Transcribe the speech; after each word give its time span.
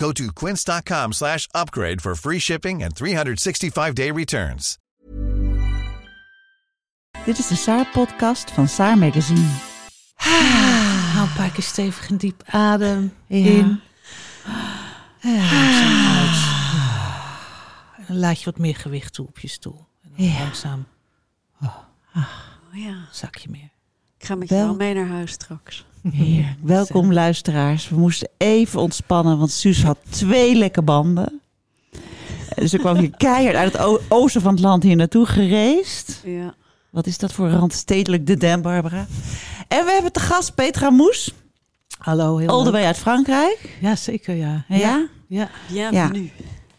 Go 0.00 0.12
to 0.12 0.32
quince.com 0.32 1.12
slash 1.12 1.46
upgrade 1.54 2.00
for 2.02 2.14
free 2.16 2.38
shipping 2.40 2.82
and 2.82 2.94
365-day 2.94 4.10
returns. 4.12 4.78
Dit 7.24 7.38
is 7.38 7.46
de 7.46 7.54
Saar-podcast 7.56 8.50
van 8.50 8.68
Saar 8.68 8.98
Magazine. 8.98 9.48
Haal 10.14 11.24
een 11.26 11.32
paar 11.36 11.50
keer 11.50 11.62
stevig 11.62 12.08
en 12.10 12.16
diep 12.16 12.42
adem 12.46 13.12
Ja. 13.26 13.36
in. 13.50 13.80
En 15.20 15.32
langzaam 15.36 16.16
uit. 16.16 16.42
En 17.96 18.04
dan 18.06 18.16
laat 18.16 18.38
je 18.38 18.44
wat 18.44 18.58
meer 18.58 18.76
gewicht 18.76 19.12
toe 19.12 19.26
op 19.26 19.38
je 19.38 19.48
stoel. 19.48 19.86
En 20.02 20.10
dan 20.16 20.26
Ja. 20.26 20.38
langzaam 20.38 20.86
Oh 21.62 22.80
ja, 22.80 23.08
zak 23.10 23.36
je 23.36 23.48
meer. 23.50 23.70
ik 24.18 24.26
ga 24.26 24.34
met 24.34 24.48
wel 24.50 24.74
mee 24.74 24.94
naar 24.94 25.06
huis 25.08 25.30
straks. 25.32 25.84
Heer. 26.12 26.56
Welkom 26.62 27.12
luisteraars. 27.12 27.88
We 27.88 27.96
moesten 27.96 28.28
even 28.36 28.80
ontspannen, 28.80 29.38
want 29.38 29.50
Suus 29.50 29.82
had 29.82 29.98
twee 30.08 30.54
lekke 30.54 30.82
banden. 30.82 31.40
Dus 32.54 32.70
ze 32.70 32.78
kwam 32.78 32.96
hier 32.96 33.10
keihard 33.26 33.56
uit 33.56 33.72
het 33.72 34.00
oosten 34.08 34.40
van 34.40 34.52
het 34.54 34.62
land 34.62 34.82
hier 34.82 34.96
naartoe 34.96 35.26
gereisd. 35.26 36.20
Ja. 36.24 36.54
Wat 36.90 37.06
is 37.06 37.18
dat 37.18 37.32
voor 37.32 37.48
randstedelijk 37.48 38.26
de 38.26 38.36
Den, 38.36 38.62
Barbara? 38.62 39.06
En 39.68 39.84
we 39.84 39.92
hebben 39.92 40.12
te 40.12 40.20
gast 40.20 40.54
Petra 40.54 40.90
Moes, 40.90 41.32
Hallo, 41.98 42.36
heel 42.36 42.48
all 42.48 42.58
the 42.58 42.64
leuk. 42.64 42.72
way 42.72 42.84
uit 42.84 42.96
Frankrijk. 42.98 43.76
Ja, 43.80 43.96
zeker 43.96 44.34
ja. 44.34 44.64
Ja? 44.68 45.08
Ja. 45.26 45.50
Bienvenue. 45.70 46.30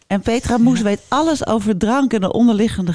En 0.06 0.20
Petra 0.20 0.58
Moes 0.58 0.80
weet 0.80 1.00
alles 1.08 1.46
over 1.46 1.76
drank 1.78 2.12
en 2.12 2.20
de 2.20 2.32
onderliggende, 2.32 2.92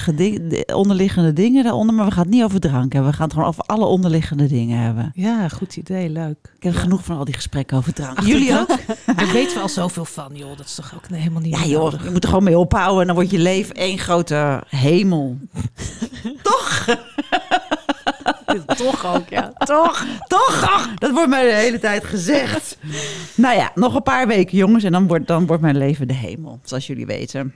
onderliggende 0.73 1.34
dingen 1.34 1.64
daaronder. 1.64 1.95
Maar 1.95 2.06
we 2.06 2.12
gaan 2.12 2.23
het 2.23 2.31
niet 2.34 2.44
over 2.44 2.59
drank 2.59 2.94
hebben. 2.94 3.12
We 3.12 3.16
gaan 3.17 3.26
het 3.26 3.34
gewoon 3.34 3.48
over 3.50 3.64
alle 3.64 3.86
onderliggende 3.86 4.48
dingen 4.48 4.80
hebben. 4.80 5.12
Ja, 5.16 5.48
goed 5.48 5.76
idee, 5.78 6.09
leuk. 6.09 6.38
Ik 6.56 6.64
heb 6.64 6.76
genoeg 6.76 7.04
van 7.04 7.17
al 7.17 7.26
die 7.26 7.34
gesprekken 7.34 7.78
over 7.78 7.94
drank. 7.94 8.17
Ach, 8.17 8.26
Jullie 8.28 8.59
ook? 8.59 8.67
Daar 9.16 9.32
weten 9.32 9.56
we 9.56 9.62
al 9.62 9.70
zoveel 9.70 10.06
van, 10.06 10.30
joh. 10.34 10.58
Dat 10.58 10.66
is 10.66 10.76
toch 10.76 10.94
ook 10.95 11.08
helemaal 11.17 11.42
niet 11.42 11.58
Ja 11.59 11.66
joh, 11.66 11.84
nodig. 11.84 12.04
je 12.04 12.09
moet 12.09 12.23
er 12.23 12.30
gewoon 12.30 12.44
mee 12.44 12.58
ophouden 12.58 13.00
en 13.02 13.06
dan 13.08 13.16
wordt 13.16 13.32
je 13.32 13.39
leven 13.39 13.76
één 13.76 13.98
grote 13.98 14.64
hemel. 14.67 15.38
Toch 16.44 16.86
ook, 19.16 19.30
ja. 19.30 19.54
Toch. 19.54 20.06
Toch? 20.28 20.88
Dat 20.96 21.12
wordt 21.12 21.30
mij 21.30 21.44
de 21.44 21.56
hele 21.56 21.80
tijd 21.80 22.04
gezegd. 22.04 22.78
nou 23.36 23.56
ja, 23.56 23.72
nog 23.76 23.96
een 23.96 24.04
paar 24.04 24.28
weken 24.28 24.58
jongens 24.58 24.84
en 24.84 24.92
dan 24.92 25.08
wordt, 25.08 25.28
dan 25.28 25.46
wordt 25.46 25.62
mijn 25.62 25.78
leven 25.78 26.08
de 26.08 26.14
hemel, 26.14 26.60
zoals 26.64 26.88
jullie 26.88 27.06
weten. 27.06 27.54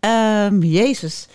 Ehm, 0.00 0.62
Jezus. 0.62 1.26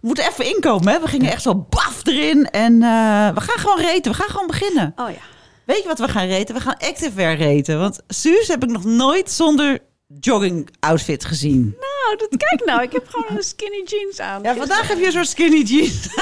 We 0.00 0.06
moeten 0.06 0.28
even 0.28 0.54
inkomen, 0.54 0.92
hè? 0.92 1.00
We 1.00 1.08
gingen 1.08 1.32
echt 1.32 1.42
zo 1.42 1.66
baf 1.70 2.06
erin 2.06 2.50
en 2.50 2.72
eh, 2.72 3.34
we 3.34 3.40
gaan 3.40 3.58
gewoon 3.58 3.80
reten. 3.80 4.12
We 4.12 4.18
gaan 4.18 4.30
gewoon 4.30 4.46
beginnen. 4.46 4.92
Oh 4.96 5.10
ja. 5.10 5.20
Weet 5.64 5.82
je 5.82 5.88
wat 5.88 5.98
we 5.98 6.08
gaan 6.08 6.26
reten? 6.26 6.54
We 6.54 6.60
gaan 6.60 6.76
activewear 6.78 7.36
reten. 7.36 7.78
Want 7.78 8.00
Suus 8.08 8.48
heb 8.48 8.62
ik 8.62 8.70
nog 8.70 8.84
nooit 8.84 9.30
zonder 9.30 9.78
jogging 10.20 10.68
outfit 10.80 11.24
gezien. 11.24 11.76
Nou, 12.04 12.16
dat, 12.16 12.28
kijk 12.36 12.64
nou, 12.64 12.82
ik 12.82 12.92
heb 12.92 13.08
gewoon 13.08 13.36
een 13.36 13.42
skinny 13.42 13.82
jeans 13.84 14.20
aan. 14.20 14.42
Ja, 14.42 14.54
vandaag 14.54 14.88
heb 14.88 14.98
je 14.98 15.06
een 15.06 15.12
soort 15.12 15.28
skinny 15.28 15.62
jeans. 15.62 16.08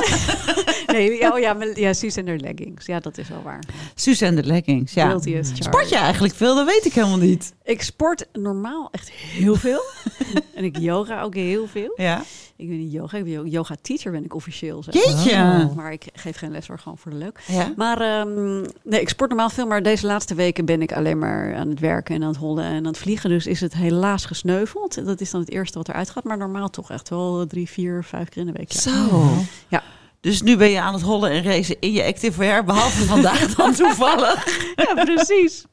Nee, 0.86 1.32
oh 1.32 1.38
ja, 1.38 1.52
maar- 1.52 1.78
ja, 1.80 1.92
Suus 1.92 2.16
en 2.16 2.26
haar 2.26 2.36
leggings. 2.36 2.86
Ja, 2.86 3.00
dat 3.00 3.18
is 3.18 3.28
wel 3.28 3.42
waar. 3.42 3.62
Suus 3.94 4.20
en 4.20 4.36
de 4.36 4.44
leggings, 4.44 4.92
ja. 4.92 5.18
Sport 5.54 5.88
je 5.88 5.96
eigenlijk 5.96 6.34
veel? 6.34 6.54
Dat 6.54 6.66
weet 6.66 6.84
ik 6.84 6.92
helemaal 6.92 7.18
niet. 7.18 7.54
Ik 7.64 7.82
sport 7.82 8.26
normaal 8.32 8.88
echt 8.90 9.10
heel 9.10 9.54
veel. 9.54 9.82
en 10.54 10.64
ik 10.64 10.78
yoga 10.78 11.22
ook 11.22 11.34
heel 11.34 11.66
veel. 11.66 11.92
Ja. 11.96 12.22
Ik 12.56 12.68
ben 12.68 12.78
niet 12.78 12.92
yoga, 12.92 13.16
ik 13.16 13.24
ben 13.24 13.48
yoga 13.48 13.76
teacher 13.82 14.12
ben 14.12 14.24
ik 14.24 14.34
officieel. 14.34 14.82
Zeg. 14.82 14.94
Jeetje. 14.94 15.32
Oh. 15.32 15.74
Maar 15.74 15.92
ik 15.92 16.04
geef 16.12 16.36
geen 16.36 16.50
les 16.50 16.66
gewoon 16.66 16.98
voor 16.98 17.10
de 17.10 17.16
leuk. 17.16 17.40
Ja. 17.46 17.72
Maar 17.76 18.00
ehm, 18.00 18.60
nee, 18.82 19.00
ik 19.00 19.08
sport 19.08 19.30
normaal 19.30 19.50
veel, 19.50 19.66
maar 19.66 19.82
deze 19.82 20.06
laatste 20.06 20.34
weken 20.34 20.64
ben 20.64 20.82
ik 20.82 20.92
alleen 20.92 21.18
maar 21.18 21.54
aan 21.54 21.68
het 21.68 21.80
werken 21.80 22.14
en 22.14 22.22
aan 22.22 22.28
het 22.28 22.36
hollen 22.36 22.64
en 22.64 22.76
aan 22.76 22.84
het 22.84 22.98
vliegen. 22.98 23.30
Dus 23.30 23.46
is 23.46 23.60
het 23.60 23.74
helaas 23.74 24.24
gesneuveld. 24.24 25.04
Dat 25.04 25.20
is 25.20 25.30
dan 25.30 25.40
het 25.40 25.50
eerste 25.50 25.69
wat 25.78 25.88
eruit 25.88 26.10
gaat. 26.10 26.24
Maar 26.24 26.38
normaal 26.38 26.70
toch 26.70 26.90
echt 26.90 27.08
wel 27.08 27.46
drie, 27.46 27.68
vier, 27.68 28.04
vijf 28.04 28.28
keer 28.28 28.40
in 28.40 28.46
de 28.52 28.58
week. 28.58 28.72
Ja. 28.72 28.80
Zo. 28.80 29.32
Ja. 29.68 29.82
Dus 30.20 30.42
nu 30.42 30.56
ben 30.56 30.70
je 30.70 30.80
aan 30.80 30.92
het 30.94 31.02
hollen 31.02 31.30
en 31.30 31.42
racen 31.42 31.76
in 31.80 31.92
je 31.92 32.04
activewear, 32.04 32.64
behalve 32.64 33.04
vandaag 33.04 33.46
dan 33.54 33.74
toevallig. 33.74 34.46
ja, 34.76 35.04
precies. 35.04 35.64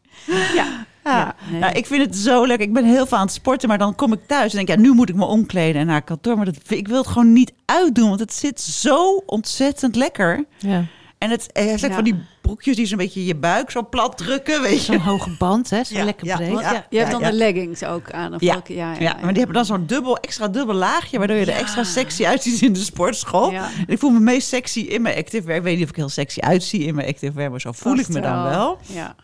Ja. 0.56 0.86
Ja. 1.04 1.36
nee. 1.52 1.60
Nou, 1.60 1.74
ik 1.74 1.86
vind 1.86 2.06
het 2.06 2.16
zo 2.16 2.44
leuk. 2.44 2.60
Ik 2.60 2.74
ben 2.74 2.86
heel 2.86 3.06
veel 3.08 3.18
aan 3.18 3.26
het 3.26 3.34
sporten, 3.36 3.68
maar 3.70 3.78
dan 3.78 3.96
kom 3.96 4.14
ik 4.14 4.20
thuis 4.28 4.52
en 4.52 4.56
denk 4.66 4.68
ja, 4.68 4.76
nu 4.86 4.92
moet 4.94 5.10
ik 5.10 5.16
me 5.16 5.26
omkleden 5.26 5.82
en 5.82 5.88
naar 5.88 6.02
kantoor. 6.02 6.36
Maar 6.36 6.46
dat, 6.46 6.56
ik 6.68 6.88
wil 6.88 6.98
het 6.98 7.08
gewoon 7.08 7.34
niet 7.34 7.54
uitdoen, 7.66 8.08
want 8.08 8.20
het 8.20 8.34
zit 8.34 8.62
zo 8.62 9.24
ontzettend 9.26 9.96
lekker. 9.96 10.46
Ja. 10.58 10.84
En 11.18 11.30
het 11.30 11.50
hij 11.54 11.64
heeft 11.64 11.84
ook 11.84 11.90
Ja. 11.90 11.96
van 11.96 12.04
die 12.04 12.16
broekjes 12.48 12.76
die 12.76 12.86
zo'n 12.86 12.98
beetje 12.98 13.26
je 13.26 13.36
buik 13.36 13.72
zo 13.72 13.88
plat 13.90 14.18
drukken, 14.18 14.62
weet 14.62 14.86
je. 14.86 14.92
Zo'n 14.94 15.02
hoge 15.02 15.30
band, 15.38 15.70
hè? 15.70 15.84
Zo 15.84 15.96
Ja, 15.98 16.04
lekker 16.04 16.28
ja, 16.28 16.36
breed. 16.36 16.50
want- 16.50 16.62
Ja, 16.64 16.74
Ja, 16.74 16.86
je 16.90 16.98
hebt 16.98 17.12
dan 17.12 17.20
ja. 17.20 17.30
de 17.30 17.36
leggings 17.36 17.84
ook 17.84 18.12
aan. 18.12 18.34
Of 18.34 18.42
Ja. 18.42 18.52
welke- 18.54 18.74
ja, 18.76 18.94
ja, 18.94 19.00
Ja, 19.00 19.14
maar 19.14 19.28
die 19.28 19.38
hebben 19.38 19.54
dan 19.56 19.66
zo'n 19.66 19.86
dubbel, 19.86 20.18
extra 20.18 20.48
dubbel 20.48 20.76
laagje, 20.76 21.18
waardoor 21.18 21.38
je 21.38 21.46
er 21.52 21.58
extra 21.60 21.84
sexy 21.84 22.26
uitziet 22.26 22.62
in 22.62 22.74
de 22.74 22.80
sportschool. 22.80 23.54
Ik 23.88 24.00
voel 24.00 24.10
me 24.12 24.20
meest 24.20 24.48
sexy 24.48 24.80
in 24.80 25.02
mijn 25.02 25.18
activewear. 25.18 25.58
Ik 25.58 25.64
weet 25.64 25.76
niet 25.76 25.84
of 25.84 25.90
ik 25.90 25.96
heel 25.96 26.10
sexy 26.10 26.40
uitzie 26.40 26.84
in 26.84 26.96
mijn 26.96 27.08
activewear, 27.08 27.52
maar 27.52 27.62
zo 27.62 27.72
voel 27.72 27.96
ik 27.98 28.08
me 28.08 28.20
dan 28.22 28.44
wel. 28.44 28.78
Ja. 28.82 29.16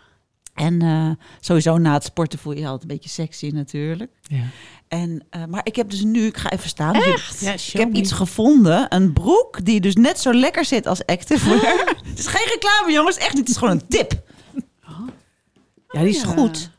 En 0.54 0.82
eh, 0.82 1.10
sowieso 1.40 1.78
na 1.78 1.94
het 1.94 2.04
sporten 2.04 2.40
voel 2.40 2.54
je 2.54 2.60
je 2.60 2.66
altijd 2.68 2.90
een 2.90 2.96
beetje 2.96 3.10
sexy 3.10 3.50
natuurlijk. 3.54 4.12
ja. 4.22 4.44
En, 4.94 5.24
eh, 5.30 5.46
maar 5.46 5.62
ik 5.64 5.76
heb 5.76 5.90
dus 5.90 6.02
nu, 6.04 6.26
ik 6.26 6.38
ga 6.38 6.50
even 6.52 6.70
staan. 6.70 6.94
Dus 6.94 7.06
ik- 7.06 7.40
Ja, 7.40 7.52
Ik 7.54 7.74
heb 7.80 7.94
iets 7.94 8.12
gevonden, 8.12 8.86
een 8.96 9.14
broek 9.14 9.66
die 9.66 9.82
dus 9.82 9.96
net 9.96 10.20
zo 10.20 10.34
lekker 10.34 10.66
zit 10.66 10.88
als 10.88 11.06
activewear. 11.06 11.94
het 12.10 12.20
is 12.20 12.28
geen 12.28 12.48
reclame 12.48 12.92
jongens, 12.92 13.18
echt 13.18 13.30
niet. 13.34 13.40
Het 13.40 13.50
is 13.50 13.58
gewoon 13.58 13.74
een 13.74 13.88
tip. 13.88 14.14
Ja, 15.88 16.00
die 16.00 16.10
is 16.10 16.22
Ja. 16.22 16.28
goed. 16.28 16.70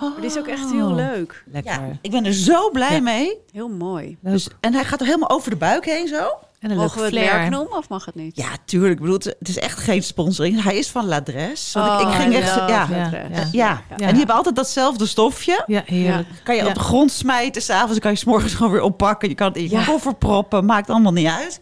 Maar 0.00 0.10
die 0.16 0.24
is 0.24 0.38
ook 0.38 0.46
echt 0.46 0.70
heel 0.70 0.94
leuk. 0.94 1.44
Lekker. 1.46 1.72
Ja, 1.72 1.98
ik 2.00 2.10
ben 2.10 2.24
er 2.24 2.32
zo 2.32 2.70
blij 2.70 2.94
Ja. 2.94 3.00
mee. 3.00 3.36
Heel 3.52 3.68
mooi. 3.68 4.16
Dus, 4.20 4.48
en 4.60 4.72
hij 4.74 4.84
gaat 4.84 5.00
er 5.00 5.06
helemaal 5.06 5.30
over 5.30 5.50
de 5.50 5.56
buik 5.56 5.84
heen 5.84 6.08
zo. 6.08 6.28
En 6.60 6.70
een 6.70 6.76
Mogen 6.76 6.96
we 6.98 7.04
het 7.04 7.12
flair. 7.14 7.34
merk 7.38 7.50
noemen 7.50 7.76
of 7.78 7.88
mag 7.88 8.04
het 8.04 8.14
niet? 8.14 8.36
Ja, 8.36 8.48
tuurlijk. 8.64 8.92
Ik 8.92 9.00
bedoel, 9.00 9.18
het 9.38 9.48
is 9.48 9.58
echt 9.58 9.78
geen 9.78 10.02
sponsoring. 10.02 10.62
Hij 10.62 10.76
is 10.76 10.88
van. 10.88 11.06
Want 11.08 11.28
ik, 11.28 11.34
Oh, 11.74 11.98
ik 12.00 12.14
ging 12.14 12.34
echt... 12.34 12.54
Ja, 12.54 12.66
Ja, 12.68 12.88
L'Adresse. 12.90 13.56
ja. 13.56 13.82
ja. 13.88 13.96
En 13.96 14.08
die 14.08 14.16
hebben 14.18 14.34
altijd 14.34 14.56
datzelfde 14.56 15.06
stofje. 15.06 15.62
Ja, 15.66 15.82
heerlijk. 15.86 16.28
Kan 16.44 16.54
je 16.56 16.62
Ja. 16.62 16.68
op 16.68 16.74
de 16.74 16.80
grond 16.80 17.10
smijten. 17.12 17.62
S'avonds 17.62 17.98
kan 17.98 18.10
je 18.10 18.16
's 18.16 18.24
morgens 18.24 18.54
gewoon 18.54 18.72
weer 18.72 18.80
oppakken. 18.82 19.28
Je 19.28 19.34
kan 19.34 19.46
het 19.48 19.56
in 19.56 19.62
je 19.62 19.70
Ja. 19.70 19.84
koffer 19.84 20.14
proppen. 20.14 20.64
Maakt 20.64 20.90
allemaal 20.90 21.12
niet 21.12 21.26
uit. 21.28 21.60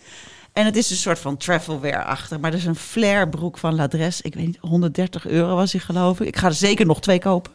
En 0.53 0.65
het 0.65 0.77
is 0.77 0.91
een 0.91 0.97
soort 0.97 1.19
van 1.19 1.37
travelwear 1.37 2.05
achter. 2.05 2.41
Maar 2.41 2.51
dat 2.51 2.61
is 2.61 2.67
een 2.67 2.75
flare 2.77 3.29
broek 3.29 3.59
van 3.59 3.75
L'Adresse. 3.75 4.23
Ik 4.23 4.35
weet 4.35 4.47
niet, 4.47 4.59
130 4.61 5.27
euro 5.27 5.55
was 5.55 5.73
hij 5.73 5.81
geloof 5.81 6.21
ik. 6.21 6.27
Ik 6.27 6.37
ga 6.37 6.47
er 6.47 6.55
zeker 6.55 6.87
nog 6.87 7.01
twee 7.01 7.19
kopen. 7.19 7.53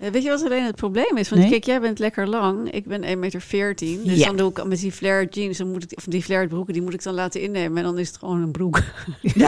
Ja, 0.00 0.10
weet 0.10 0.22
je 0.22 0.28
wat 0.28 0.44
alleen 0.44 0.64
het 0.64 0.76
probleem 0.76 1.16
is? 1.16 1.28
Want 1.28 1.40
Nee? 1.42 1.50
kijk, 1.50 1.64
jij 1.64 1.80
bent 1.80 1.98
lekker 1.98 2.26
lang. 2.28 2.70
Ik 2.70 2.86
ben 2.86 3.02
1,14 3.04 3.18
meter. 3.18 3.76
Dus 4.04 4.18
Ja. 4.18 4.26
dan 4.26 4.36
doe 4.36 4.50
ik 4.50 4.64
met 4.64 4.80
die 4.80 4.92
flare 4.92 5.26
jeans, 5.30 5.58
dan 5.58 5.70
moet 5.70 5.82
ik, 5.82 5.92
of 5.98 6.04
die 6.04 6.22
flare 6.22 6.46
broeken, 6.48 6.72
die 6.72 6.82
moet 6.82 6.94
ik 6.94 7.02
dan 7.02 7.14
laten 7.14 7.40
innemen. 7.40 7.76
En 7.78 7.82
dan 7.84 7.98
is 7.98 8.08
het 8.08 8.16
gewoon 8.18 8.42
een 8.42 8.50
broek. 8.50 8.82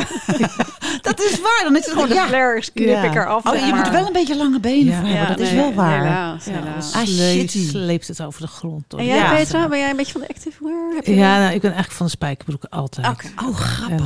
Dat 1.02 1.20
is 1.20 1.40
waar. 1.40 1.60
Dan 1.64 1.76
is 1.76 1.84
het 1.84 1.92
gewoon... 1.92 2.08
de 2.08 2.14
Ja. 2.14 2.26
flares 2.26 2.72
knip 2.72 2.88
Ja. 2.88 3.02
ik 3.02 3.14
eraf. 3.14 3.46
Oh, 3.46 3.54
je 3.66 3.72
moet 3.74 3.88
wel 3.90 4.06
een 4.06 4.12
beetje 4.12 4.36
lange 4.36 4.60
benen 4.60 4.84
Ja. 4.92 4.98
voor 5.00 5.08
hebben. 5.08 5.20
Ja, 5.22 5.28
dat 5.28 5.40
is 5.40 5.52
wel 5.52 5.74
waar. 5.74 5.98
Helaas, 6.02 6.44
Ja, 6.44 6.52
helaas. 6.52 6.92
Ah, 6.94 7.04
shitty. 7.06 7.66
sleept 7.68 8.08
het 8.08 8.22
over 8.22 8.40
de 8.40 8.46
grond. 8.46 8.94
En 8.94 9.04
jij, 9.04 9.16
Ja. 9.16 9.34
Petra, 9.34 9.68
ben 9.68 9.78
jij 9.78 9.90
een 9.90 9.96
beetje 9.96 10.12
van 10.12 10.20
de 10.20 10.28
active 10.28 10.64
wear? 10.64 10.94
Heb 10.94 11.06
je 11.06 11.14
Ja, 11.14 11.38
nou, 11.38 11.54
ik 11.54 11.60
ben 11.60 11.70
eigenlijk 11.70 11.92
van 11.96 12.06
de 12.06 12.12
spijkerbroeken 12.12 12.68
altijd. 12.68 13.06
Oké. 13.08 13.26
Oh, 13.48 13.56
grappig. 13.56 13.98
En, 13.98 14.04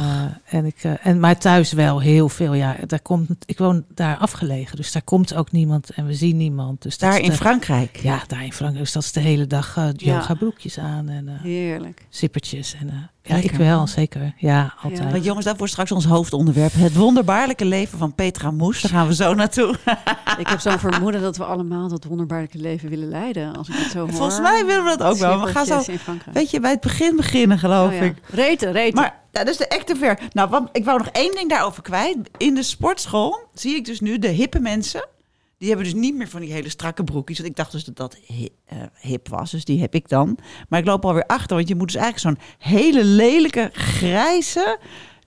eh, 0.48 0.58
en 0.58 0.64
ik, 0.64 0.76
eh, 0.82 0.92
en, 1.02 1.20
maar 1.20 1.38
thuis 1.38 1.72
wel 1.72 2.00
heel 2.00 2.28
veel. 2.28 2.54
Ja, 2.54 2.76
daar 2.86 3.00
komt, 3.02 3.28
ik 3.46 3.58
woon 3.58 3.84
daar 3.94 4.16
afgelegen, 4.16 4.76
dus 4.76 4.92
daar 4.92 5.02
komt 5.02 5.34
ook 5.34 5.52
niemand 5.52 5.90
en 5.90 6.06
we 6.06 6.14
zien 6.14 6.33
niemand. 6.36 6.82
Dus 6.82 6.98
Daar 6.98 7.20
in 7.20 7.30
de- 7.30 7.36
Frankrijk. 7.36 7.96
Ja, 8.02 8.22
daar 8.26 8.44
in 8.44 8.52
Frankrijk. 8.52 8.84
Dus 8.84 8.92
dat 8.92 9.02
is 9.02 9.12
de 9.12 9.20
hele 9.20 9.46
dag 9.46 9.74
Ja. 9.74 9.92
yoga 9.96 10.34
broekjes 10.34 10.78
aan 10.78 11.08
en 11.08 11.28
eh, 11.28 11.34
Heerlijk. 11.42 12.06
zippertjes. 12.08 12.74
En, 12.80 12.88
eh, 12.88 12.94
ja, 13.22 13.36
ik 13.42 13.50
wel, 13.50 13.86
zeker. 13.86 14.34
Ja, 14.36 14.74
altijd. 14.82 15.02
Ja. 15.02 15.10
Want 15.10 15.24
jongens, 15.24 15.44
dat 15.44 15.56
wordt 15.56 15.72
straks 15.72 15.92
ons 15.92 16.04
hoofdonderwerp. 16.04 16.72
Het 16.74 16.94
wonderbaarlijke 16.94 17.64
leven 17.64 17.98
van 17.98 18.14
Petra 18.14 18.50
Moes. 18.50 18.80
Daar 18.82 18.90
gaan 18.90 19.06
we 19.06 19.14
zo 19.14 19.34
naartoe. 19.34 19.74
Ik 20.38 20.48
heb 20.48 20.60
zo'n 20.60 20.78
vermoeden 20.78 21.20
dat 21.20 21.36
we 21.36 21.44
allemaal 21.44 21.88
dat 21.88 22.04
wonderbaarlijke 22.04 22.58
leven 22.58 22.88
willen 22.88 23.08
leiden. 23.08 23.56
Als 23.56 23.68
ik 23.68 23.74
het 23.76 23.90
zo 23.90 23.98
hoor. 23.98 24.12
Volgens 24.12 24.40
mij 24.40 24.66
willen 24.66 24.84
we 24.84 24.96
dat 24.96 25.02
ook 25.02 25.16
wel. 25.16 25.40
We 25.44 25.50
gaan 25.52 25.66
zo, 25.66 25.82
weet 26.32 26.50
je, 26.50 26.60
bij 26.60 26.70
het 26.70 26.80
begin 26.80 27.16
beginnen, 27.16 27.58
geloof 27.58 27.88
Oh 27.90 27.94
ja. 27.96 28.02
ik. 28.02 28.16
Reten, 28.30 28.72
reten. 28.72 28.94
Maar 29.00 29.14
ja, 29.32 29.44
dat 29.44 29.48
is 29.48 29.56
de 29.56 29.68
activewear. 29.70 30.18
Nou, 30.32 30.50
wat, 30.50 30.68
ik 30.72 30.84
wou 30.84 30.98
nog 30.98 31.08
één 31.08 31.34
ding 31.34 31.48
daarover 31.48 31.82
kwijt. 31.82 32.16
In 32.36 32.54
de 32.54 32.62
sportschool 32.62 33.38
zie 33.54 33.74
ik 33.76 33.84
dus 33.84 34.00
nu 34.00 34.18
de 34.18 34.28
hippe 34.28 34.60
mensen... 34.60 35.06
die 35.64 35.74
hebben 35.74 35.92
dus 35.92 36.00
niet 36.02 36.14
meer 36.16 36.28
van 36.28 36.40
die 36.40 36.52
hele 36.52 36.68
strakke 36.68 37.04
broekjes. 37.04 37.38
Want 37.38 37.50
ik 37.50 37.56
dacht 37.56 37.72
dus 37.72 37.84
dat 37.84 37.96
dat 37.96 38.16
hi- 38.26 38.48
eh, 38.64 38.78
hip 39.00 39.28
was. 39.28 39.50
Dus 39.50 39.64
die 39.64 39.80
heb 39.80 39.94
ik 39.94 40.08
dan. 40.08 40.38
Maar 40.68 40.80
ik 40.80 40.86
loop 40.86 41.04
alweer 41.04 41.26
achter. 41.26 41.56
Want 41.56 41.68
je 41.68 41.74
moet 41.74 41.92
dus 41.92 42.02
eigenlijk 42.02 42.38
zo'n 42.38 42.46
hele 42.58 43.04
lelijke 43.04 43.70
grijze 43.72 44.78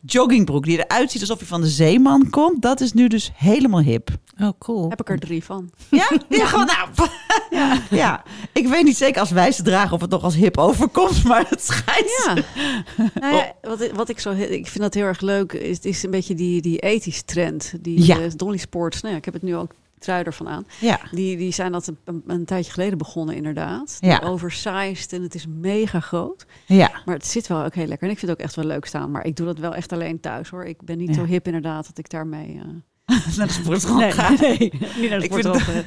joggingbroek. 0.01 0.63
Die 0.66 0.78
eruit 0.86 1.12
ziet 1.12 1.22
alsof 1.22 1.39
je 1.39 1.45
van 1.45 1.62
de 1.62 1.68
zeeman 1.68 2.30
komt. 2.30 2.62
Dat 2.62 2.81
is 2.81 2.94
nu 2.94 3.07
dus 3.07 3.31
helemaal 3.36 3.81
hip. 3.81 4.10
Oh, 4.42 4.50
cool. 4.60 4.89
Heb 4.89 5.00
ik 5.01 5.10
er 5.10 5.19
drie 5.19 5.44
van. 5.44 5.69
Ja? 5.92 6.10
Ja, 6.30 6.45
gewoon 6.45 6.66
nou. 6.66 7.10
Ja. 7.50 7.81
ja. 8.04 8.24
Ik 8.54 8.68
weet 8.68 8.83
niet 8.83 8.98
zeker 8.98 9.19
als 9.19 9.31
wij 9.31 9.51
ze 9.51 9.63
dragen 9.63 9.94
of 9.94 10.01
het 10.01 10.10
nog 10.10 10.24
als 10.24 10.36
hip 10.36 10.57
overkomt. 10.57 11.24
Maar 11.24 11.45
het 11.50 11.63
schijnt. 11.63 12.24
Ja. 12.25 12.33
nou 13.22 13.36
ja, 13.36 13.54
wat, 13.62 13.81
ik- 13.81 13.94
wat 13.94 14.10
ik 14.10 14.19
zo, 14.19 14.31
ik 14.31 14.68
vind 14.68 14.80
dat 14.80 14.94
heel 14.94 15.06
erg 15.06 15.22
leuk, 15.22 15.54
is, 15.54 15.75
het 15.75 15.86
is 15.86 16.04
een 16.04 16.12
beetje 16.12 16.36
die, 16.36 16.62
die 16.62 16.80
ethische 16.80 17.24
trend. 17.25 17.74
Die 17.81 18.06
Ja. 18.06 18.19
eh, 18.19 18.31
Dolly 18.36 18.57
Sports, 18.57 19.01
nou 19.01 19.12
ja, 19.13 19.19
ik 19.19 19.25
heb 19.25 19.33
het 19.33 19.44
nu 19.44 19.56
ook 19.56 19.72
trui 20.07 20.24
ervan 20.24 20.48
aan. 20.48 20.65
Ja. 20.80 21.00
Die, 21.12 21.38
die 21.38 21.51
zijn 21.51 21.71
dat 21.71 21.88
een, 21.88 21.98
een, 22.06 22.24
een 22.27 22.45
tijdje 22.45 22.71
geleden 22.71 22.98
begonnen 22.98 23.36
inderdaad. 23.36 23.98
Ja. 24.00 24.19
Oversized 24.24 25.13
en 25.13 25.21
het 25.21 25.36
is 25.36 25.45
mega 25.48 26.00
groot. 26.00 26.45
Ja. 26.65 26.92
Maar 27.06 27.15
het 27.15 27.25
zit 27.27 27.48
wel 27.48 27.63
ook 27.63 27.75
heel 27.75 27.86
lekker. 27.88 28.07
En 28.07 28.13
ik 28.13 28.19
vind 28.19 28.31
het 28.31 28.39
ook 28.39 28.45
echt 28.45 28.56
wel 28.56 28.65
leuk 28.65 28.86
staan. 28.86 29.12
Maar 29.12 29.25
ik 29.25 29.36
doe 29.36 29.45
dat 29.45 29.57
wel 29.57 29.75
echt 29.75 29.92
alleen 29.92 30.19
thuis 30.19 30.50
hoor. 30.50 30.65
Ik 30.65 30.81
ben 30.81 30.98
niet 30.98 31.07
Ja. 31.07 31.13
zo 31.13 31.25
hip 31.25 31.45
inderdaad 31.45 31.86
dat 31.88 31.98
ik 31.98 32.09
daarmee... 32.09 32.59
eh, 33.06 33.15
Naar 33.38 33.48
de 33.48 33.54
sportschool 33.54 33.95
nee, 33.98 34.12
gaan. 34.12 34.38
nee, 34.42 34.57
niet 35.00 35.09
naar 35.09 35.19
de 35.19 35.27
vind 35.31 35.39
sportschool. 35.45 35.83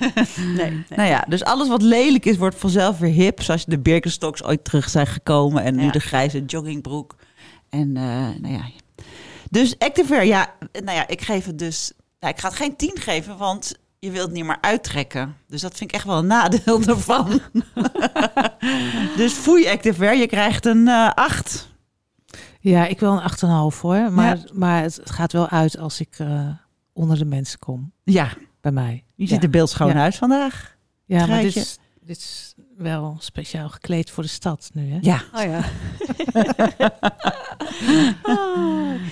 Nee. 0.56 0.84
Nou 0.88 1.08
ja, 1.08 1.24
dus 1.28 1.44
alles 1.44 1.68
wat 1.68 1.82
lelijk 1.82 2.24
is, 2.26 2.36
wordt 2.36 2.56
vanzelf 2.56 2.98
weer 2.98 3.12
hip. 3.12 3.42
Zoals 3.42 3.64
de 3.64 3.78
Birkenstocks 3.78 4.42
ooit 4.44 4.64
terug 4.64 4.88
zijn 4.88 5.06
gekomen. 5.06 5.62
En 5.62 5.74
nu 5.76 5.82
Ja. 5.84 5.90
de 5.90 6.00
grijze 6.00 6.44
joggingbroek. 6.44 7.14
En 7.68 7.96
eh, 7.96 8.02
nou 8.40 8.52
ja. 8.54 8.62
Dus 9.50 9.78
Activewear, 9.78 10.24
ja, 10.26 10.54
nou 10.72 10.96
ja, 10.96 11.08
ik 11.08 11.20
geef 11.20 11.44
het 11.46 11.58
dus... 11.58 11.92
Nou, 12.20 12.32
ik 12.34 12.40
ga 12.40 12.48
het 12.48 12.56
geen 12.56 12.76
10 12.76 12.92
geven, 12.94 13.36
want 13.36 13.74
je 14.00 14.10
wilt 14.10 14.30
niet 14.30 14.44
meer 14.44 14.58
uittrekken. 14.60 15.36
Dus 15.46 15.60
dat 15.60 15.76
vind 15.76 15.90
ik 15.90 15.96
echt 15.96 16.06
wel 16.06 16.18
een 16.18 16.26
nadeel 16.26 16.82
ervan. 16.96 17.40
dus 19.16 19.32
foei 19.32 19.68
Activewear, 19.68 20.16
je 20.16 20.26
krijgt 20.26 20.66
een 20.66 20.88
eh 20.88 21.10
8. 21.14 21.68
Ja, 22.60 22.86
ik 22.86 23.00
wil 23.00 23.12
een 23.12 23.72
8,5 23.72 23.80
hoor. 23.80 24.12
Maar, 24.12 24.38
maar 24.52 24.82
het, 24.82 25.00
gaat 25.04 25.32
wel 25.32 25.48
uit 25.48 25.78
als 25.78 26.00
ik 26.00 26.14
eh, 26.18 26.48
onder 26.92 27.18
de 27.18 27.24
mensen 27.24 27.58
kom. 27.58 27.92
Ja, 28.04 28.28
Bij 28.60 28.72
mij. 28.72 29.04
je 29.14 29.22
ja. 29.24 29.28
ziet 29.28 29.42
er 29.42 29.50
beeldschoon 29.50 29.88
Ja. 29.88 30.02
uit 30.02 30.16
vandaag. 30.16 30.76
Ja, 31.04 31.26
maar 31.26 31.40
dit 31.40 31.56
is, 31.56 31.78
dit 32.10 32.18
is 32.18 32.54
wel 32.76 33.16
speciaal 33.18 33.68
gekleed 33.68 34.10
voor 34.10 34.22
de 34.22 34.28
stad 34.28 34.70
nu, 34.72 34.90
hè? 34.90 34.98
Ja. 35.00 35.22
Oh 35.34 35.42
ja. 35.42 35.64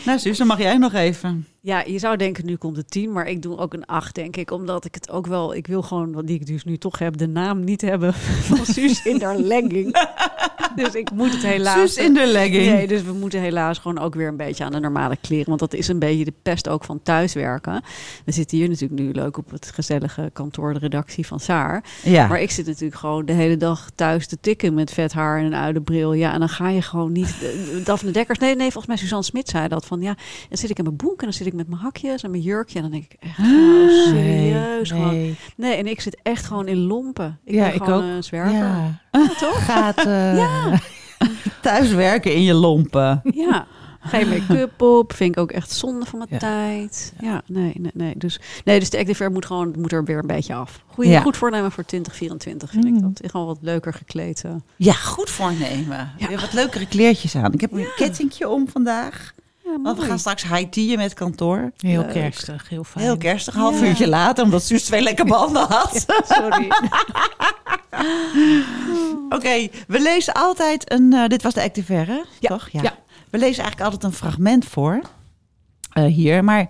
Nou 0.05 0.19
Suus, 0.19 0.39
dan 0.39 0.47
mag 0.47 0.59
jij 0.59 0.79
nog 0.79 0.93
even. 0.93 1.47
Ja, 1.61 1.83
je 1.87 1.99
zou 1.99 2.17
denken 2.17 2.47
nu 2.47 2.56
komt 2.56 2.77
het 2.77 2.91
10, 2.91 3.12
maar 3.12 3.27
ik 3.27 3.43
doe 3.43 3.59
ook 3.59 3.75
een 3.75 3.87
8 3.87 4.15
denk 4.15 4.37
ik. 4.37 4.50
Omdat 4.50 4.85
ik 4.85 4.95
het 4.95 5.11
ook 5.11 5.27
wel, 5.27 5.55
ik 5.55 5.67
wil 5.67 5.83
gewoon, 5.83 6.12
wat 6.12 6.27
die 6.27 6.41
ik 6.41 6.47
dus 6.47 6.65
nu 6.65 6.77
toch 6.77 6.99
heb, 6.99 7.17
de 7.17 7.29
naam 7.29 7.65
niet 7.65 7.81
hebben 7.81 8.15
van 8.49 8.67
Suus 8.67 9.05
in 9.05 9.23
haar 9.23 9.39
legging. 9.39 9.93
dus 10.76 10.94
ik 10.94 11.11
moet 11.11 11.32
het 11.32 11.43
helaas... 11.43 11.93
Suus 11.94 12.06
in 12.06 12.15
de 12.15 12.26
legging. 12.26 12.67
Nee, 12.67 12.87
dus 12.87 13.03
we 13.03 13.12
moeten 13.12 13.41
helaas 13.41 13.79
gewoon 13.79 13.99
ook 13.99 14.15
weer 14.15 14.29
een 14.29 14.37
beetje 14.37 14.65
aan 14.65 14.73
de 14.73 14.81
normale 14.81 15.17
kleren. 15.20 15.47
Want 15.49 15.61
dat 15.61 15.75
is 15.75 15.88
een 15.88 15.99
beetje 15.99 16.25
de 16.25 16.32
pest 16.43 16.69
ook 16.69 16.85
van 16.85 17.03
thuiswerken. 17.03 17.82
We 18.25 18.32
zitten 18.32 18.59
hier 18.59 18.69
natuurlijk 18.69 19.00
nu 19.00 19.12
leuk 19.12 19.37
op 19.37 19.50
het 19.50 19.70
gezellige 19.75 20.31
kantoor, 20.32 20.73
de 20.73 20.79
redactie 20.79 21.26
van 21.26 21.41
Saar. 21.41 21.85
Ja. 22.03 22.26
Maar 22.26 22.41
ik 22.41 22.50
zit 22.50 22.67
natuurlijk 22.67 23.00
gewoon 23.00 23.25
de 23.25 23.32
hele 23.32 23.56
dag 23.56 23.88
thuis 23.94 24.26
te 24.26 24.41
tikken 24.41 24.75
met 24.75 24.93
vet 24.93 25.12
haar 25.12 25.38
en 25.38 25.44
een 25.44 25.55
uilenbril. 25.55 26.12
Ja, 26.12 26.32
en 26.32 26.38
dan 26.38 26.49
ga 26.49 26.69
je 26.69 26.82
gewoon 26.82 27.12
niet... 27.12 27.35
eh, 27.43 27.85
Daphne 27.87 28.11
Dekkers, 28.11 28.38
nee, 28.38 28.55
nee, 28.56 28.62
volgens 28.70 28.87
mij 28.87 28.97
Suzanne 28.97 29.25
Smit 29.25 29.49
zei 29.49 29.69
dat. 29.69 29.87
Van 29.87 30.00
ja, 30.00 30.15
dan 30.49 30.59
zit 30.59 30.70
ik 30.70 30.79
in 30.79 30.85
mijn 30.85 30.97
boek 30.97 31.19
en 31.19 31.25
dan 31.25 31.32
zit 31.32 31.47
ik 31.47 31.53
met 31.53 31.69
mijn 31.69 31.81
hakjes 31.81 32.23
en 32.23 32.31
mijn 32.31 32.43
jurkje. 32.43 32.76
En 32.76 32.82
dan 32.82 32.91
denk 32.91 33.05
ik 33.05 33.17
echt, 33.20 33.38
nou, 33.38 33.91
serieus. 33.91 34.91
Nee. 34.91 35.37
Nee, 35.56 35.75
en 35.75 35.87
ik 35.87 36.00
zit 36.00 36.17
echt 36.23 36.44
gewoon 36.44 36.69
in 36.69 36.76
lompen. 36.79 37.38
Ik 37.44 37.55
Ja, 37.55 37.65
ben 37.65 37.75
ik 37.75 37.82
gewoon 37.82 38.05
ook. 38.05 38.17
een 38.17 38.25
zwerver. 38.25 38.53
Ja. 38.53 39.00
Ja, 39.12 39.29
toch? 39.38 39.65
Gaat, 39.65 40.05
Thuis 41.62 41.93
werken 41.93 42.34
in 42.34 42.43
je 42.43 42.55
lompen. 42.55 43.20
Ja. 43.34 43.66
Geen 44.00 44.28
make-up 44.28 44.82
op. 44.82 45.12
Vind 45.12 45.37
ik 45.37 45.40
ook 45.43 45.50
echt 45.50 45.70
zonde 45.70 46.06
van 46.06 46.19
mijn 46.19 46.31
Ja. 46.32 46.38
tijd. 46.38 47.12
Ja, 47.20 47.43
nee, 47.46 47.72
nee, 47.78 47.90
nee. 47.94 48.14
Dus, 48.16 48.40
nee, 48.64 48.78
dus 48.78 48.90
de 48.90 48.99
Activewear 48.99 49.31
moet 49.32 49.46
gewoon 49.46 49.75
moet 49.78 49.93
er 49.93 50.05
weer 50.05 50.19
een 50.19 50.26
beetje 50.26 50.55
af. 50.55 50.82
Goeie, 50.87 51.10
Ja. 51.10 51.20
Goed 51.20 51.37
voornemen 51.37 51.72
voor 51.72 51.84
2024 51.84 52.70
vind 52.70 52.84
ik 52.84 52.93
Mm. 52.93 53.00
dat. 53.00 53.31
Gewoon 53.31 53.46
wat 53.46 53.58
leuker 53.60 53.93
gekleed. 53.93 54.44
eh. 54.44 54.50
Ja, 54.76 54.93
goed 54.93 55.31
voornemen. 55.31 56.12
Ja. 56.16 56.28
Weer 56.28 56.40
wat 56.40 56.52
leukere 56.52 56.87
kleertjes 56.87 57.37
aan. 57.37 57.52
Ik 57.52 57.60
heb 57.60 57.72
een 57.72 57.88
kettingje 57.96 58.49
om 58.49 58.69
vandaag. 58.69 59.34
Ja, 59.70 59.82
Want 59.82 59.99
we 59.99 60.05
gaan 60.05 60.19
straks 60.19 60.43
high 60.43 60.97
met 60.97 61.15
kantoor. 61.15 61.73
heel 61.76 62.00
Leuk. 62.00 62.12
kerstig, 62.12 62.69
heel 62.69 62.85
fijn. 62.85 63.05
Heel 63.05 63.17
kerstig, 63.17 63.55
een 63.55 63.61
half 63.61 63.81
Ja. 63.81 63.87
uurtje 63.87 64.09
later, 64.09 64.44
omdat 64.44 64.62
Suus 64.62 64.85
twee 64.85 65.00
lekker 65.00 65.25
banden 65.25 65.67
had. 65.73 66.06
Sorry. 66.26 66.69
Oké, 69.29 69.69
we 69.87 70.00
lezen 70.00 70.35
altijd 70.35 70.93
een... 70.93 71.12
eh, 71.12 71.26
dit 71.26 71.43
was 71.43 71.55
de 71.55 71.62
Activaire, 71.62 72.25
toch? 72.41 72.69
Ja. 72.69 72.81
We 73.31 73.38
lezen 73.38 73.62
eigenlijk 73.62 73.81
altijd 73.81 74.05
een 74.05 74.12
fragment 74.19 74.65
voor. 74.65 75.00
eh, 75.93 76.05
hier, 76.05 76.44
maar... 76.44 76.69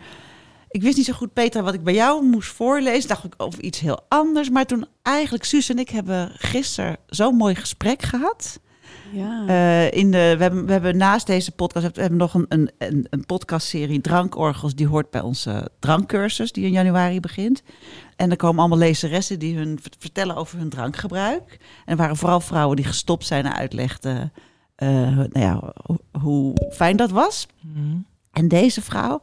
Ik 0.70 0.82
wist 0.82 0.96
niet 0.96 1.06
zo 1.06 1.12
goed, 1.12 1.32
Peter, 1.32 1.62
wat 1.62 1.74
ik 1.74 1.82
bij 1.84 1.94
jou 1.94 2.24
moest 2.24 2.48
voorlezen. 2.52 3.08
Dacht 3.08 3.24
ik 3.24 3.34
over 3.36 3.62
iets 3.62 3.80
heel 3.80 4.00
anders. 4.08 4.50
Maar 4.50 4.66
toen 4.66 4.86
eigenlijk, 5.02 5.44
Suus 5.44 5.68
en 5.68 5.78
ik 5.78 5.88
hebben 5.88 6.32
gisteren 6.36 6.96
zo'n 7.06 7.34
mooi 7.36 7.54
gesprek 7.54 8.02
gehad. 8.02 8.58
Ja. 9.12 9.44
Eh, 9.46 9.98
in 9.98 10.10
de, 10.10 10.34
we, 10.36 10.42
hebben, 10.42 10.66
we 10.66 10.72
hebben 10.72 10.96
naast 10.96 11.26
deze 11.26 11.52
podcast 11.52 11.94
we 11.94 12.00
hebben 12.00 12.18
nog 12.18 12.34
een, 12.34 12.46
een, 12.78 13.06
een, 13.10 13.26
podcastserie 13.26 14.00
Drankorgels. 14.00 14.74
Die 14.74 14.86
hoort 14.86 15.10
bij 15.10 15.20
onze 15.20 15.70
drankcursus 15.78 16.52
die 16.52 16.64
in 16.64 16.72
januari 16.72 17.20
begint. 17.20 17.62
En 18.16 18.30
er 18.30 18.36
komen 18.36 18.60
allemaal 18.60 18.78
lezeressen 18.78 19.38
die 19.38 19.56
hun 19.56 19.78
vert- 19.82 19.96
vertellen 19.98 20.36
over 20.36 20.58
hun 20.58 20.68
drankgebruik. 20.68 21.58
En 21.84 21.92
er 21.92 21.96
waren 21.96 22.16
vooral 22.16 22.40
vrouwen 22.40 22.76
die 22.76 22.84
gestopt 22.84 23.26
zijn 23.26 23.44
en 23.44 23.54
uitlegden 23.54 24.32
eh, 24.74 25.16
nou 25.16 25.28
ja, 25.32 25.72
hoe, 25.86 25.98
hoe 26.20 26.68
fijn 26.72 26.96
dat 26.96 27.10
was. 27.10 27.46
Mhm. 27.60 27.96
En 28.32 28.48
deze 28.48 28.82
vrouw, 28.82 29.20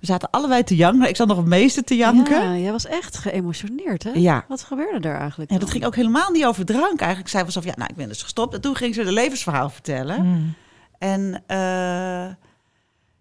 we 0.00 0.06
zaten 0.06 0.30
allebei 0.30 0.64
te 0.64 0.76
janken. 0.76 1.08
Ik 1.08 1.16
zat 1.16 1.26
nog 1.28 1.36
het 1.36 1.46
meeste 1.46 1.84
te 1.84 1.96
janken. 1.96 2.42
Ja, 2.42 2.56
jij 2.56 2.72
was 2.72 2.86
echt 2.86 3.18
geëmotioneerd, 3.18 4.02
hè? 4.02 4.10
Ja. 4.10 4.44
Wat 4.48 4.62
gebeurde 4.62 5.00
daar 5.00 5.20
eigenlijk? 5.20 5.50
Ja, 5.50 5.58
dat 5.58 5.70
ging 5.70 5.84
ook 5.84 5.96
helemaal 5.96 6.30
niet 6.30 6.44
over 6.44 6.64
drank. 6.64 7.00
Eigenlijk 7.00 7.30
zei 7.30 7.44
ze 7.44 7.52
van, 7.52 7.70
ja, 7.70 7.76
nou, 7.76 7.90
ik 7.90 7.96
ben 7.96 8.08
dus 8.08 8.22
gestopt. 8.22 8.54
En 8.54 8.60
toen 8.60 8.76
ging 8.76 8.94
ze 8.94 9.04
de 9.04 9.12
levensverhaal 9.12 9.70
vertellen. 9.70 10.26
Mhm. 10.26 10.42
En 10.98 11.42
eh, 11.46 12.34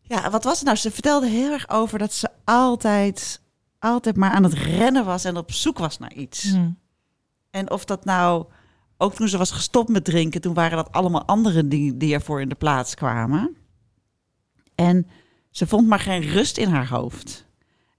ja, 0.02 0.30
wat 0.30 0.44
was 0.44 0.56
het 0.56 0.66
nou? 0.66 0.78
Ze 0.78 0.92
vertelde 0.92 1.28
heel 1.28 1.52
erg 1.52 1.70
over 1.70 2.00
dat 2.00 2.14
ze 2.14 2.30
altijd, 2.44 3.42
altijd 3.80 4.16
maar 4.16 4.32
aan 4.32 4.44
het 4.44 4.54
rennen 4.54 5.06
was 5.06 5.24
en 5.24 5.38
op 5.38 5.52
zoek 5.52 5.78
was 5.78 6.00
naar 6.00 6.14
iets. 6.14 6.52
Mhm. 6.52 6.70
En 7.50 7.72
of 7.72 7.86
dat 7.86 8.06
nou, 8.06 8.46
ook 8.98 9.14
toen 9.14 9.28
ze 9.28 9.38
was 9.38 9.52
gestopt 9.52 9.90
met 9.90 10.04
drinken, 10.04 10.42
toen 10.42 10.54
waren 10.54 10.78
dat 10.78 10.92
allemaal 10.92 11.26
andere 11.26 11.68
dingen 11.68 11.98
die 11.98 12.14
ervoor 12.14 12.42
in 12.42 12.50
de 12.50 12.56
plaats 12.56 12.96
kwamen. 12.96 13.56
En 14.76 15.08
ze 15.58 15.68
vond 15.68 15.88
maar 15.88 16.00
geen 16.00 16.22
rust 16.22 16.58
in 16.58 16.70
haar 16.70 16.90
hoofd. 16.90 17.46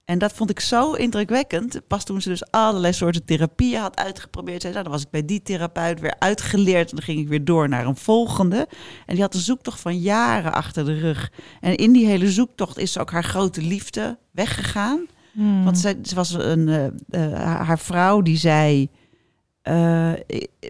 En 0.05 0.17
dat 0.17 0.33
vond 0.33 0.49
ik 0.49 0.59
zo 0.59 0.93
indrukwekkend. 0.93 1.81
Pas 1.87 2.03
toen 2.03 2.21
ze 2.21 2.29
dus 2.29 2.51
allerlei 2.51 2.93
soorten 2.93 3.25
therapieën 3.25 3.79
had 3.79 3.97
uitgeprobeerd. 3.97 4.61
Zei, 4.61 4.73
nou, 4.73 4.83
dan 4.83 4.93
was 4.93 5.03
ik 5.03 5.09
bij 5.09 5.25
die 5.25 5.41
therapeut 5.41 5.99
weer 5.99 6.15
uitgeleerd. 6.19 6.89
En 6.89 6.95
dan 6.95 7.05
ging 7.05 7.19
ik 7.19 7.27
weer 7.27 7.45
door 7.45 7.69
naar 7.69 7.85
een 7.85 7.95
volgende. 7.95 8.67
En 9.05 9.13
die 9.13 9.21
had 9.21 9.33
een 9.33 9.39
zoektocht 9.39 9.79
van 9.79 9.99
jaren 9.99 10.53
achter 10.53 10.85
de 10.85 10.99
rug. 10.99 11.31
En 11.59 11.75
in 11.75 11.91
die 11.91 12.05
hele 12.05 12.31
zoektocht 12.31 12.77
is 12.77 12.97
ook 12.97 13.11
haar 13.11 13.23
grote 13.23 13.61
liefde 13.61 14.17
weggegaan. 14.31 15.05
Mhm. 15.31 15.63
Want 15.63 15.79
ze, 15.79 15.99
ze 16.03 16.15
was 16.15 16.33
een, 16.33 16.67
eh, 16.67 16.85
eh, 17.23 17.33
haar 17.65 17.79
vrouw 17.79 18.21
die 18.21 18.37
zei... 18.37 18.89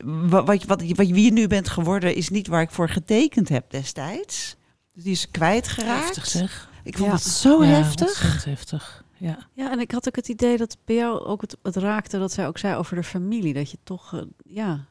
wat, 0.03 0.45
wat, 0.45 0.63
wat, 0.63 0.83
wat, 0.95 1.07
wie 1.07 1.23
je 1.23 1.31
nu 1.31 1.47
bent 1.47 1.69
geworden 1.69 2.15
is 2.15 2.29
niet 2.29 2.47
waar 2.47 2.61
ik 2.61 2.71
voor 2.71 2.89
getekend 2.89 3.49
heb 3.49 3.71
destijds. 3.71 4.55
Dus 4.93 5.03
die 5.03 5.13
is 5.13 5.31
kwijtgeraakt. 5.31 6.05
Heftig 6.05 6.25
zeg. 6.25 6.68
Ik 6.83 6.97
vond 6.97 7.09
Ja. 7.09 7.15
het 7.15 7.23
zo 7.23 7.63
Ja, 7.63 7.69
heftig. 7.69 8.07
ontzettend 8.07 8.45
heftig. 8.45 9.03
Ja. 9.17 9.37
Ja, 9.53 9.71
en 9.71 9.79
ik 9.79 9.91
had 9.91 10.07
ook 10.07 10.15
het 10.15 10.27
idee 10.27 10.57
dat 10.57 10.77
bij 10.85 10.95
jou 10.95 11.19
ook 11.25 11.41
het, 11.41 11.57
het 11.63 11.75
raakte 11.75 12.19
dat 12.19 12.31
zij 12.31 12.47
ook 12.47 12.57
zei 12.57 12.75
over 12.75 12.95
de 12.95 13.03
familie. 13.03 13.53
Dat 13.53 13.71
je 13.71 13.77
toch, 13.83 14.13
eh, 14.13 14.21
ja... 14.45 14.85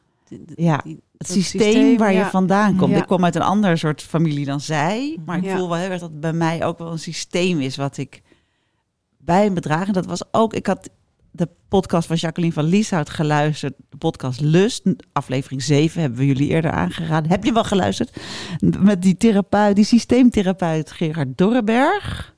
Ja, 0.55 0.83
Het 1.17 1.29
systeem, 1.29 1.97
waar 1.97 2.13
je 2.13 2.25
vandaan 2.25 2.75
komt. 2.75 2.91
Ja. 2.91 2.97
Ik 2.97 3.05
kwam 3.05 3.23
uit 3.25 3.35
een 3.35 3.41
ander 3.41 3.77
soort 3.77 4.01
familie 4.01 4.45
dan 4.45 4.59
zij. 4.59 5.17
Maar 5.25 5.37
ik 5.37 5.43
Ja. 5.43 5.57
voel 5.57 5.67
wel 5.69 5.77
heel 5.77 5.89
erg 5.89 5.99
dat 5.99 6.09
het 6.09 6.19
bij 6.19 6.33
mij 6.33 6.65
ook 6.65 6.77
wel 6.77 6.91
een 6.91 6.99
systeem 6.99 7.59
is 7.59 7.75
wat 7.75 7.97
ik 7.97 8.21
bij 9.17 9.49
me 9.49 9.59
draag. 9.59 9.87
En 9.87 9.93
dat 9.93 10.05
was 10.05 10.21
ook, 10.31 10.53
ik 10.53 10.67
had 10.67 10.89
de 11.31 11.49
podcast 11.67 12.07
van 12.07 12.15
Jacqueline 12.15 12.53
van 12.53 12.63
Lieshout 12.63 13.09
geluisterd. 13.09 13.73
De 13.89 13.97
podcast 13.97 14.39
Lust, 14.41 14.81
aflevering 15.11 15.63
7 15.63 16.01
hebben 16.01 16.19
we 16.19 16.25
jullie 16.25 16.49
eerder 16.49 16.71
aangeraden. 16.71 17.31
Heb 17.31 17.43
je 17.43 17.53
wel 17.53 17.63
geluisterd? 17.63 18.17
Met 18.79 19.01
die 19.01 19.17
therapeut, 19.17 19.75
die 19.75 19.85
systeemtherapeut 19.85 20.91
Gerard 20.91 21.37
Dorreberg. 21.37 22.37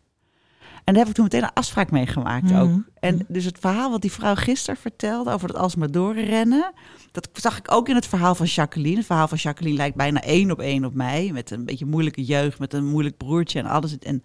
En 0.84 0.94
daar 0.94 1.04
heb 1.06 1.08
ik 1.08 1.14
toen 1.14 1.24
meteen 1.24 1.44
een 1.44 1.54
afspraak 1.54 1.92
mee 1.92 2.08
gemaakt 2.08 2.44
Mhm. 2.52 2.62
ook. 2.62 2.70
En 3.00 3.26
dus 3.28 3.46
het 3.46 3.58
verhaal 3.60 3.92
wat 3.92 4.02
die 4.02 4.12
vrouw 4.12 4.36
gisteren 4.36 4.80
vertelde 4.82 5.32
over 5.32 5.48
dat 5.48 5.58
alsmaar 5.58 5.92
doorrennen... 5.92 6.72
dat 7.12 7.30
zag 7.34 7.58
ik 7.58 7.72
ook 7.72 7.90
in 7.90 7.96
het 7.96 8.08
verhaal 8.08 8.36
van 8.36 8.46
Jacqueline. 8.46 8.98
Het 8.98 9.06
verhaal 9.06 9.28
van 9.28 9.38
Jacqueline 9.38 9.78
lijkt 9.78 9.96
bijna 9.96 10.22
één 10.22 10.52
op 10.52 10.60
één 10.60 10.86
op 10.86 10.94
mij. 10.94 11.30
Met 11.34 11.52
een 11.52 11.66
beetje 11.66 11.86
moeilijke 11.86 12.24
jeugd, 12.24 12.60
met 12.60 12.74
een 12.74 12.86
moeilijk 12.86 13.18
broertje 13.18 13.60
en 13.60 13.66
alles. 13.66 13.98
En 13.98 14.24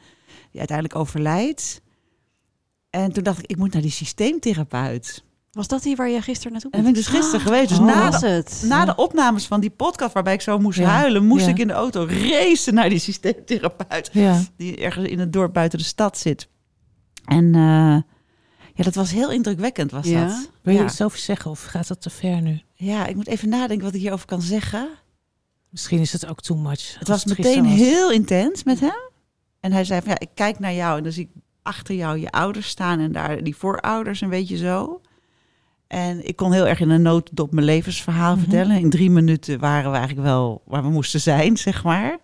die 0.50 0.58
uiteindelijk 0.58 0.98
overlijdt. 0.98 1.80
En 3.02 3.12
toen 3.12 3.22
dacht 3.22 3.38
ik, 3.38 3.46
ik 3.46 3.56
moet 3.56 3.72
naar 3.72 3.82
die 3.82 3.90
systeemtherapeut. 3.90 5.24
Was 5.52 5.68
dat 5.68 5.82
die 5.82 5.96
waar 5.96 6.08
je 6.08 6.22
gisteren 6.22 6.52
naartoe 6.52 6.70
En 6.70 6.82
bent? 6.82 6.94
ben 6.94 7.02
ik 7.04 7.08
dus 7.10 7.18
gisteren 7.20 7.40
geweest. 7.46 7.68
Dus 7.68 7.78
Oh. 7.78 7.84
na, 7.84 8.10
was 8.10 8.20
de, 8.20 8.26
het? 8.28 8.62
na 8.66 8.84
de 8.84 8.94
opnames 8.96 9.46
van 9.46 9.60
die 9.60 9.70
podcast 9.70 10.12
waarbij 10.14 10.34
ik 10.34 10.40
zo 10.40 10.58
moest 10.58 10.78
Ja. 10.78 10.84
huilen, 10.88 11.26
moest 11.26 11.44
Ja. 11.44 11.50
ik 11.50 11.58
in 11.58 11.66
de 11.66 11.72
auto 11.72 12.06
racen 12.08 12.74
naar 12.74 12.88
die 12.88 12.98
systeemtherapeut. 12.98 14.10
Ja. 14.12 14.42
Die 14.56 14.76
ergens 14.76 15.08
in 15.08 15.18
het 15.18 15.32
dorp 15.32 15.52
buiten 15.52 15.78
de 15.78 15.84
stad 15.84 16.18
zit. 16.18 16.48
En 17.24 17.54
eh, 17.54 17.60
ja, 18.74 18.84
dat 18.84 18.94
was 18.94 19.10
heel 19.10 19.30
indrukwekkend 19.30 19.90
was 19.90 20.06
Ja? 20.06 20.26
dat. 20.26 20.50
Wil 20.62 20.72
je 20.74 20.80
ja. 20.80 20.84
iets 20.86 21.02
over 21.02 21.18
zeggen 21.18 21.50
of 21.50 21.64
gaat 21.64 21.88
dat 21.88 22.00
te 22.02 22.10
ver 22.10 22.40
nu? 22.42 22.60
ja, 22.74 23.06
ik 23.06 23.14
moet 23.16 23.26
even 23.26 23.48
nadenken 23.48 23.84
wat 23.86 23.94
ik 23.94 24.00
hierover 24.00 24.26
kan 24.26 24.42
zeggen. 24.42 24.88
Misschien 25.70 26.00
is 26.00 26.12
het 26.12 26.26
ook 26.26 26.40
too 26.40 26.56
much. 26.56 26.98
Het 26.98 27.08
was 27.08 27.24
meteen 27.24 27.62
was. 27.64 27.72
heel 27.72 28.10
intens 28.10 28.64
met 28.64 28.80
hem. 28.80 29.10
En 29.60 29.72
hij 29.72 29.84
zei 29.84 30.00
van 30.00 30.10
ja, 30.10 30.18
ik 30.18 30.30
kijk 30.34 30.58
naar 30.58 30.74
jou 30.74 30.96
en 30.96 31.02
dan 31.02 31.12
zie 31.12 31.24
ik 31.34 31.42
achter 31.66 31.94
jou 31.94 32.18
je 32.18 32.30
ouders 32.30 32.68
staan 32.68 32.98
en 33.00 33.12
daar 33.12 33.42
die 33.42 33.56
voorouders 33.56 34.20
een 34.20 34.28
beetje 34.30 34.56
zo. 34.56 35.00
En 35.86 36.28
ik 36.28 36.36
kon 36.36 36.52
heel 36.52 36.66
erg 36.66 36.80
in 36.80 36.90
een 36.90 37.02
notendop 37.02 37.52
mijn 37.52 37.66
levensverhaal 37.66 38.32
Mhm. 38.32 38.40
vertellen. 38.40 38.78
In 38.80 38.90
drie 38.90 39.10
minuten 39.10 39.58
waren 39.58 39.90
we 39.90 39.96
eigenlijk 39.96 40.26
wel 40.26 40.62
waar 40.66 40.82
we 40.82 40.88
moesten 40.88 41.20
zijn, 41.20 41.56
zeg 41.56 41.84
maar. 41.84 42.18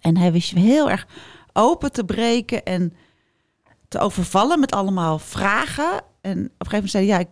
En 0.00 0.16
hij 0.16 0.32
wist 0.32 0.50
je 0.50 0.58
heel 0.58 0.90
erg 0.90 1.06
open 1.52 1.92
te 1.92 2.04
breken 2.04 2.64
en 2.64 2.92
te 3.88 3.98
overvallen 3.98 4.60
met 4.60 4.72
allemaal 4.72 5.18
vragen. 5.18 5.90
En 6.20 6.38
op 6.38 6.66
een 6.66 6.70
gegeven 6.70 6.72
moment 6.72 6.90
zei 6.90 7.08
hij, 7.10 7.18
ja, 7.18 7.18
ik 7.18 7.28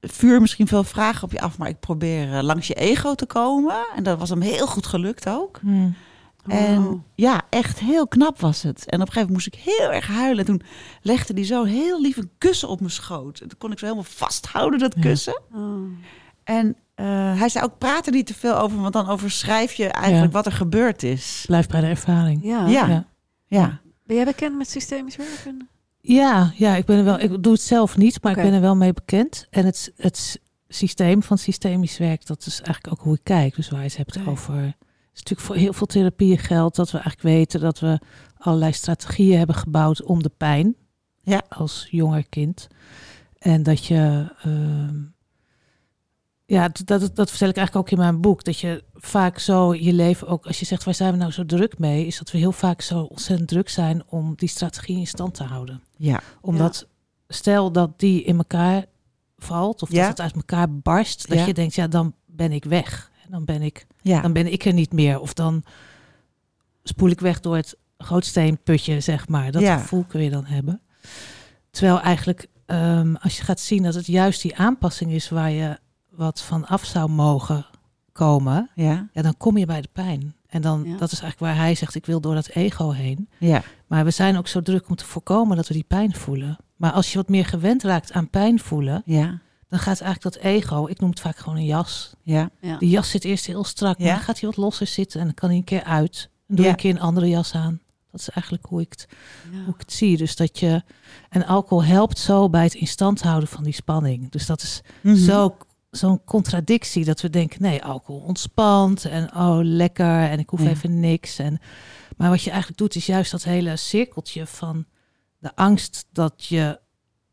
vuur 0.00 0.40
misschien 0.40 0.66
veel 0.66 0.84
vragen 0.84 1.22
op 1.24 1.32
je 1.32 1.40
af, 1.40 1.58
maar 1.58 1.68
ik 1.68 1.80
probeer 1.80 2.32
eh, 2.36 2.42
langs 2.42 2.66
je 2.66 2.74
ego 2.74 3.14
te 3.14 3.26
komen. 3.26 3.76
En 3.96 4.02
dat 4.02 4.18
was 4.18 4.28
hem 4.30 4.40
heel 4.40 4.66
goed 4.66 4.86
gelukt 4.86 5.28
ook. 5.28 5.60
En 6.48 6.82
Wow. 6.82 7.00
ja, 7.14 7.42
echt 7.50 7.78
heel 7.78 8.08
knap 8.08 8.40
was 8.40 8.62
het. 8.62 8.78
En 8.86 9.00
op 9.00 9.06
een 9.06 9.12
gegeven 9.12 9.32
moment 9.32 9.32
moest 9.32 9.46
ik 9.46 9.74
heel 9.74 9.92
erg 9.92 10.06
huilen. 10.06 10.38
En 10.38 10.44
toen 10.44 10.62
legde 11.02 11.34
hij 11.34 11.44
zo 11.44 11.64
heel 11.64 12.00
lief 12.00 12.16
een 12.16 12.30
kussen 12.38 12.68
op 12.68 12.78
mijn 12.80 12.92
schoot. 12.92 13.40
En 13.40 13.48
toen 13.48 13.58
kon 13.58 13.72
ik 13.72 13.78
zo 13.78 13.84
helemaal 13.84 14.10
vasthouden, 14.10 14.78
dat 14.78 14.94
Ja. 14.94 15.00
kussen. 15.00 15.40
Oh. 15.54 15.82
En 16.44 16.76
eh, 16.94 17.38
hij 17.38 17.48
zei 17.48 17.64
ook, 17.64 17.78
praat 17.78 18.06
er 18.06 18.12
niet 18.12 18.26
te 18.26 18.34
veel 18.34 18.58
over, 18.58 18.80
want 18.80 18.92
dan 18.92 19.08
overschrijf 19.08 19.72
je 19.72 19.86
eigenlijk 19.88 20.32
Ja. 20.32 20.36
wat 20.38 20.46
er 20.46 20.52
gebeurd 20.52 21.02
is. 21.02 21.44
Blijf 21.46 21.68
bij 21.68 21.80
de 21.80 21.86
ervaring. 21.86 22.44
Ja. 22.44 22.66
Ja. 22.66 23.06
Ja. 23.46 23.80
Ben 24.04 24.16
jij 24.16 24.24
bekend 24.24 24.56
met 24.56 24.70
systemisch 24.70 25.16
werken? 25.16 25.68
Ja, 26.00 26.52
ja, 26.54 26.76
ik 26.76 26.84
ben 26.84 26.98
er 26.98 27.04
wel. 27.04 27.20
Ik 27.20 27.42
doe 27.42 27.52
het 27.52 27.62
zelf 27.62 27.96
niet, 27.96 28.22
maar 28.22 28.36
ik 28.36 28.42
ben 28.42 28.52
er 28.52 28.60
wel 28.60 28.76
mee 28.76 28.92
bekend. 28.92 29.46
En 29.50 29.64
het, 29.64 29.92
het 29.96 30.40
systeem 30.68 31.22
van 31.22 31.38
systemisch 31.38 31.98
werk, 31.98 32.26
dat 32.26 32.46
is 32.46 32.60
eigenlijk 32.62 32.88
ook 32.92 33.04
hoe 33.04 33.14
ik 33.14 33.20
kijk. 33.22 33.56
Dus 33.56 33.68
waar 33.70 33.80
je 33.80 33.86
het 33.86 33.96
hebt 33.96 34.18
over. 34.26 34.74
Het 35.16 35.24
is 35.24 35.30
natuurlijk 35.30 35.40
voor 35.40 35.56
heel 35.56 35.72
veel 35.72 35.86
therapieën 35.86 36.38
geldt 36.38 36.76
dat 36.76 36.90
we 36.90 36.98
eigenlijk 36.98 37.36
weten 37.36 37.60
dat 37.60 37.78
we 37.78 37.98
allerlei 38.38 38.72
strategieën 38.72 39.38
hebben 39.38 39.56
gebouwd 39.56 40.02
om 40.02 40.22
de 40.22 40.30
pijn. 40.36 40.74
Ja. 41.22 41.42
Als 41.48 41.86
jonger 41.90 42.28
kind. 42.28 42.66
En 43.38 43.62
dat 43.62 43.84
je. 43.86 44.32
ehm, 44.42 45.02
ja, 46.44 46.68
dat, 46.68 47.00
dat, 47.00 47.16
dat 47.16 47.30
vertel 47.30 47.48
ik 47.48 47.56
eigenlijk 47.56 47.86
ook 47.86 47.92
in 47.92 48.04
mijn 48.04 48.20
boek. 48.20 48.44
Dat 48.44 48.58
je 48.58 48.84
vaak 48.94 49.38
zo 49.38 49.74
je 49.74 49.92
leven 49.92 50.26
ook, 50.28 50.46
als 50.46 50.58
je 50.58 50.64
zegt 50.64 50.84
waar 50.84 50.94
zijn 50.94 51.12
we 51.12 51.18
nou 51.18 51.30
zo 51.30 51.46
druk 51.46 51.78
mee, 51.78 52.06
is 52.06 52.18
dat 52.18 52.30
we 52.30 52.38
heel 52.38 52.52
vaak 52.52 52.80
zo 52.80 53.00
ontzettend 53.02 53.48
druk 53.48 53.68
zijn 53.68 54.02
om 54.06 54.32
die 54.36 54.48
strategie 54.48 54.98
in 54.98 55.06
stand 55.06 55.34
te 55.34 55.44
houden 55.44 55.82
ja, 55.96 56.20
omdat 56.40 56.86
stel 57.28 57.72
dat 57.72 57.98
die 57.98 58.22
in 58.22 58.36
elkaar 58.36 58.84
valt 59.36 59.82
of 59.82 59.90
Ja. 59.92 60.00
dat 60.00 60.08
het 60.08 60.20
uit 60.20 60.34
elkaar 60.34 60.72
barst, 60.78 61.28
dat 61.28 61.38
Ja. 61.38 61.46
je 61.46 61.54
denkt, 61.54 61.74
ja, 61.74 61.86
dan 61.86 62.14
ben 62.26 62.52
ik 62.52 62.64
weg. 62.64 63.10
En 63.26 63.32
Dan 63.32 63.44
ben 63.44 63.62
ik, 63.62 63.86
ja. 64.02 64.20
dan 64.20 64.32
ben 64.32 64.52
ik 64.52 64.64
er 64.64 64.72
niet 64.72 64.92
meer. 64.92 65.20
Of 65.20 65.32
dan 65.34 65.64
spoel 66.82 67.08
ik 67.10 67.20
weg 67.20 67.40
door 67.40 67.56
het 67.56 67.76
grootsteenputje, 67.98 69.00
zeg 69.00 69.28
maar. 69.28 69.50
Dat 69.52 69.62
Ja. 69.62 69.78
gevoel 69.78 70.04
kun 70.04 70.22
je 70.22 70.30
dan 70.30 70.44
hebben. 70.44 70.80
Terwijl 71.70 72.00
eigenlijk, 72.00 72.46
ehm, 72.66 73.14
als 73.14 73.36
je 73.36 73.42
gaat 73.42 73.60
zien 73.60 73.82
dat 73.82 73.94
het 73.94 74.06
juist 74.06 74.42
die 74.42 74.56
aanpassing 74.56 75.12
is 75.12 75.28
waar 75.28 75.50
je 75.50 75.78
wat 76.10 76.42
van 76.42 76.66
af 76.66 76.84
zou 76.84 77.10
mogen 77.10 77.66
komen, 78.12 78.70
ja, 78.74 79.08
ja, 79.12 79.22
dan 79.22 79.36
kom 79.36 79.56
je 79.56 79.66
bij 79.66 79.80
de 79.80 79.88
pijn. 79.92 80.34
En 80.48 80.60
dan, 80.62 80.82
Ja. 80.84 80.96
dat 80.96 81.12
is 81.12 81.20
eigenlijk 81.20 81.52
waar 81.52 81.64
hij 81.64 81.74
zegt, 81.74 81.94
ik 81.94 82.06
wil 82.06 82.20
door 82.20 82.34
dat 82.34 82.46
ego 82.48 82.90
heen. 82.90 83.28
ja, 83.38 83.62
Maar 83.86 84.04
we 84.04 84.10
zijn 84.10 84.36
ook 84.36 84.48
zo 84.48 84.62
druk 84.62 84.88
om 84.88 84.96
te 84.96 85.04
voorkomen 85.04 85.56
dat 85.56 85.68
we 85.68 85.74
die 85.74 85.84
pijn 85.88 86.14
voelen. 86.14 86.56
Maar 86.76 86.92
als 86.92 87.12
je 87.12 87.18
wat 87.18 87.28
meer 87.28 87.44
gewend 87.46 87.82
raakt 87.82 88.12
aan 88.12 88.30
pijn 88.30 88.58
voelen, 88.58 89.02
ja, 89.04 89.38
dan 89.68 89.78
gaat 89.78 90.00
eigenlijk 90.00 90.34
dat 90.34 90.44
ego, 90.44 90.86
ik 90.86 91.00
noem 91.00 91.10
het 91.10 91.20
vaak 91.20 91.36
gewoon 91.36 91.58
een 91.58 91.64
jas. 91.64 92.12
ja, 92.22 92.50
Ja. 92.60 92.76
Die 92.78 92.88
jas 92.90 93.10
zit 93.10 93.24
eerst 93.24 93.46
heel 93.46 93.64
strak, 93.64 93.98
maar 93.98 94.08
dan 94.08 94.18
gaat 94.20 94.40
hij 94.40 94.48
wat 94.48 94.58
losser 94.58 94.86
zitten 94.86 95.20
en 95.20 95.26
dan 95.26 95.34
kan 95.34 95.48
hij 95.48 95.58
een 95.58 95.64
keer 95.64 95.82
uit. 95.84 96.30
Dan 96.46 96.56
doe 96.56 96.64
je 96.64 96.70
een 96.70 96.76
keer 96.76 96.90
een 96.90 97.00
andere 97.00 97.28
jas 97.28 97.54
aan. 97.54 97.80
Dat 98.10 98.20
is 98.20 98.28
eigenlijk 98.30 98.66
hoe 98.66 98.80
ik, 98.80 98.90
het, 98.90 99.06
Ja. 99.52 99.58
hoe 99.64 99.74
ik 99.74 99.80
het 99.80 99.92
zie. 99.92 100.16
Dus 100.16 100.36
dat 100.36 100.58
je, 100.58 100.82
en 101.28 101.46
alcohol 101.46 101.84
helpt 101.84 102.18
zo 102.18 102.48
bij 102.50 102.62
het 102.62 102.74
in 102.74 102.86
stand 102.86 103.22
houden 103.22 103.48
van 103.48 103.64
die 103.64 103.72
spanning. 103.72 104.30
Dus 104.30 104.46
dat 104.46 104.62
is 104.62 104.80
Mhm. 105.00 105.16
zo 105.16 105.56
zo'n 105.90 106.24
contradictie 106.24 107.04
dat 107.04 107.20
we 107.20 107.30
denken, 107.30 107.62
nee, 107.62 107.82
alcohol 107.84 108.20
ontspant 108.20 109.04
en 109.04 109.34
oh, 109.36 109.58
lekker 109.62 110.28
en 110.28 110.38
ik 110.38 110.48
hoef 110.50 110.62
Ja. 110.62 110.68
even 110.68 111.00
niks. 111.00 111.38
En, 111.38 111.60
maar 112.16 112.30
wat 112.30 112.42
je 112.42 112.50
eigenlijk 112.50 112.78
doet 112.78 112.94
is 112.94 113.06
juist 113.06 113.30
dat 113.30 113.42
hele 113.44 113.76
cirkeltje 113.76 114.46
van 114.46 114.84
de 115.38 115.54
angst 115.56 116.06
dat 116.12 116.44
je 116.44 116.80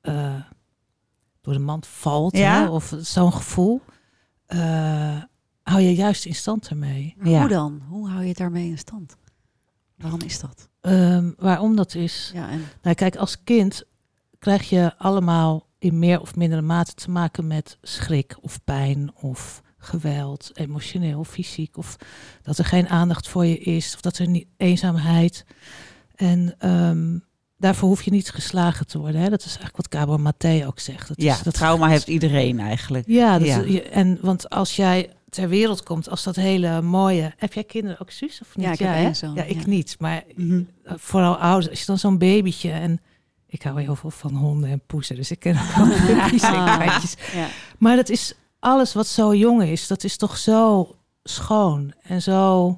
eh, 0.01 0.35
door 1.43 1.53
de 1.53 1.59
mand 1.59 1.87
valt 1.87 2.37
Ja. 2.37 2.61
hè, 2.61 2.69
of 2.69 2.93
zo'n 2.99 3.33
gevoel, 3.33 3.81
eh, 4.45 5.21
hou 5.63 5.81
je 5.81 5.95
juist 5.95 6.25
in 6.25 6.35
stand 6.35 6.67
ermee. 6.67 7.15
Ja. 7.23 7.39
Hoe 7.39 7.49
dan? 7.49 7.81
Hoe 7.89 8.09
hou 8.09 8.21
je 8.21 8.27
het 8.27 8.37
daarmee 8.37 8.69
in 8.69 8.77
stand? 8.77 9.15
Waarom 9.97 10.21
is 10.21 10.39
dat? 10.39 10.69
Ehm, 10.81 11.31
waarom 11.37 11.75
dat 11.75 11.95
is? 11.95 12.31
Ja, 12.33 12.49
en 12.49 12.61
Nou, 12.81 12.95
kijk, 12.95 13.15
als 13.15 13.43
kind 13.43 13.83
krijg 14.39 14.69
je 14.69 14.97
allemaal 14.97 15.67
in 15.79 15.99
meer 15.99 16.21
of 16.21 16.35
mindere 16.35 16.61
mate 16.61 16.93
te 16.93 17.11
maken 17.11 17.47
met 17.47 17.77
schrik 17.81 18.37
of 18.41 18.63
pijn 18.63 19.11
of 19.15 19.61
geweld, 19.77 20.49
emotioneel, 20.53 21.23
fysiek, 21.23 21.77
of 21.77 21.95
dat 22.41 22.57
er 22.57 22.65
geen 22.65 22.89
aandacht 22.89 23.27
voor 23.27 23.45
je 23.45 23.57
is, 23.57 23.93
of 23.93 24.01
dat 24.01 24.17
er 24.17 24.27
niet 24.27 24.47
eenzaamheid. 24.57 25.45
En 26.15 26.55
ehm, 26.59 27.17
daarvoor 27.63 27.87
hoef 27.89 28.01
je 28.01 28.11
niet 28.11 28.29
geslagen 28.29 28.87
te 28.87 28.99
worden. 28.99 29.21
Hè? 29.21 29.29
Dat 29.29 29.39
is 29.39 29.45
eigenlijk 29.45 29.75
wat 29.77 29.87
Cabo 29.87 30.17
Maté 30.17 30.63
ook 30.67 30.79
zegt. 30.79 31.07
Dat 31.07 31.21
ja, 31.21 31.33
is, 31.33 31.41
dat 31.41 31.53
trauma 31.53 31.87
heeft 31.87 32.07
iedereen 32.07 32.59
eigenlijk. 32.59 33.07
Ja, 33.07 33.37
dat 33.39 33.47
Ja. 33.47 33.59
je- 33.61 33.81
en 33.81 34.17
want 34.21 34.49
als 34.49 34.75
jij 34.75 35.09
ter 35.29 35.49
wereld 35.49 35.83
komt 35.83 36.09
als 36.09 36.23
dat 36.23 36.35
hele 36.35 36.81
mooie. 36.81 37.33
Heb 37.37 37.53
jij 37.53 37.63
kinderen 37.63 37.99
ook 38.01 38.11
zus 38.11 38.41
of 38.41 38.55
niet? 38.55 38.65
Ja, 38.65 38.71
ik 38.71 39.03
heb 39.03 39.15
zoon, 39.15 39.33
Ja, 39.35 39.43
ik 39.43 39.59
ja. 39.59 39.67
niet. 39.67 39.95
Maar 39.99 40.23
Mhm. 40.35 40.61
vooral 40.85 41.35
ouders, 41.37 41.69
als 41.69 41.79
je 41.79 41.85
dan 41.85 41.97
zo'n 41.97 42.17
babytje 42.17 42.71
en 42.71 43.01
ik 43.47 43.63
hou 43.63 43.81
heel 43.81 43.95
veel 43.95 44.09
van 44.11 44.35
honden 44.35 44.69
en 44.69 44.81
poezen, 44.87 45.15
dus 45.15 45.31
ik 45.31 45.39
ken 45.39 45.55
ook 45.79 45.91
en 45.91 46.17
katjes. 46.79 47.15
ja. 47.33 47.47
Maar 47.77 47.95
dat 47.95 48.09
is 48.09 48.33
alles 48.59 48.93
wat 48.93 49.07
zo 49.07 49.35
jong 49.35 49.63
is, 49.63 49.87
dat 49.87 50.03
is 50.03 50.17
toch 50.17 50.37
zo 50.37 50.95
schoon 51.23 51.93
en 52.01 52.21
zo 52.21 52.77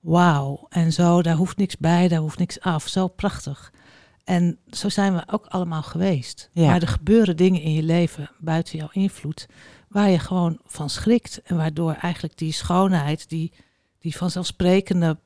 wauw 0.00 0.66
en 0.68 0.92
zo, 0.92 1.22
daar 1.22 1.36
hoeft 1.36 1.56
niks 1.56 1.76
bij, 1.76 2.08
daar 2.08 2.18
hoeft 2.20 2.38
niks 2.38 2.60
af, 2.60 2.88
zo 2.88 3.08
prachtig. 3.08 3.72
En 4.24 4.58
zo 4.70 4.88
zijn 4.88 5.14
we 5.14 5.22
ook 5.26 5.46
allemaal 5.46 5.82
geweest. 5.82 6.50
Ja. 6.52 6.66
Maar 6.66 6.82
er 6.82 6.88
gebeuren 6.88 7.36
dingen 7.36 7.60
in 7.60 7.72
je 7.72 7.82
leven 7.82 8.30
buiten 8.38 8.78
jouw 8.78 8.88
invloed, 8.92 9.46
waar 9.88 10.10
je 10.10 10.18
gewoon 10.18 10.58
van 10.64 10.90
schrikt 10.90 11.42
en 11.42 11.56
waardoor 11.56 11.92
eigenlijk 11.92 12.36
die 12.38 12.52
schoonheid, 12.52 13.28
die, 13.28 13.52
die 13.98 14.16
vanzelfsprekende 14.16 15.18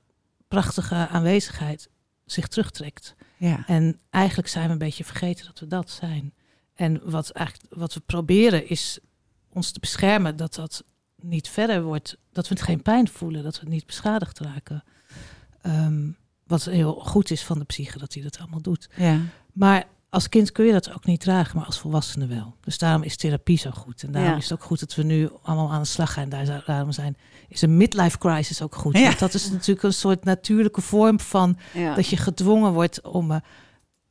prachtige 0.49 1.09
aanwezigheid 1.09 1.89
zich 2.25 2.49
terugtrekt. 2.49 3.15
Ja. 3.37 3.67
En 3.67 4.01
eigenlijk 4.11 4.49
zijn 4.49 4.67
we 4.67 4.73
een 4.73 4.79
beetje 4.79 5.05
vergeten 5.05 5.47
dat 5.47 5.59
we 5.59 5.67
dat 5.67 5.91
zijn. 5.91 6.35
En 6.75 7.11
wat, 7.11 7.31
eigenlijk, 7.31 7.75
wat 7.75 7.95
we 7.95 8.01
proberen 8.01 8.69
is 8.69 8.99
ons 9.49 9.71
te 9.71 9.81
beschermen 9.81 10.37
dat 10.37 10.55
dat 10.55 10.85
niet 11.17 11.49
verder 11.49 11.83
wordt, 11.83 12.17
dat 12.33 12.49
we 12.49 12.55
het 12.55 12.65
geen 12.65 12.83
pijn 12.83 13.09
voelen, 13.09 13.43
dat 13.43 13.55
we 13.55 13.61
het 13.61 13.69
niet 13.69 13.87
beschadigd 13.87 14.39
raken. 14.39 14.85
Ehm, 15.63 16.11
wat 16.47 16.65
heel 16.65 16.93
goed 16.95 17.31
is 17.31 17.43
van 17.45 17.59
de 17.59 17.65
psyche 17.65 17.99
dat 17.99 18.15
hij 18.15 18.23
dat 18.23 18.39
allemaal 18.39 18.63
doet. 18.63 18.89
ja. 18.97 19.19
Maar 19.53 19.85
als 20.11 20.29
kind 20.29 20.53
kun 20.53 20.65
je 20.65 20.73
dat 20.73 20.93
ook 20.95 21.05
niet 21.05 21.21
dragen, 21.21 21.57
maar 21.57 21.67
als 21.67 21.79
volwassene 21.79 22.27
wel. 22.27 22.55
Dus 22.61 22.79
daarom 22.79 23.03
is 23.03 23.17
therapie 23.17 23.59
zo 23.59 23.71
goed. 23.71 24.03
En 24.03 24.13
daarom 24.13 24.31
Ja. 24.31 24.37
is 24.37 24.49
het 24.49 24.53
ook 24.59 24.65
goed 24.65 24.81
dat 24.81 24.95
we 24.95 25.03
nu 25.03 25.31
allemaal 25.43 25.73
aan 25.73 25.81
de 25.83 25.89
slag 25.89 26.13
gaan. 26.13 26.29
Daar 26.29 26.63
Daarom 26.67 26.93
zijn, 26.93 27.17
is 27.49 27.63
een 27.63 27.77
midlife 27.77 28.19
crisis 28.19 28.63
ook 28.63 28.75
goed. 28.75 28.99
Ja. 28.99 29.05
Want 29.05 29.19
dat 29.19 29.35
is 29.35 29.51
natuurlijk 29.51 29.83
een 29.83 29.93
soort 29.93 30.25
natuurlijke 30.25 30.81
vorm 30.81 31.21
van 31.21 31.59
Ja. 31.75 31.95
dat 31.95 32.07
je 32.09 32.17
gedwongen 32.17 32.73
wordt 32.73 33.01
om 33.01 33.31
eh, 33.31 33.37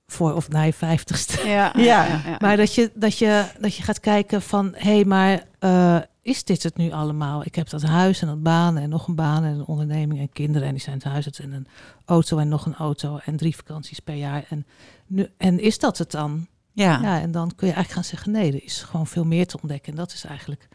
voor 0.07 0.33
of 0.33 0.49
na 0.49 0.61
je 0.61 0.73
vijftigste. 0.73 1.47
Ja, 1.47 1.73
Ja. 1.77 2.21
Maar 2.39 2.57
dat 2.57 2.75
je, 2.75 2.91
dat, 2.95 3.17
je, 3.17 3.45
dat 3.59 3.75
je 3.75 3.83
gaat 3.83 3.99
kijken 3.99 4.41
van, 4.41 4.73
hé, 4.77 4.93
hey, 4.93 5.05
maar 5.05 5.43
eh, 5.59 5.97
is 6.25 6.43
dit 6.43 6.63
het 6.63 6.77
nu 6.77 6.91
allemaal? 6.91 7.45
Ik 7.45 7.55
heb 7.55 7.69
dat 7.69 7.81
huis 7.81 8.21
en 8.21 8.27
dat 8.27 8.43
baan 8.43 8.77
en 8.77 8.89
nog 8.89 9.07
een 9.07 9.15
baan 9.15 9.43
en 9.43 9.53
een 9.53 9.65
onderneming 9.65 10.19
en 10.19 10.29
kinderen 10.29 10.67
en 10.67 10.73
die 10.73 10.83
zijn 10.83 10.95
het 10.95 11.03
huis 11.03 11.29
en 11.39 11.51
een 11.53 11.67
auto 12.05 12.37
en 12.37 12.47
nog 12.47 12.65
een 12.65 12.75
auto 12.75 13.17
en 13.25 13.37
drie 13.37 13.55
vakanties 13.55 13.99
per 13.99 14.15
jaar. 14.15 14.45
En, 14.49 14.65
nu, 15.07 15.27
en 15.37 15.59
is 15.59 15.79
dat 15.79 15.97
het 15.97 16.11
dan? 16.11 16.47
Ja. 16.71 16.99
Ja, 17.01 17.21
en 17.21 17.31
dan 17.31 17.51
kun 17.55 17.67
je 17.67 17.73
eigenlijk 17.73 17.91
gaan 17.91 18.03
zeggen, 18.17 18.31
nee, 18.31 18.53
er 18.53 18.63
is 18.63 18.81
gewoon 18.81 19.07
veel 19.07 19.25
meer 19.25 19.47
te 19.47 19.57
ontdekken. 19.61 19.91
En 19.91 19.97
dat 19.97 20.13
is 20.13 20.23
eigenlijk, 20.23 20.67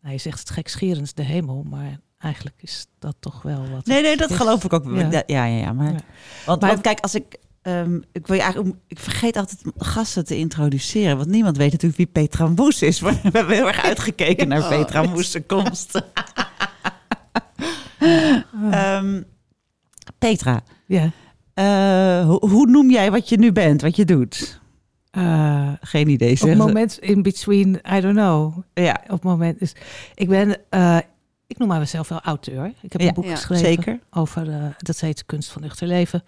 nou, 0.00 0.14
je 0.14 0.20
zegt 0.20 0.38
het 0.38 0.50
gekscherend, 0.50 1.16
de 1.16 1.22
hemel, 1.22 1.62
maar 1.62 1.98
eigenlijk 2.18 2.56
is 2.62 2.86
dat 2.98 3.16
toch 3.20 3.42
wel 3.42 3.68
wat. 3.70 3.86
Nee, 3.86 4.02
nee, 4.02 4.16
dat 4.16 4.30
is. 4.30 4.36
geloof 4.36 4.64
ik 4.64 4.72
ook. 4.72 4.84
Ja. 4.84 5.10
Ja, 5.10 5.22
ja, 5.26 5.44
ja. 5.44 5.56
ja, 5.56 5.72
maar, 5.72 5.92
Ja. 5.92 6.00
Want, 6.46 6.60
Maar- 6.60 6.70
want 6.70 6.82
kijk, 6.82 7.00
als 7.00 7.14
ik 7.14 7.36
ehm, 7.62 8.00
ik, 8.12 8.26
wil 8.26 8.36
je 8.36 8.42
eigenlijk, 8.42 8.74
ik 8.88 8.98
vergeet 8.98 9.36
altijd 9.36 9.60
gasten 9.76 10.24
te 10.24 10.36
introduceren. 10.36 11.16
Want 11.16 11.28
niemand 11.28 11.56
weet 11.56 11.70
natuurlijk 11.72 11.98
wie 11.98 12.06
Petra 12.06 12.46
Moes 12.46 12.82
is. 12.82 13.00
We 13.04 13.14
hebben 13.22 13.54
heel 13.56 13.66
erg 13.66 13.84
uitgekeken 13.84 14.48
naar 14.48 14.68
Petra 14.68 15.02
Moes' 15.02 15.36
komst. 15.46 16.00
Ehm, 18.70 19.22
Petra, 20.18 20.60
Ja. 20.86 21.10
eh, 21.54 22.26
hoe, 22.26 22.48
hoe 22.48 22.66
noem 22.66 22.90
jij 22.90 23.10
wat 23.10 23.28
je 23.28 23.38
nu 23.38 23.52
bent, 23.52 23.82
wat 23.82 23.96
je 23.96 24.04
doet? 24.04 24.60
Eh, 25.10 25.72
Geen 25.80 26.08
idee. 26.08 26.32
op 26.42 26.48
het 26.48 26.58
moment 26.58 26.98
in 26.98 27.22
between, 27.22 27.80
I 27.96 28.00
don't 28.00 28.14
know. 28.16 28.58
Ja, 28.74 29.00
Op 29.04 29.10
het 29.10 29.22
moment 29.22 29.58
dus 29.58 29.72
ik 30.14 30.28
ben, 30.28 30.56
eh, 30.70 30.98
ik 31.50 31.58
noem 31.58 31.68
mezelf 31.68 32.08
wel 32.08 32.20
auteur. 32.20 32.72
Ik 32.80 32.92
heb 32.92 33.00
Ja, 33.00 33.08
een 33.08 33.14
boek 33.14 33.24
ja, 33.24 33.34
geschreven 33.34 33.64
zeker. 33.66 34.00
over, 34.10 34.50
eh, 34.50 34.64
dat 34.78 35.00
heet 35.00 35.26
Kunst 35.26 35.50
van 35.50 35.62
Nuchter 35.62 35.86
Leven. 35.86 36.22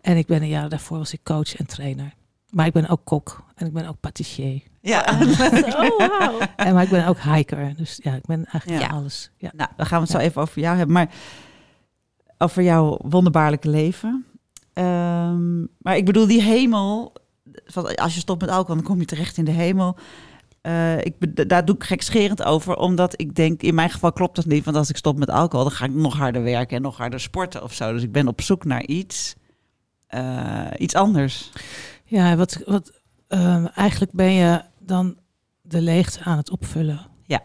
En 0.00 0.16
ik 0.16 0.26
ben 0.26 0.42
een 0.42 0.48
jaar 0.48 0.68
daarvoor 0.68 0.98
was 0.98 1.12
ik 1.12 1.20
coach 1.22 1.56
en 1.56 1.66
trainer. 1.66 2.14
Maar 2.50 2.66
ik 2.66 2.72
ben 2.72 2.88
ook 2.88 3.00
kok 3.04 3.44
en 3.54 3.66
ik 3.66 3.72
ben 3.72 3.86
ook 3.88 4.00
patissier. 4.00 4.62
ja. 4.80 5.04
Oh, 5.10 5.98
wauw. 6.18 6.38
En 6.56 6.74
maar 6.74 6.82
ik 6.82 6.88
ben 6.90 7.06
ook 7.06 7.18
hiker. 7.20 7.76
Dus 7.76 7.98
ja, 8.02 8.14
ik 8.14 8.24
ben 8.26 8.44
eigenlijk 8.44 8.82
Ja. 8.82 8.88
alles. 8.96 9.30
Ja. 9.36 9.50
Nou, 9.56 9.70
dan 9.76 9.86
gaan 9.86 9.98
we 9.98 10.04
het 10.04 10.12
zo 10.16 10.18
even 10.22 10.42
over 10.42 10.60
jou 10.60 10.76
hebben. 10.76 10.94
Maar 10.94 11.08
over 12.38 12.62
jouw 12.62 12.98
wonderbaarlijke 13.02 13.68
leven. 13.70 14.26
Ehm, 14.72 15.60
maar 15.78 15.96
ik 15.96 16.04
bedoel, 16.04 16.26
die 16.26 16.42
hemel. 16.42 17.12
van 17.66 17.94
Als 17.94 18.14
je 18.14 18.20
stopt 18.20 18.40
met 18.40 18.50
alcohol, 18.50 18.74
dan 18.74 18.84
kom 18.84 18.98
je 18.98 19.04
terecht 19.06 19.36
in 19.36 19.44
de 19.44 19.50
hemel. 19.50 19.96
Eh, 20.66 20.98
ik, 20.98 21.48
daar 21.48 21.64
doe 21.64 21.74
ik 21.74 21.84
gekscherend 21.84 22.42
over, 22.42 22.76
omdat 22.76 23.20
ik 23.20 23.34
denk, 23.34 23.62
in 23.62 23.74
mijn 23.74 23.90
geval 23.90 24.12
klopt 24.12 24.36
dat 24.36 24.44
niet. 24.46 24.64
Want 24.64 24.76
als 24.76 24.88
ik 24.90 24.96
stop 24.96 25.18
met 25.18 25.30
alcohol, 25.30 25.64
dan 25.66 25.74
ga 25.74 25.84
ik 25.84 25.94
nog 25.94 26.16
harder 26.16 26.42
werken 26.42 26.76
en 26.76 26.82
nog 26.82 26.96
harder 26.96 27.20
sporten 27.20 27.62
of 27.62 27.72
zo. 27.74 27.92
Dus 27.92 28.02
ik 28.02 28.12
ben 28.12 28.28
op 28.28 28.40
zoek 28.40 28.64
naar 28.64 28.84
iets, 28.84 29.34
eh, 30.06 30.66
iets 30.78 30.94
anders. 30.94 31.50
Ja, 32.04 32.36
wat, 32.36 32.62
wat 32.64 33.00
ehm, 33.28 33.64
eigenlijk 33.64 34.12
ben 34.12 34.32
je 34.32 34.62
dan 34.78 35.16
de 35.62 35.80
leegte 35.80 36.22
aan 36.22 36.36
het 36.36 36.50
opvullen. 36.50 37.06
Ja. 37.22 37.42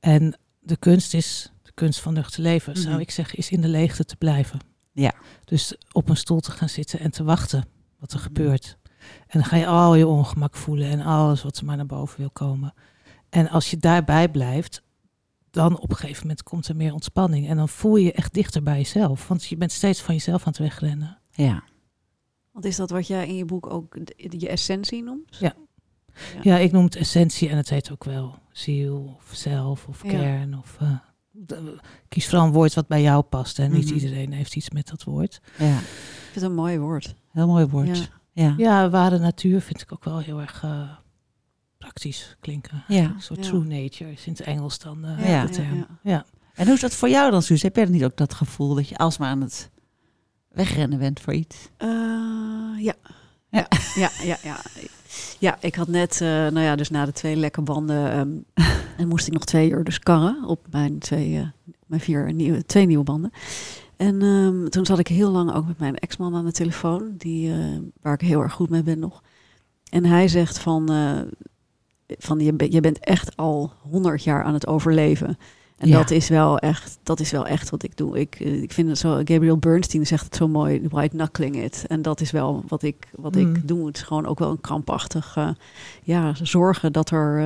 En 0.00 0.38
de 0.60 0.76
kunst 0.76 1.14
is, 1.14 1.52
de 1.62 1.72
kunst 1.74 2.00
van 2.00 2.14
nuchter 2.14 2.42
leven, 2.42 2.76
zou 2.76 2.92
Mhm. 2.92 3.00
ik 3.00 3.10
zeggen, 3.10 3.38
is 3.38 3.50
in 3.50 3.60
de 3.60 3.68
leegte 3.68 4.04
te 4.04 4.16
blijven. 4.16 4.58
Ja. 4.92 5.12
Dus 5.44 5.76
op 5.92 6.08
een 6.08 6.16
stoel 6.16 6.40
te 6.40 6.50
gaan 6.50 6.68
zitten 6.68 7.00
en 7.00 7.10
te 7.10 7.24
wachten 7.24 7.64
wat 7.98 8.12
er 8.12 8.18
gebeurt. 8.18 8.76
En 9.26 9.40
dan 9.40 9.44
ga 9.44 9.56
je 9.56 9.66
al 9.66 9.94
je 9.94 10.06
ongemak 10.06 10.54
voelen 10.54 10.88
en 10.90 11.00
alles 11.00 11.42
wat 11.42 11.56
er 11.58 11.64
maar 11.64 11.76
naar 11.76 11.86
boven 11.86 12.18
wil 12.20 12.30
komen. 12.30 12.74
En 13.28 13.48
als 13.48 13.70
je 13.70 13.76
daarbij 13.76 14.28
blijft, 14.30 14.82
dan 15.50 15.78
op 15.78 15.90
een 15.90 15.96
gegeven 15.96 16.22
moment 16.22 16.42
komt 16.42 16.68
er 16.68 16.76
meer 16.76 16.92
ontspanning. 16.92 17.48
En 17.48 17.56
dan 17.56 17.68
voel 17.68 17.96
je 17.96 18.04
je 18.04 18.12
echt 18.12 18.34
dichter 18.34 18.62
bij 18.62 18.76
jezelf. 18.76 19.28
Want 19.28 19.44
je 19.44 19.56
bent 19.56 19.72
steeds 19.72 20.00
van 20.02 20.14
jezelf 20.14 20.40
aan 20.40 20.52
het 20.52 20.58
wegrennen. 20.58 21.18
Ja. 21.30 21.62
Want 22.52 22.64
is 22.64 22.76
dat 22.76 22.90
wat 22.90 23.06
jij 23.06 23.26
in 23.26 23.36
je 23.36 23.44
boek 23.44 23.70
ook 23.72 23.96
je 24.16 24.48
essentie 24.48 25.02
noemt? 25.02 25.36
Ja. 25.38 25.54
Ja, 26.42 26.56
ik 26.58 26.72
noem 26.72 26.84
het 26.84 26.96
essentie 26.96 27.48
en 27.48 27.56
het 27.56 27.70
heet 27.70 27.90
ook 27.92 28.04
wel 28.04 28.34
ziel 28.52 29.14
of 29.16 29.30
zelf 29.36 29.86
of 29.88 30.02
Ja. 30.02 30.08
kern. 30.08 30.58
Of, 30.58 30.76
eh, 30.80 31.58
kies 32.08 32.28
vooral 32.28 32.46
een 32.46 32.52
woord 32.52 32.74
wat 32.74 32.86
bij 32.86 33.02
jou 33.02 33.22
past. 33.22 33.58
En 33.58 33.72
niet 33.72 33.84
Mhm. 33.84 33.94
iedereen 33.94 34.32
heeft 34.32 34.56
iets 34.56 34.70
met 34.70 34.88
dat 34.88 35.02
woord. 35.04 35.40
ja, 35.58 35.78
Ik 35.78 35.84
vind 36.22 36.34
het 36.34 36.44
een 36.44 36.54
mooi 36.54 36.78
woord. 36.78 37.14
heel 37.32 37.46
mooi 37.46 37.66
woord. 37.66 37.98
Ja. 37.98 38.04
Ja. 38.34 38.54
Ja, 38.56 38.90
ware 38.90 39.18
natuur 39.18 39.60
vind 39.60 39.80
ik 39.80 39.92
ook 39.92 40.04
wel 40.04 40.18
heel 40.18 40.40
erg 40.40 40.62
eh, 40.64 40.90
praktisch 41.78 42.36
klinken. 42.40 42.84
Ja. 42.88 43.02
Een 43.02 43.20
soort 43.22 43.44
Ja. 43.44 43.50
true 43.50 43.64
nature 43.64 44.12
is 44.12 44.26
in 44.26 44.32
het 44.32 44.40
Engels 44.42 44.78
dan 44.78 45.04
eh, 45.04 45.28
Ja. 45.28 45.44
de 45.46 45.52
term. 45.52 45.76
Ja, 45.76 45.86
Ja, 46.02 46.24
En 46.54 46.64
hoe 46.64 46.74
is 46.74 46.80
dat 46.80 46.94
voor 46.94 47.08
jou 47.08 47.30
dan, 47.30 47.42
Suus? 47.42 47.62
Heb 47.62 47.76
jij 47.76 47.84
niet 47.84 48.04
ook 48.04 48.16
dat 48.16 48.34
gevoel 48.34 48.74
dat 48.74 48.88
je 48.88 48.96
alsmaar 48.96 49.28
aan 49.30 49.40
het 49.40 49.70
wegrennen 50.48 50.98
bent 50.98 51.20
voor 51.20 51.32
iets? 51.34 51.68
Eh, 51.76 51.88
ja. 52.78 52.94
Ja. 53.48 53.66
Ja. 53.68 53.68
Ja, 53.94 54.10
ja, 54.22 54.36
ja. 54.42 54.56
Ja, 55.38 55.56
ik 55.60 55.74
had 55.74 55.88
net, 55.88 56.12
eh, 56.20 56.28
nou 56.28 56.60
ja, 56.60 56.76
dus 56.76 56.90
na 56.90 57.04
de 57.04 57.12
twee 57.12 57.36
lekke 57.36 57.62
banden, 57.62 58.10
ehm, 58.12 58.28
en 59.00 59.08
moest 59.08 59.26
ik 59.26 59.32
nog 59.32 59.44
twee 59.44 59.70
uur 59.70 59.84
dus 59.84 59.98
karren 59.98 60.44
op 60.44 60.66
mijn 60.70 60.98
twee, 60.98 61.38
eh, 61.38 61.46
mijn 61.86 62.00
vier 62.00 62.32
nieuwe, 62.32 62.64
twee 62.66 62.86
nieuwe 62.86 63.04
banden. 63.04 63.30
En 63.96 64.22
ehm, 64.22 64.68
toen 64.68 64.86
zat 64.86 64.98
ik 64.98 65.08
heel 65.08 65.30
lang 65.30 65.54
ook 65.54 65.66
met 65.66 65.78
mijn 65.78 65.96
ex-man 65.96 66.34
aan 66.34 66.44
de 66.44 66.52
telefoon, 66.52 67.14
die, 67.18 67.52
eh, 67.52 67.58
waar 68.02 68.14
ik 68.14 68.20
heel 68.20 68.40
erg 68.40 68.52
goed 68.52 68.70
mee 68.70 68.82
ben 68.82 68.98
nog. 68.98 69.22
En 69.90 70.04
hij 70.04 70.28
zegt 70.28 70.58
van, 70.58 70.90
eh, 70.90 71.20
van 72.18 72.38
je, 72.38 72.54
je 72.72 72.80
bent 72.80 72.98
echt 72.98 73.36
al 73.36 73.72
honderd 73.90 74.24
jaar 74.24 74.44
aan 74.44 74.54
het 74.54 74.66
overleven. 74.66 75.38
En 75.76 75.88
Ja. 75.88 75.96
dat 75.98 76.10
is 76.10 76.28
wel 76.28 76.58
echt, 76.58 76.98
dat 77.02 77.20
is 77.20 77.30
wel 77.30 77.46
echt 77.46 77.70
wat 77.70 77.82
ik 77.82 77.96
doe. 77.96 78.18
Ik, 78.18 78.34
eh, 78.40 78.62
ik 78.62 78.72
vind 78.72 78.88
het 78.88 78.98
zo, 78.98 79.14
Gabriel 79.16 79.58
Bernstein 79.58 80.06
zegt 80.06 80.24
het 80.24 80.36
zo 80.36 80.48
mooi, 80.48 80.82
white 80.88 81.16
knuckling 81.16 81.56
it. 81.62 81.84
En 81.88 82.02
dat 82.02 82.20
is 82.20 82.30
wel 82.30 82.64
wat 82.68 82.82
ik, 82.82 83.08
wat 83.16 83.34
Mm. 83.34 83.40
ik 83.54 83.68
doe. 83.68 83.86
Het 83.86 83.96
is 83.96 84.02
gewoon 84.02 84.26
ook 84.26 84.38
wel 84.38 84.50
een 84.50 84.60
krampachtig, 84.60 85.36
eh, 85.36 85.48
ja, 86.02 86.34
zorgen 86.42 86.92
dat 86.92 87.10
er, 87.10 87.40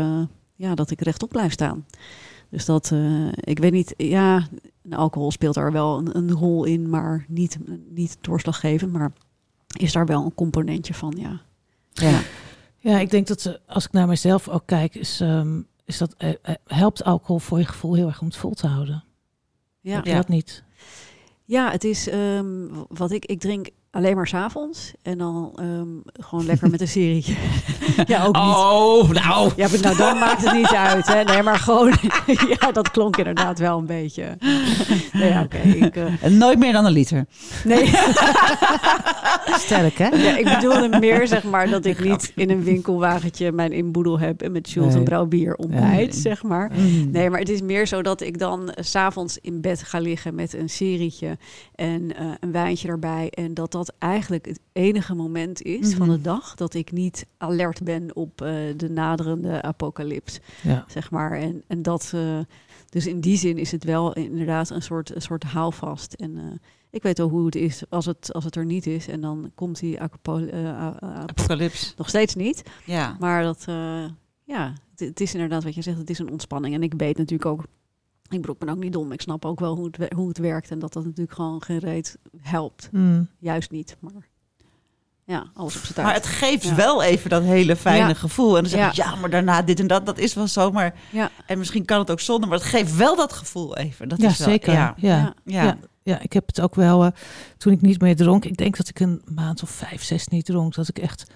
ja, 0.54 0.74
dat 0.74 0.90
ik 0.90 1.00
rechtop 1.00 1.28
blijf 1.28 1.52
staan. 1.52 1.86
Dus 2.50 2.64
dat, 2.64 2.92
ik 3.34 3.58
weet 3.58 3.72
niet, 3.72 3.94
ja, 3.96 4.46
alcohol 4.92 5.30
speelt 5.30 5.54
daar 5.54 5.72
wel 5.72 5.98
een, 5.98 6.16
een 6.16 6.32
rol 6.32 6.64
in, 6.64 6.90
maar 6.90 7.24
niet, 7.28 7.58
niet 7.88 8.18
doorslaggevend. 8.20 8.92
Maar 8.92 9.12
is 9.76 9.92
daar 9.92 10.06
wel 10.06 10.24
een 10.24 10.34
componentje 10.34 10.94
van, 10.94 11.14
ja. 11.16 11.40
Ja. 11.92 12.20
ja 12.78 12.98
ik 12.98 13.10
denk 13.10 13.26
dat 13.26 13.40
ze, 13.40 13.60
als 13.66 13.84
ik 13.84 13.92
naar 13.92 14.06
mezelf 14.08 14.48
ook 14.48 14.62
kijk, 14.66 14.94
is, 14.94 15.20
ehm, 15.20 15.60
is 15.84 15.98
dat, 15.98 16.14
eh, 16.18 16.30
eh, 16.42 16.54
helpt 16.66 17.04
alcohol 17.04 17.38
voor 17.38 17.58
je 17.58 17.64
gevoel 17.64 17.94
heel 17.94 18.06
erg 18.06 18.20
om 18.20 18.26
het 18.26 18.36
vol 18.36 18.54
te 18.54 18.66
houden. 18.66 19.04
Ja, 19.80 20.00
Ja. 20.04 20.16
dat 20.16 20.28
niet? 20.28 20.64
Ja, 21.44 21.70
het 21.70 21.84
is 21.84 22.08
ehm, 22.08 22.66
wat 22.88 23.10
ik, 23.10 23.24
ik 23.24 23.40
drink 23.40 23.68
alleen 23.90 24.16
maar 24.16 24.26
s'avonds 24.26 24.92
en 25.02 25.18
dan 25.18 25.52
ehm, 25.56 25.88
gewoon 26.24 26.44
lekker 26.46 26.70
met 26.70 26.80
een 26.80 26.88
serietje. 26.88 27.34
ja, 28.06 28.24
ook 28.24 28.34
niet. 28.34 28.44
Oh, 28.44 29.08
nou. 29.10 29.52
Ja, 29.56 29.68
maar 29.68 29.80
nou 29.80 29.96
dan 29.96 30.18
maakt 30.18 30.44
het 30.44 30.54
niet 30.54 30.74
uit. 30.74 31.06
Hè? 31.06 31.22
Nee, 31.22 31.42
maar 31.42 31.58
gewoon, 31.58 31.94
ja, 32.60 32.72
dat 32.72 32.90
klonk 32.90 33.16
inderdaad 33.16 33.58
wel 33.58 33.78
een 33.78 33.86
beetje. 33.86 34.36
nee, 35.12 35.28
ja, 35.28 35.42
oké. 35.42 35.58
ik, 35.58 35.96
eh, 35.96 36.22
En 36.22 36.38
nooit 36.38 36.58
meer 36.58 36.72
dan 36.72 36.84
een 36.84 36.92
liter. 36.92 37.26
nee, 37.64 37.86
Sterk, 39.64 39.98
hè? 39.98 40.06
ja, 40.08 40.36
ik 40.36 40.44
bedoelde 40.44 40.98
meer 40.98 41.26
zeg 41.26 41.44
maar 41.44 41.68
dat 41.70 41.84
ik 41.84 42.04
niet 42.04 42.32
in 42.34 42.50
een 42.50 42.62
winkelwagentje 42.64 43.52
mijn 43.52 43.72
inboedel 43.72 44.18
heb 44.18 44.42
en 44.42 44.52
met 44.52 44.70
Jules 44.70 44.88
Nee. 44.88 44.98
een 44.98 45.04
brouw 45.04 45.26
bier 45.26 45.54
ontbijt, 45.56 46.12
Nee. 46.12 46.20
zeg 46.20 46.42
maar. 46.42 46.70
Nee, 47.10 47.30
maar 47.30 47.38
het 47.40 47.48
is 47.48 47.60
meer 47.62 47.86
zo 47.86 48.02
dat 48.02 48.20
ik 48.20 48.38
dan 48.38 48.70
eh, 48.70 48.84
's 48.84 48.90
s'avonds 48.90 49.38
in 49.40 49.60
bed 49.60 49.82
ga 49.82 49.98
liggen 49.98 50.34
met 50.34 50.54
een 50.54 50.68
serietje 50.68 51.38
en 51.74 52.16
eh, 52.16 52.26
een 52.40 52.52
wijntje 52.52 52.88
erbij. 52.88 53.30
En 53.30 53.54
dat 53.54 53.72
dat 53.84 53.94
eigenlijk 53.98 54.46
het 54.46 54.60
enige 54.72 55.14
moment 55.14 55.62
is 55.62 55.94
van 55.94 56.06
Mhm. 56.06 56.16
de 56.16 56.22
dag 56.22 56.54
dat 56.54 56.74
ik 56.74 56.92
niet 56.92 57.26
alert 57.38 57.82
ben 57.84 58.16
op 58.16 58.40
eh, 58.42 58.52
de 58.76 58.90
naderende 58.90 59.62
apocalyps, 59.62 60.38
Ja. 60.62 60.84
zeg 60.88 61.10
maar. 61.10 61.32
En, 61.38 61.62
en 61.66 61.82
dat, 61.82 62.10
eh, 62.14 62.38
dus 62.88 63.06
in 63.06 63.20
die 63.20 63.36
zin 63.36 63.58
is 63.58 63.70
het 63.72 63.84
wel 63.84 64.12
inderdaad 64.12 64.70
een 64.70 64.82
soort, 64.82 65.14
een 65.14 65.22
soort 65.22 65.44
houvast. 65.44 66.12
En 66.12 66.36
eh, 66.38 66.44
ik 66.90 67.02
weet 67.02 67.18
wel 67.18 67.28
hoe 67.28 67.44
het 67.46 67.54
is 67.54 67.82
als 67.88 68.06
het, 68.06 68.32
als 68.32 68.44
het 68.44 68.56
er 68.56 68.64
niet 68.64 68.86
is. 68.86 69.08
En 69.08 69.20
dan 69.20 69.50
komt 69.54 69.78
die 69.80 70.00
Apocalyps. 70.00 71.94
nog 71.96 72.08
steeds 72.08 72.34
niet. 72.34 72.62
Ja. 72.86 73.16
Maar 73.18 73.42
dat, 73.42 73.64
ja, 74.44 74.72
het, 74.90 75.00
het 75.00 75.20
is 75.20 75.34
inderdaad 75.34 75.64
wat 75.64 75.74
je 75.74 75.82
zegt, 75.82 75.98
het 75.98 76.10
is 76.10 76.18
een 76.18 76.30
ontspanning. 76.30 76.74
En 76.74 76.82
ik 76.82 76.94
weet 76.96 77.16
natuurlijk 77.16 77.50
ook, 77.50 77.64
ik 78.28 78.40
bedoel, 78.40 78.54
ik 78.54 78.58
ben 78.58 78.68
ook 78.68 78.82
niet 78.82 78.92
dom. 78.92 79.12
Ik 79.12 79.20
snap 79.20 79.44
ook 79.44 79.60
wel 79.60 79.76
hoe 79.76 79.88
het, 79.90 80.12
hoe 80.12 80.28
het 80.28 80.38
werkt 80.38 80.70
en 80.70 80.78
dat 80.78 80.92
dat 80.92 81.04
natuurlijk 81.04 81.32
gewoon 81.36 81.62
geen 81.62 81.78
reet 81.78 82.18
helpt. 82.40 82.88
Mm. 82.92 83.28
Juist 83.38 83.70
niet, 83.70 83.96
maar 84.00 84.12
ja, 85.24 85.46
alles 85.54 85.76
op 85.76 85.82
zijn 85.84 86.06
Maar 86.06 86.12
tijd. 86.14 86.24
het 86.26 86.34
geeft 86.34 86.62
Ja. 86.64 86.74
wel 86.74 87.02
even 87.02 87.30
dat 87.30 87.42
hele 87.42 87.76
fijne 87.76 88.08
Ja. 88.08 88.14
gevoel. 88.14 88.56
En 88.56 88.62
dan 88.62 88.70
zeg 88.70 88.80
Ja. 88.80 88.88
ik, 88.88 88.94
ja, 88.94 89.14
maar 89.14 89.30
daarna 89.30 89.62
dit 89.62 89.80
en 89.80 89.86
dat, 89.86 90.06
dat 90.06 90.18
is 90.18 90.34
wel 90.34 90.46
zo. 90.46 90.70
Maar, 90.70 90.94
Ja. 91.10 91.30
En 91.46 91.58
misschien 91.58 91.84
kan 91.84 91.98
het 91.98 92.10
ook 92.10 92.20
zonder, 92.20 92.48
maar 92.48 92.58
het 92.58 92.66
geeft 92.66 92.96
wel 92.96 93.16
dat 93.16 93.32
gevoel 93.32 93.76
even. 93.76 94.08
Dat 94.08 94.20
Ja, 94.20 94.28
is 94.28 94.38
wel, 94.38 94.48
zeker. 94.48 94.72
Ja. 94.72 94.94
Ja. 94.96 95.16
Ja. 95.16 95.34
Ja. 95.44 95.62
Ja. 95.62 95.76
Ja, 96.02 96.20
ik 96.20 96.32
heb 96.32 96.46
het 96.46 96.60
ook 96.60 96.74
wel, 96.74 97.04
eh, 97.04 97.10
toen 97.56 97.72
ik 97.72 97.80
niet 97.80 98.00
meer 98.00 98.16
dronk, 98.16 98.44
ik 98.44 98.56
denk 98.56 98.76
dat 98.76 98.88
ik 98.88 99.00
een 99.00 99.22
maand 99.24 99.62
of 99.62 99.70
vijf, 99.70 100.02
zes 100.02 100.28
niet 100.28 100.44
dronk, 100.44 100.74
dat 100.74 100.88
ik 100.88 100.98
echt, 100.98 101.30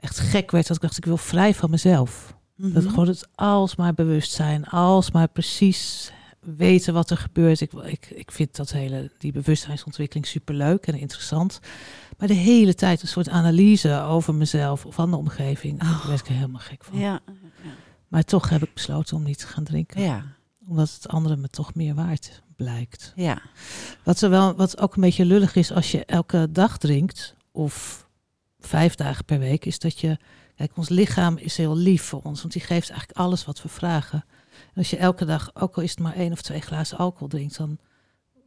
echt 0.00 0.18
gek 0.18 0.50
werd. 0.50 0.66
Dat 0.66 0.76
ik 0.76 0.82
dacht, 0.82 0.96
ik 0.96 1.04
wil 1.04 1.16
vrij 1.16 1.54
van 1.54 1.70
mezelf. 1.70 2.34
Mhm. 2.56 2.72
Dat 2.72 2.84
gewoon 2.88 3.06
het 3.08 3.28
alsmaar 3.34 3.94
bewust 3.94 4.32
zijn, 4.32 4.64
alsmaar 4.66 5.28
precies 5.28 6.12
weten 6.40 6.94
wat 6.94 7.10
er 7.10 7.16
gebeurt. 7.16 7.60
Ik, 7.60 7.72
ik, 7.72 8.10
ik 8.10 8.30
vind 8.30 8.56
dat 8.56 8.72
hele, 8.72 9.10
die 9.18 9.32
bewustzijnsontwikkeling 9.32 10.26
superleuk 10.26 10.86
en 10.86 10.94
interessant. 10.98 11.60
Maar 12.18 12.28
de 12.28 12.34
hele 12.34 12.74
tijd 12.74 13.02
een 13.02 13.08
soort 13.08 13.28
analyse 13.28 14.00
over 14.00 14.34
mezelf 14.34 14.86
of 14.86 14.94
van 14.94 15.10
de 15.10 15.16
omgeving, 15.16 15.82
Oh. 15.82 15.90
daar 15.90 16.08
werd 16.08 16.20
ik 16.20 16.26
er 16.28 16.34
helemaal 16.34 16.60
gek 16.60 16.84
van. 16.84 16.98
Ja, 16.98 17.20
Maar 18.08 18.22
toch 18.24 18.48
heb 18.48 18.62
ik 18.62 18.74
besloten 18.74 19.16
om 19.16 19.22
niet 19.22 19.38
te 19.38 19.46
gaan 19.46 19.64
drinken. 19.64 20.00
ja. 20.02 20.24
Omdat 20.68 20.90
het 20.94 21.08
andere 21.08 21.36
me 21.36 21.48
toch 21.48 21.74
meer 21.74 21.94
waard 21.94 22.42
blijkt. 22.56 23.12
Ja. 23.16 23.42
Wat, 24.04 24.20
er 24.20 24.30
wel, 24.30 24.54
wat 24.54 24.78
ook 24.80 24.94
een 24.94 25.00
beetje 25.00 25.24
lullig 25.24 25.54
is 25.56 25.72
als 25.72 25.90
je 25.90 26.04
elke 26.04 26.48
dag 26.50 26.78
drinkt, 26.78 27.34
of 27.52 28.06
vijf 28.58 28.94
dagen 28.94 29.24
per 29.24 29.38
week, 29.38 29.64
is 29.64 29.78
dat 29.78 29.98
je. 30.00 30.18
Kijk, 30.56 30.76
ons 30.76 30.88
lichaam 30.88 31.36
is 31.36 31.56
heel 31.56 31.76
lief 31.76 32.02
voor 32.02 32.20
ons, 32.22 32.40
want 32.40 32.52
die 32.52 32.62
geeft 32.62 32.90
eigenlijk 32.90 33.18
alles 33.18 33.44
wat 33.44 33.62
we 33.62 33.68
vragen. 33.68 34.24
En 34.52 34.74
als 34.74 34.90
je 34.90 34.96
elke 34.96 35.24
dag, 35.24 35.50
ook 35.54 35.76
al 35.76 35.82
is 35.82 35.90
het 35.90 35.98
maar 36.00 36.14
één 36.14 36.32
of 36.32 36.42
twee 36.42 36.60
glazen 36.60 36.98
alcohol 36.98 37.28
drinkt, 37.28 37.56
dan 37.56 37.78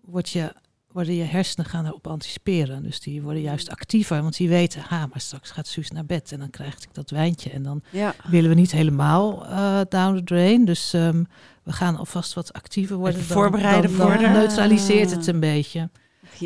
word 0.02 0.30
je, 0.30 0.54
worden 0.91 1.13
je 1.13 1.24
hersenen 1.24 1.65
gaan 1.65 1.86
erop 1.86 2.08
anticiperen. 2.08 2.84
Dus 2.84 3.00
die 3.00 3.22
worden 3.22 3.41
juist 3.41 3.70
actiever, 3.70 4.22
want 4.22 4.38
die 4.38 4.50
weten, 4.50 4.82
ha, 4.82 5.06
maar 5.06 5.22
straks 5.22 5.52
gaat 5.52 5.67
Suus 5.67 5.91
naar 5.91 6.06
bed 6.06 6.32
en 6.32 6.39
dan 6.39 6.50
krijg 6.50 6.74
ik 6.74 6.93
dat 6.93 7.10
wijntje. 7.10 7.50
En 7.50 7.63
dan 7.63 7.82
Ja. 7.91 8.15
willen 8.30 8.50
we 8.50 8.56
niet 8.56 8.72
helemaal 8.72 9.46
eh, 9.46 9.80
down 9.89 10.15
the 10.15 10.24
drain. 10.24 10.65
Dus 10.65 10.93
ehm, 10.93 11.24
we 11.63 11.72
gaan 11.72 11.96
alvast 11.98 12.34
wat 12.34 12.54
actiever 12.54 12.96
worden. 12.98 13.17
Dan- 13.20 13.28
voorbereiden 13.28 13.89
dan, 13.89 14.00
dan 14.00 14.08
voor 14.12 14.17
de- 14.17 14.28
neutraliseert 14.28 15.12
het 15.12 15.28
een 15.28 15.39
beetje. 15.39 15.89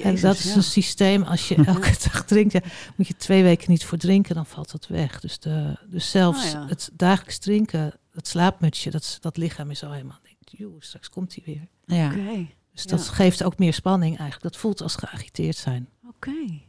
En 0.04 0.22
dat 0.22 0.38
is 0.38 0.44
ja. 0.50 0.56
een 0.56 0.63
systeem, 0.63 1.24
als 1.24 1.48
je 1.48 1.56
elke 1.56 1.96
dag 2.12 2.26
drinkt, 2.26 2.54
ja, 2.54 2.62
moet 2.96 3.08
je 3.08 3.15
twee 3.15 3.44
weken 3.44 3.72
niet 3.72 3.86
voor 3.86 3.98
drinken, 3.98 4.36
dan 4.36 4.46
valt 4.46 4.72
dat 4.72 4.88
weg. 4.88 5.20
Dus, 5.20 5.39
de, 5.39 5.78
dus 5.89 6.12
zelfs 6.12 6.52
ja. 6.52 6.67
het 6.67 6.89
dagelijks 6.94 7.38
drinken, 7.38 7.94
het 8.12 8.28
slaapmutsje, 8.28 8.89
dat, 8.89 9.17
dat 9.20 9.38
lichaam 9.38 9.72
is 9.72 9.84
al 9.84 9.91
helemaal, 9.91 10.20
denkt, 10.24 10.52
joh, 10.60 10.76
straks 10.82 11.10
komt 11.10 11.36
hij 11.36 11.44
weer. 11.46 11.67
Ja. 11.98 12.08
Oké, 12.08 12.48
Dus 12.74 12.86
dat 12.86 13.06
Ja. 13.06 13.12
geeft 13.12 13.44
ook 13.44 13.58
meer 13.58 13.74
spanning 13.74 14.17
eigenlijk. 14.17 14.52
Dat 14.54 14.62
voelt 14.62 14.82
als 14.82 14.96
geagiteerd 14.96 15.56
zijn. 15.58 15.89
oké. 16.08 16.60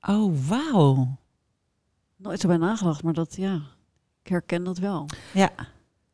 Oh, 0.00 0.48
wauw. 0.48 1.16
Nooit 2.16 2.40
zo 2.40 2.48
bij 2.48 2.56
nagedacht, 2.56 3.02
maar 3.02 3.12
dat, 3.12 3.36
ja, 3.36 3.54
ik 4.22 4.28
herken 4.30 4.64
dat 4.64 4.78
wel. 4.78 5.08
Ja. 5.34 5.50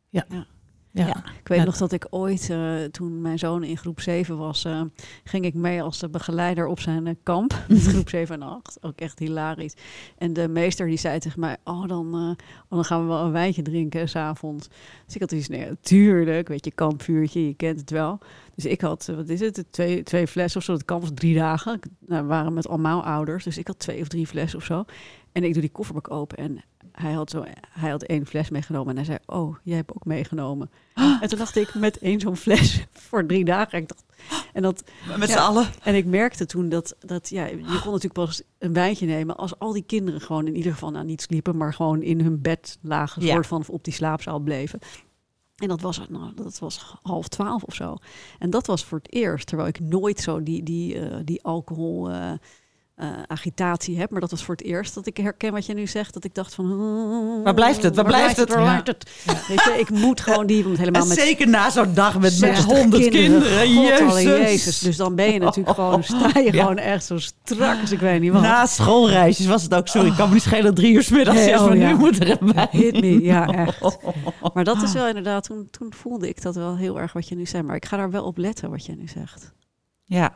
Ja. 0.09 0.25
Ja. 0.29 0.47
Ik 0.94 1.48
weet 1.48 1.59
Ja. 1.59 1.64
nog 1.64 1.76
dat 1.76 1.92
ik 1.92 2.07
ooit, 2.11 2.50
eh, 2.50 2.74
toen 2.90 3.20
mijn 3.20 3.38
zoon 3.38 3.64
in 3.64 3.76
groep 3.76 4.00
7 4.00 4.37
was, 4.38 4.64
eh, 4.64 4.81
ging 5.24 5.44
ik 5.44 5.55
mee 5.55 5.83
als 5.83 5.98
de 5.98 6.09
begeleider 6.09 6.66
op 6.66 6.81
zijn 6.81 7.07
eh, 7.07 7.14
kamp. 7.22 7.64
Groep 7.68 8.09
7 8.09 8.35
en 8.35 8.42
8. 8.42 8.78
Ook 8.81 9.00
echt 9.00 9.18
hilarisch. 9.18 9.74
En 10.18 10.33
de 10.33 10.48
meester 10.48 10.87
die 10.87 10.96
zei 10.98 11.18
tegen 11.18 11.40
mij, 11.40 11.57
oh 11.64 11.87
dan, 11.88 12.14
oh, 12.14 12.37
dan 12.68 12.85
gaan 12.85 13.00
we 13.00 13.07
wel 13.07 13.24
een 13.24 13.33
wijntje 13.33 13.62
drinken 13.62 14.09
s'avonds. 14.09 14.68
Dus 15.07 15.14
ik 15.14 15.20
had 15.20 15.33
iets, 15.33 15.48
nee, 15.48 15.68
tuurlijk, 15.81 16.48
weet 16.48 16.64
je, 16.64 16.72
kampvuurtje, 16.72 17.46
je 17.46 17.55
kent 17.55 17.81
het 17.81 17.90
wel. 17.90 18.18
Dus 18.55 18.64
ik 18.64 18.81
had, 18.81 19.12
wat 19.16 19.28
is 19.28 19.40
het, 19.40 19.64
twee, 19.70 20.02
twee 20.02 20.26
flessen 20.26 20.61
of 20.61 20.66
zo. 20.66 20.72
Het 20.72 20.85
kamp 20.85 21.00
was 21.00 21.11
drie 21.14 21.35
dagen. 21.35 21.81
Nou, 22.07 22.22
we 22.22 22.28
waren 22.28 22.52
met 22.52 22.68
allemaal 22.68 23.05
ouders, 23.05 23.44
dus 23.44 23.59
ik 23.59 23.66
had 23.66 23.78
twee 23.78 24.00
of 24.00 24.09
drie 24.09 24.26
flessen 24.26 24.59
of 24.59 24.64
zo. 24.64 24.85
En 25.33 25.45
ik 25.45 25.53
doe 25.53 25.61
die 25.62 25.71
kofferbak 25.71 26.11
open 26.11 26.37
en 26.38 26.64
hij 26.92 27.12
had, 27.12 27.31
zo, 27.31 27.45
hij 27.71 27.90
had 27.90 28.03
één 28.03 28.27
fles 28.27 28.51
meegenomen. 28.51 28.88
En 28.90 28.97
hij 28.97 29.05
zei, 29.05 29.18
oh, 29.27 29.57
jij 29.62 29.77
hebt 29.77 29.95
ook 29.95 30.05
meegenomen. 30.05 30.71
En 30.95 31.29
toen 31.29 31.38
dacht 31.38 31.57
ik, 31.57 31.75
met 31.75 31.99
één 31.99 32.21
zo'n 32.21 32.37
fles 32.37 32.85
voor 33.09 33.27
drie 33.27 33.45
dagen. 33.45 33.79
Ik 33.79 33.88
dacht, 33.88 34.05
en, 34.53 34.62
dat, 34.62 34.85
Met 35.18 35.29
Ja. 35.29 35.35
z'n 35.35 35.38
allen. 35.42 35.66
en 35.83 35.95
ik 35.95 36.05
merkte 36.07 36.47
toen 36.47 36.68
dat, 36.68 36.97
dat 37.01 37.29
ja, 37.29 37.45
je 37.47 37.57
kon 37.57 37.68
natuurlijk 37.92 38.12
pas 38.12 38.42
een 38.59 38.73
wijntje 38.73 39.07
nemen... 39.07 39.37
als 39.37 39.59
al 39.59 39.73
die 39.73 39.83
kinderen 39.87 40.21
gewoon 40.21 40.47
in 40.47 40.57
ieder 40.57 40.73
geval 40.73 40.90
nou, 40.90 41.05
niet 41.05 41.23
sliepen... 41.23 41.57
maar 41.57 41.75
gewoon 41.75 42.03
in 42.03 42.21
hun 42.21 42.40
bed 42.40 42.79
lagen, 42.83 43.23
Ja. 43.25 43.33
soort 43.35 43.47
van 43.47 43.61
of 43.61 43.71
op 43.71 43.85
die 43.85 43.92
slaapzaal 43.95 44.38
bleven. 44.38 44.79
En 45.57 45.68
dat 45.68 45.81
was, 45.81 46.01
nou, 46.09 46.35
dat 46.35 46.59
was 46.59 46.99
half 47.03 47.29
twaalf 47.29 47.62
of 47.62 47.75
zo. 47.75 47.97
En 48.38 48.51
dat 48.51 48.66
was 48.66 48.85
voor 48.85 48.99
het 48.99 49.12
eerst, 49.12 49.47
terwijl 49.47 49.68
ik 49.68 49.81
nooit 49.81 50.21
zo 50.21 50.42
die, 50.42 50.62
die, 50.62 50.99
eh, 50.99 51.18
die 51.25 51.42
alcohol... 51.45 52.11
eh, 52.11 52.33
agitatie 53.27 53.99
heb, 53.99 54.11
maar 54.11 54.21
dat 54.21 54.31
was 54.31 54.45
voor 54.45 54.55
het 54.55 54.65
eerst 54.65 54.95
dat 54.95 55.07
ik 55.07 55.17
herken 55.17 55.53
wat 55.53 55.67
je 55.67 55.75
nu 55.75 55.87
zegt, 55.87 56.15
dat 56.15 56.25
ik 56.25 56.35
dacht 56.35 56.55
van... 56.55 57.43
Waar 57.43 57.55
blijft 57.55 57.83
het? 57.83 57.97
Waar 57.97 58.05
blijft 58.05 58.37
het? 58.37 58.49
Waar 58.49 58.62
blijft 58.62 58.87
het? 58.87 59.11
Weet 59.49 59.65
je, 59.65 59.77
ik 59.79 59.91
moet 59.91 60.21
gewoon 60.21 60.47
die, 60.47 60.65
want 60.65 60.79
helemaal 60.79 61.07
met 61.07 61.19
zeker 61.19 61.49
na 61.49 61.71
zo'n 61.71 61.95
dag 61.95 62.12
met, 62.12 62.23
met 62.23 62.33
60 62.33 62.65
honderd 62.65 63.09
kinderen. 63.09 63.75
God, 63.75 63.87
Jezus. 63.87 64.23
Jezus. 64.23 64.79
Dus 64.79 64.97
dan 64.97 65.15
ben 65.15 65.33
je 65.33 65.38
natuurlijk 65.38 65.77
gewoon, 65.77 66.05
sta 66.05 66.38
je 66.38 66.53
Ja. 66.53 66.62
gewoon 66.62 66.79
echt 66.79 67.05
zo 67.05 67.19
strak 67.19 67.81
als 67.81 67.93
ik 67.93 67.99
weet 67.99 68.21
niet 68.21 68.33
wat. 68.33 68.43
Na 68.43 68.67
schoolreisjes 68.67 69.47
was 69.47 69.62
het 69.62 69.75
ook 69.75 69.88
zo. 69.88 70.05
Ik 70.05 70.15
kan 70.17 70.29
me 70.29 70.35
niet 70.35 70.43
schelen 70.43 70.75
drie 70.75 70.93
uur 70.93 71.03
's 71.03 71.09
middags 71.09 71.38
Nee, 71.38 71.55
oh 71.55 71.67
maar 71.67 71.77
ja. 71.77 71.88
nu 71.88 71.95
moet 71.95 72.21
er. 72.29 72.38
Hit 72.71 73.01
me, 73.01 73.23
ja 73.23 73.47
echt. 73.47 73.81
Maar 74.55 74.65
dat 74.65 74.83
is 74.83 74.93
wel 74.93 75.07
inderdaad, 75.09 75.45
toen, 75.45 75.69
toen 75.71 75.93
voelde 75.95 76.29
ik 76.29 76.43
dat 76.43 76.55
wel 76.55 76.77
heel 76.77 77.01
erg 77.01 77.12
wat 77.12 77.29
je 77.29 77.35
nu 77.35 77.47
zei. 77.47 77.62
Maar 77.62 77.77
ik 77.77 77.85
ga 77.85 77.97
daar 77.97 78.11
wel 78.11 78.25
op 78.25 78.37
letten 78.37 78.71
wat 78.71 78.87
je 78.87 78.95
nu 78.97 79.09
zegt. 79.09 79.53
Ja, 80.05 80.35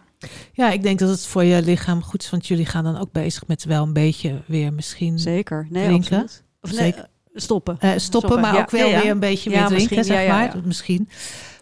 Ja, 0.52 0.70
ik 0.70 0.83
denk 0.83 0.98
dat 0.98 1.09
het 1.09 1.26
voor 1.26 1.44
je 1.44 1.62
lichaam 1.62 2.02
goed 2.02 2.22
is, 2.22 2.31
want 2.31 2.46
jullie 2.46 2.66
gaan 2.66 2.85
dan 2.85 2.96
ook 2.96 3.12
bezig 3.12 3.46
met 3.46 3.64
wel 3.64 3.83
een 3.83 3.92
beetje 3.92 4.42
weer 4.46 4.72
misschien 4.72 5.18
Zeker. 5.18 5.66
Nee, 5.70 5.85
Drinken? 5.85 6.20
absoluut. 6.20 6.44
Of 6.61 6.70
nee, 6.70 6.79
Zeker. 6.79 7.00
eh, 7.02 7.09
stoppen. 7.35 7.79
eh, 7.81 7.92
stoppen, 7.96 8.40
maar 8.40 8.55
Ja, 8.55 8.61
ook 8.61 8.70
wel 8.70 8.87
ja, 8.88 8.96
ja. 8.96 9.02
weer 9.02 9.11
een 9.11 9.20
beetje 9.20 9.50
Ja, 9.50 9.59
meer 9.68 9.68
drinken, 9.79 10.05
zeg 10.05 10.16
ja, 10.16 10.20
ja, 10.22 10.35
maar. 10.37 10.57
ja. 10.57 10.62
Misschien. 10.64 11.09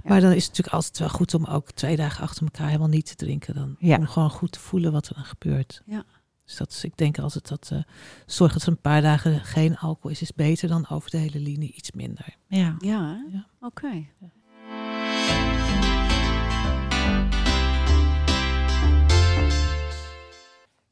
Maar 0.04 0.20
dan 0.20 0.30
is 0.30 0.36
het 0.44 0.48
natuurlijk 0.48 0.74
altijd 0.76 0.98
wel 0.98 1.08
goed 1.08 1.34
om 1.34 1.44
ook 1.44 1.70
twee 1.72 1.96
dagen 1.96 2.22
achter 2.22 2.42
elkaar 2.42 2.66
helemaal 2.66 2.88
niet 2.88 3.06
te 3.06 3.14
drinken. 3.14 3.54
Dan 3.54 3.76
Ja. 3.78 3.96
om 3.96 4.06
gewoon 4.06 4.30
goed 4.30 4.52
te 4.52 4.60
voelen 4.60 4.92
wat 4.92 5.08
er 5.08 5.14
dan 5.14 5.24
gebeurt. 5.24 5.82
Ja. 5.86 6.04
Dus 6.44 6.56
dat 6.56 6.70
is, 6.70 6.84
ik 6.84 6.96
denk 6.96 7.18
altijd 7.18 7.48
dat 7.48 7.68
eh 7.72 7.78
zorg 8.26 8.52
dat 8.52 8.62
er 8.62 8.68
een 8.68 8.80
paar 8.80 9.02
dagen 9.02 9.40
geen 9.44 9.76
alcohol 9.78 10.10
is, 10.10 10.22
is 10.22 10.32
beter 10.34 10.68
dan 10.68 10.88
over 10.88 11.10
de 11.10 11.16
hele 11.16 11.38
linie 11.38 11.72
iets 11.72 11.92
minder. 11.92 12.36
ja. 12.48 12.74
Ja? 12.78 13.24
Ja. 13.32 13.46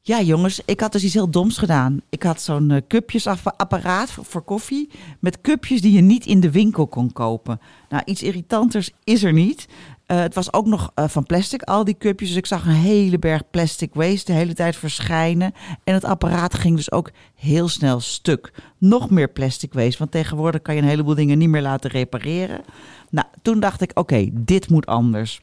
Ja, 0.05 0.21
jongens, 0.21 0.61
ik 0.65 0.79
had 0.79 0.91
dus 0.91 1.03
iets 1.03 1.13
heel 1.13 1.29
doms 1.29 1.57
gedaan. 1.57 2.01
Ik 2.09 2.23
had 2.23 2.41
zo'n 2.41 2.71
eh, 2.71 2.81
cupjesapparaat 2.87 4.11
voor, 4.11 4.25
voor 4.25 4.41
koffie 4.41 4.89
met 5.19 5.41
cupjes 5.41 5.81
die 5.81 5.91
je 5.91 6.01
niet 6.01 6.25
in 6.25 6.39
de 6.39 6.51
winkel 6.51 6.87
kon 6.87 7.13
kopen. 7.13 7.59
Nou, 7.89 8.03
iets 8.05 8.23
irritanters 8.23 8.91
is 9.03 9.23
er 9.23 9.33
niet. 9.33 9.67
Eh, 10.05 10.19
het 10.19 10.33
was 10.33 10.53
ook 10.53 10.65
nog 10.65 10.91
eh, 10.95 11.07
van 11.07 11.23
plastic, 11.23 11.61
al 11.61 11.83
die 11.83 11.97
cupjes. 11.97 12.27
Dus 12.27 12.37
ik 12.37 12.45
zag 12.45 12.65
een 12.65 12.71
hele 12.71 13.19
berg 13.19 13.49
plastic 13.51 13.93
waste 13.93 14.31
de 14.31 14.37
hele 14.37 14.53
tijd 14.53 14.75
verschijnen. 14.75 15.53
En 15.83 15.93
het 15.93 16.05
apparaat 16.05 16.53
ging 16.53 16.75
dus 16.75 16.91
ook 16.91 17.11
heel 17.35 17.67
snel 17.67 17.99
stuk. 17.99 18.53
Nog 18.77 19.09
meer 19.09 19.29
plastic 19.29 19.73
waste, 19.73 19.97
want 19.97 20.11
tegenwoordig 20.11 20.61
kan 20.61 20.75
je 20.75 20.81
een 20.81 20.87
heleboel 20.87 21.15
dingen 21.15 21.37
niet 21.37 21.49
meer 21.49 21.61
laten 21.61 21.89
repareren. 21.89 22.61
Nou, 23.09 23.27
toen 23.41 23.59
dacht 23.59 23.81
ik, 23.81 23.91
oké, 23.93 24.29
dit 24.31 24.69
moet 24.69 24.85
anders. 24.85 25.41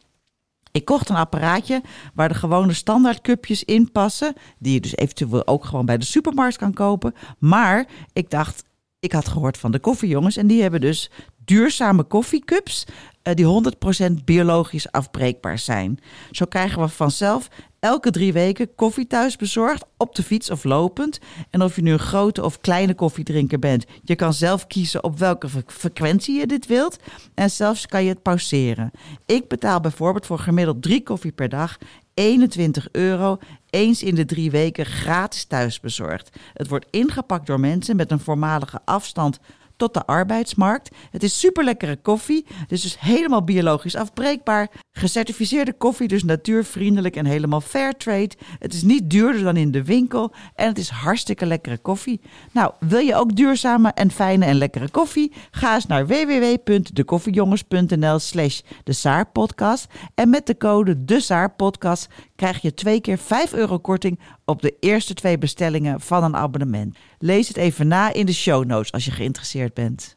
Ik 0.72 0.85
kocht 0.85 1.09
een 1.09 1.16
apparaatje 1.16 1.83
waar 2.14 2.28
de 2.28 2.35
gewone 2.35 2.72
standaard 2.72 3.20
cupjes 3.20 3.64
in 3.64 3.92
passen. 3.92 4.35
Die 4.59 4.72
je 4.72 4.80
dus 4.80 4.96
eventueel 4.96 5.46
ook 5.46 5.64
gewoon 5.64 5.87
bij 5.87 5.98
de 5.98 6.04
supermarkt 6.04 6.56
kan 6.56 6.72
kopen. 6.72 7.14
Maar 7.38 7.87
ik 8.12 8.30
dacht, 8.30 8.64
ik 9.00 9.12
had 9.12 9.28
gehoord 9.28 9.59
van 9.59 9.70
de 9.70 9.78
koffiejongens. 9.78 10.37
En 10.37 10.46
die 10.46 10.62
hebben 10.62 10.80
dus 10.80 11.11
duurzame 11.54 12.02
koffiecups. 12.02 12.84
eh, 13.22 13.34
die 13.34 13.44
100% 13.44 14.24
biologisch 14.24 14.92
afbreekbaar 14.92 15.58
zijn. 15.58 15.98
Zo 16.30 16.44
krijgen 16.46 16.82
we 16.82 16.88
vanzelf 16.88 17.48
elke 17.80 18.10
drie 18.10 18.32
weken 18.32 18.74
koffie 18.74 19.06
thuis 19.06 19.36
bezorgd. 19.36 19.84
Op 19.96 20.14
de 20.14 20.22
fiets 20.22 20.50
of 20.50 20.64
lopend. 20.64 21.18
En 21.50 21.62
of 21.62 21.76
je 21.76 21.82
nu 21.82 21.92
een 21.92 21.98
grote 21.98 22.44
of 22.44 22.60
kleine 22.60 22.94
koffiedrinker 22.94 23.58
bent. 23.58 23.84
Je 24.02 24.14
kan 24.14 24.32
zelf 24.34 24.66
kiezen 24.66 25.04
op 25.04 25.18
welke 25.18 25.48
fre- 25.48 25.62
frequentie 25.66 26.38
je 26.38 26.46
dit 26.46 26.66
wilt. 26.66 26.98
En 27.34 27.50
zelfs 27.50 27.86
kan 27.86 28.02
je 28.02 28.08
het 28.08 28.22
pauzeren. 28.22 28.90
Ik 29.26 29.48
betaal 29.48 29.80
bijvoorbeeld 29.80 30.26
voor 30.26 30.38
gemiddeld 30.38 30.82
drie 30.82 31.02
koffie 31.02 31.32
per 31.32 31.48
dag 31.48 31.78
21 32.14 32.88
euro. 32.92 33.38
Eens 33.70 34.02
in 34.02 34.14
de 34.14 34.24
drie 34.24 34.50
weken 34.50 34.86
gratis 34.86 35.44
thuisbezorgd. 35.44 36.30
Het 36.54 36.68
wordt 36.68 36.86
ingepakt 36.90 37.46
door 37.46 37.60
mensen 37.60 37.96
met 37.96 38.10
een 38.10 38.20
voormalige 38.20 38.80
afstand 38.84 39.38
tot 39.80 39.94
de 39.94 40.06
arbeidsmarkt. 40.06 40.90
Het 41.10 41.22
is 41.22 41.38
super 41.38 41.64
lekkere 41.64 41.96
koffie, 41.96 42.46
dus 42.66 42.82
dus 42.82 43.00
helemaal 43.00 43.44
biologisch 43.44 43.96
afbreekbaar. 43.96 44.70
Gecertificeerde 44.92 45.72
koffie, 45.72 46.08
dus 46.08 46.24
natuurvriendelijk 46.24 47.16
en 47.16 47.26
helemaal 47.26 47.60
fair 47.60 47.96
trade. 47.96 48.30
Het 48.58 48.74
is 48.74 48.82
niet 48.82 49.10
duurder 49.10 49.42
dan 49.42 49.56
in 49.56 49.70
de 49.70 49.84
winkel 49.84 50.32
en 50.54 50.68
het 50.68 50.78
is 50.78 50.88
hartstikke 50.88 51.46
lekkere 51.46 51.78
koffie. 51.78 52.20
Nou, 52.52 52.72
wil 52.78 52.98
je 52.98 53.14
ook 53.14 53.36
duurzame 53.36 53.90
en 53.90 54.10
fijne 54.10 54.44
en 54.44 54.56
lekkere 54.56 54.90
koffie? 54.90 55.32
Ga 55.50 55.74
eens 55.74 55.86
naar 55.86 56.06
www.dekoffiejongens.nl 56.06 58.18
slash 58.18 58.60
de 58.84 58.92
Saarpodcast. 58.92 59.86
En 60.14 60.30
met 60.30 60.46
de 60.46 60.56
code 60.56 61.04
de 61.04 61.20
Saarpodcast 61.20 62.08
krijg 62.40 62.62
je 62.62 62.74
twee 62.74 63.00
keer 63.00 63.18
5 63.18 63.53
euro 63.53 63.79
korting 63.79 64.20
op 64.44 64.62
de 64.62 64.76
eerste 64.81 65.14
twee 65.14 65.38
bestellingen 65.38 66.00
van 66.00 66.24
een 66.24 66.37
abonnement. 66.37 66.96
Lees 67.18 67.48
het 67.48 67.57
even 67.57 67.88
na 67.88 68.12
in 68.12 68.26
de 68.26 68.33
show 68.33 68.64
notes 68.64 68.92
als 68.92 69.05
je 69.05 69.11
geïnteresseerd 69.11 69.74
bent. 69.74 70.16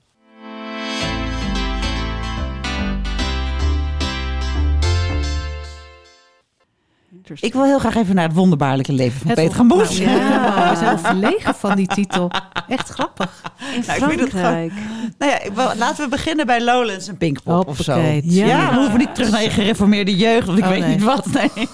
Ik 7.41 7.53
wil 7.53 7.63
heel 7.63 7.79
graag 7.79 7.95
even 7.95 8.15
naar 8.15 8.27
het 8.27 8.35
wonderbaarlijke 8.35 8.93
leven 8.93 9.19
van 9.19 9.27
Het 9.29 9.39
Peter. 9.39 9.65
Nou, 9.65 9.93
ja, 9.93 10.69
we 10.71 10.77
zijn 10.77 10.99
verlegen 10.99 11.55
van 11.55 11.75
die 11.75 11.87
titel. 11.87 12.31
Echt 12.67 12.89
grappig. 12.89 13.41
In 13.75 13.83
Nou, 13.87 13.97
ik 13.99 14.09
vind 14.09 14.19
het 14.19 14.29
Frankrijk. 14.29 14.71
Nou 15.17 15.31
ja, 15.31 15.41
ik 15.41 15.51
laten 15.77 16.03
we 16.03 16.09
beginnen 16.09 16.45
bij 16.45 16.63
Lowlands 16.63 17.07
en 17.07 17.17
Pinkpop 17.17 17.67
of 17.67 17.77
zo. 17.77 17.99
Ja, 17.99 18.21
Ja. 18.23 18.69
we 18.73 18.79
hoeven 18.79 18.99
niet 18.99 19.15
terug 19.15 19.31
naar 19.31 19.43
je 19.43 19.49
gereformeerde 19.49 20.15
jeugd, 20.15 20.47
of 20.47 20.57
ik 20.57 20.63
Oh, 20.63 20.69
weet 20.69 20.79
nee. 20.79 20.89
niet 20.95 21.03
wat. 21.03 21.25
Nee. 21.31 21.51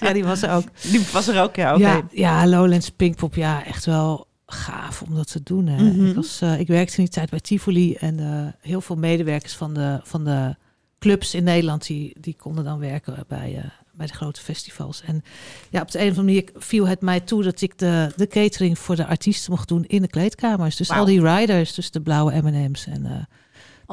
Ja, 0.00 0.12
die 0.12 0.24
was 0.24 0.42
er 0.42 0.50
ook. 0.52 0.64
Die 0.82 1.06
was 1.12 1.28
er 1.28 1.42
ook, 1.42 1.56
ja. 1.56 1.74
Oké. 1.74 1.82
Ja, 1.82 2.02
ja, 2.10 2.46
Lowlands 2.46 2.90
Pinkpop, 2.90 3.34
ja, 3.34 3.64
echt 3.64 3.84
wel 3.84 4.26
gaaf 4.46 5.02
om 5.02 5.14
dat 5.14 5.30
te 5.32 5.40
doen. 5.42 5.66
Hè. 5.66 5.82
Mhm. 5.82 6.06
ik, 6.06 6.14
was, 6.14 6.40
eh, 6.40 6.60
ik 6.60 6.66
werkte 6.66 6.96
in 6.96 7.04
die 7.04 7.12
tijd 7.12 7.30
bij 7.30 7.40
Tivoli 7.40 7.94
en 7.94 8.18
eh, 8.20 8.46
heel 8.70 8.80
veel 8.80 8.96
medewerkers 8.96 9.54
van 9.54 9.74
de, 9.74 10.00
van 10.02 10.24
de 10.24 10.56
clubs 10.98 11.34
in 11.34 11.44
Nederland, 11.44 11.86
die, 11.86 12.16
die 12.20 12.36
konden 12.38 12.64
dan 12.64 12.78
werken 12.78 13.24
bij, 13.28 13.54
eh, 13.56 13.64
bij 13.98 14.06
de 14.06 14.12
grote 14.12 14.40
festivals. 14.40 15.02
En 15.02 15.22
ja, 15.70 15.80
op 15.80 15.90
de 15.90 15.98
een 15.98 16.10
of 16.10 16.18
andere 16.18 16.26
manier 16.34 16.50
viel 16.54 16.86
het 16.86 17.00
mij 17.00 17.20
toe 17.20 17.42
dat 17.42 17.60
ik 17.60 17.78
de, 17.78 18.12
de 18.16 18.26
catering 18.26 18.78
voor 18.78 18.96
de 18.96 19.06
artiesten 19.06 19.50
mocht 19.50 19.68
doen 19.68 19.84
in 19.84 20.02
de 20.02 20.08
kleedkamers. 20.08 20.76
Dus 20.76 20.90
al 20.90 21.04
die 21.04 21.22
riders, 21.22 21.74
dus 21.74 21.90
de 21.90 22.00
blauwe 22.00 22.40
M&M's 22.42 22.86
en... 22.86 23.06
eh, 23.06 23.12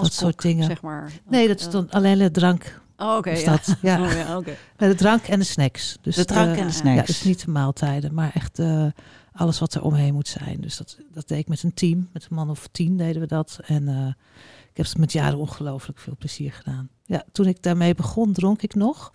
dat 0.04 0.14
soort 0.14 0.42
dingen. 0.42 0.66
Zeg 0.66 0.82
maar. 0.82 1.12
nee, 1.30 1.48
dat 1.48 1.60
is 1.60 1.70
dan 1.70 1.90
alleen 1.90 2.18
de 2.18 2.32
drank, 2.32 2.82
Oh, 2.98 3.16
oké. 3.18 3.30
Ja. 3.30 3.60
ja. 3.82 4.02
Oh, 4.38 4.46
ja, 4.78 4.88
de 4.88 4.96
drank 4.96 5.24
en 5.28 5.40
de 5.40 5.46
snacks. 5.46 5.98
Dus 6.02 6.16
De 6.16 6.26
drank 6.26 6.50
en 6.50 6.56
de 6.56 6.62
Ja, 6.64 6.70
snacks. 6.70 7.08
dus 7.08 7.24
niet 7.24 7.46
de 7.46 7.52
maaltijden, 7.52 8.14
maar 8.14 8.32
echt 8.34 8.60
eh, 8.60 8.86
alles 9.34 9.60
wat 9.60 9.74
er 9.74 9.82
omheen 9.84 10.14
moet 10.14 10.28
zijn. 10.28 10.62
Dus 10.62 10.78
dat, 10.78 10.98
dat 11.14 11.28
deed 11.28 11.40
ik 11.40 11.48
met 11.48 11.64
een 11.64 11.74
team. 11.74 12.10
Met 12.14 12.24
een 12.30 12.36
man 12.36 12.50
of 12.50 12.68
tien 12.72 12.98
deden 12.98 13.22
we 13.22 13.28
dat. 13.28 13.60
En 13.66 13.88
eh, 13.88 14.08
ik 14.72 14.78
heb 14.78 14.86
het 14.86 14.98
met 14.98 15.12
jaren 15.12 15.38
ongelooflijk 15.38 16.00
veel 16.00 16.16
plezier 16.18 16.52
gedaan. 16.54 16.90
Ja, 17.06 17.24
toen 17.32 17.46
ik 17.48 17.62
daarmee 17.64 17.96
begon, 17.96 18.34
dronk 18.34 18.62
ik 18.62 18.76
nog. 18.76 19.12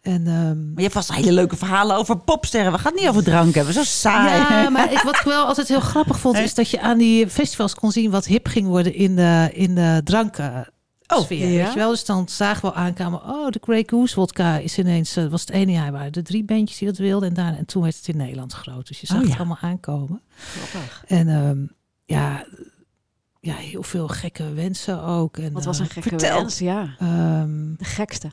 En, 0.00 0.26
ehm, 0.26 0.58
Maar 0.58 0.76
je 0.76 0.82
hebt 0.82 0.92
vast 0.92 1.12
hele 1.14 1.32
leuke 1.32 1.56
verhalen 1.56 1.96
over 1.96 2.16
popsterren. 2.18 2.72
We 2.72 2.78
gaan 2.78 2.92
het 2.92 3.00
niet 3.00 3.10
over 3.10 3.22
drank 3.24 3.54
hebben. 3.54 3.74
Zo 3.74 3.82
saai. 3.84 4.38
Ja, 4.62 4.70
maar 4.76 4.92
ik, 4.92 4.98
wat 5.02 5.16
ik 5.16 5.22
wel 5.24 5.46
altijd 5.46 5.68
heel 5.68 5.80
grappig 5.80 6.18
vond, 6.20 6.36
is 6.38 6.54
dat 6.54 6.70
je 6.70 6.80
aan 6.80 6.98
die 6.98 7.28
festivals 7.28 7.74
kon 7.74 7.92
zien 7.92 8.10
wat 8.10 8.24
hip 8.26 8.46
ging 8.46 8.66
worden 8.66 8.94
in 8.94 9.16
de, 9.16 9.50
in 9.52 9.74
de 9.74 10.00
dranken. 10.04 10.72
Oh, 11.06 11.20
sfeer, 11.20 11.48
ja. 11.48 11.62
weet 11.64 11.72
je 11.72 11.78
wel? 11.78 11.90
Dus 11.90 12.04
dan 12.04 12.28
zagen 12.28 12.68
we 12.68 12.74
aankomen, 12.74 13.22
oh, 13.24 13.48
de 13.50 13.58
Grey 13.62 13.82
Goose 13.86 14.14
vodka 14.14 14.58
is 14.58 14.78
ineens, 14.78 15.16
eh, 15.16 15.26
was 15.26 15.40
het 15.40 15.50
ene 15.50 15.72
jaar 15.72 15.92
waren 15.92 16.12
er 16.12 16.24
drie 16.24 16.44
bandjes 16.44 16.78
die 16.78 16.88
dat 16.88 16.96
wilden 16.98 17.28
en, 17.28 17.34
daar, 17.34 17.56
en 17.56 17.64
toen 17.64 17.82
werd 17.82 17.96
het 17.96 18.08
in 18.08 18.16
Nederland 18.16 18.52
groot. 18.52 18.86
Dus 18.88 19.00
je 19.00 19.06
zag 19.06 19.16
Oh, 19.22 19.28
het 19.28 19.36
allemaal 19.38 19.58
aankomen. 19.60 20.20
Grappig. 20.36 21.04
En 21.06 21.28
ehm, 21.28 21.58
ja, 22.04 22.44
ja, 23.40 23.54
heel 23.54 23.82
veel 23.82 24.08
gekke 24.08 24.52
wensen 24.52 25.02
ook. 25.02 25.36
En, 25.36 25.52
Wat 25.52 25.64
was 25.64 25.78
eh, 25.78 25.84
een 25.84 25.90
gekke 25.90 26.08
vertel. 26.08 26.38
wens, 26.40 26.58
ja. 26.58 26.94
ehm, 26.98 27.74
De 27.76 27.84
gekste. 27.84 28.30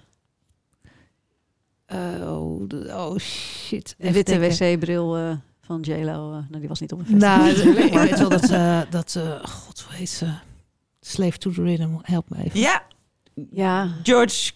Eh, 1.87 1.97
oh, 2.21 2.61
oh, 2.87 3.17
shit. 3.17 3.95
De 3.97 4.11
witte 4.11 4.39
wc-bril 4.39 5.17
eh, 5.17 5.31
van 5.61 5.81
JLo. 5.81 6.31
eh 6.31 6.37
nou, 6.49 6.59
die 6.59 6.67
was 6.67 6.79
niet 6.79 6.91
op 6.91 6.99
een 6.99 7.05
festival. 7.05 7.37
Nou, 7.37 7.49
ik 7.87 7.93
weet 7.93 8.19
wel 8.19 8.29
dat, 8.29 8.49
eh, 8.61 8.81
dat 8.89 9.15
eh, 9.15 9.45
god, 9.45 9.79
hoe 9.87 9.95
heet 9.95 10.09
ze? 10.09 10.27
Slave 11.01 11.37
to 11.37 11.51
the 11.51 11.61
Rhythm, 11.63 11.89
help 12.01 12.29
me 12.29 12.43
even. 12.43 12.59
Ja, 12.59 12.83
Ja. 13.51 13.89
George 14.03 14.51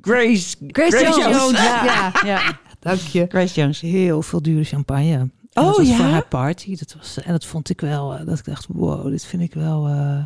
Grace. 0.00 0.56
Grace, 0.68 0.96
Grace 0.96 1.20
Jones. 1.20 1.36
Jones. 1.36 1.60
Ja. 1.62 1.84
Ja. 1.84 2.12
ja. 2.24 2.58
Dank 2.80 2.98
je. 3.00 3.26
Grace 3.28 3.54
Jones. 3.60 3.80
Heel 3.80 4.22
veel 4.22 4.42
dure 4.42 4.64
champagne. 4.64 5.12
En 5.12 5.32
Oh, 5.52 5.64
dat 5.66 5.76
was 5.76 5.88
ja? 5.88 5.96
voor 5.96 6.04
haar 6.04 6.26
party. 6.26 6.76
Dat 6.76 6.94
was, 6.98 7.18
en 7.22 7.32
dat 7.32 7.44
vond 7.44 7.70
ik 7.70 7.80
wel, 7.80 8.24
dat 8.24 8.38
ik 8.38 8.44
dacht, 8.44 8.66
wow, 8.68 9.08
dit 9.10 9.24
vind 9.24 9.42
ik 9.42 9.54
wel... 9.54 9.86
eh, 9.86 10.18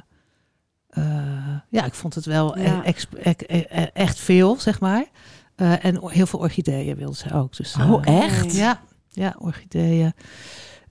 eh, 0.89 1.57
ja, 1.69 1.85
ik 1.85 1.95
vond 1.95 2.15
het 2.15 2.25
wel 2.25 2.59
Ja. 2.59 2.83
e- 2.87 2.93
e- 3.23 3.35
e- 3.47 3.65
e- 3.69 3.91
echt 3.93 4.19
veel, 4.19 4.57
zeg 4.61 4.81
maar. 4.81 5.05
Eh, 5.59 5.85
en 5.85 6.09
heel 6.09 6.27
veel 6.27 6.39
orchideeën 6.39 6.97
wilde 6.97 7.17
ze 7.17 7.33
ook. 7.35 7.57
Dus, 7.57 7.75
eh, 7.75 7.93
Oh, 7.93 8.03
echt? 8.07 8.53
Ja, 8.57 8.81
ja, 9.09 9.37
orchideeën. 9.39 10.13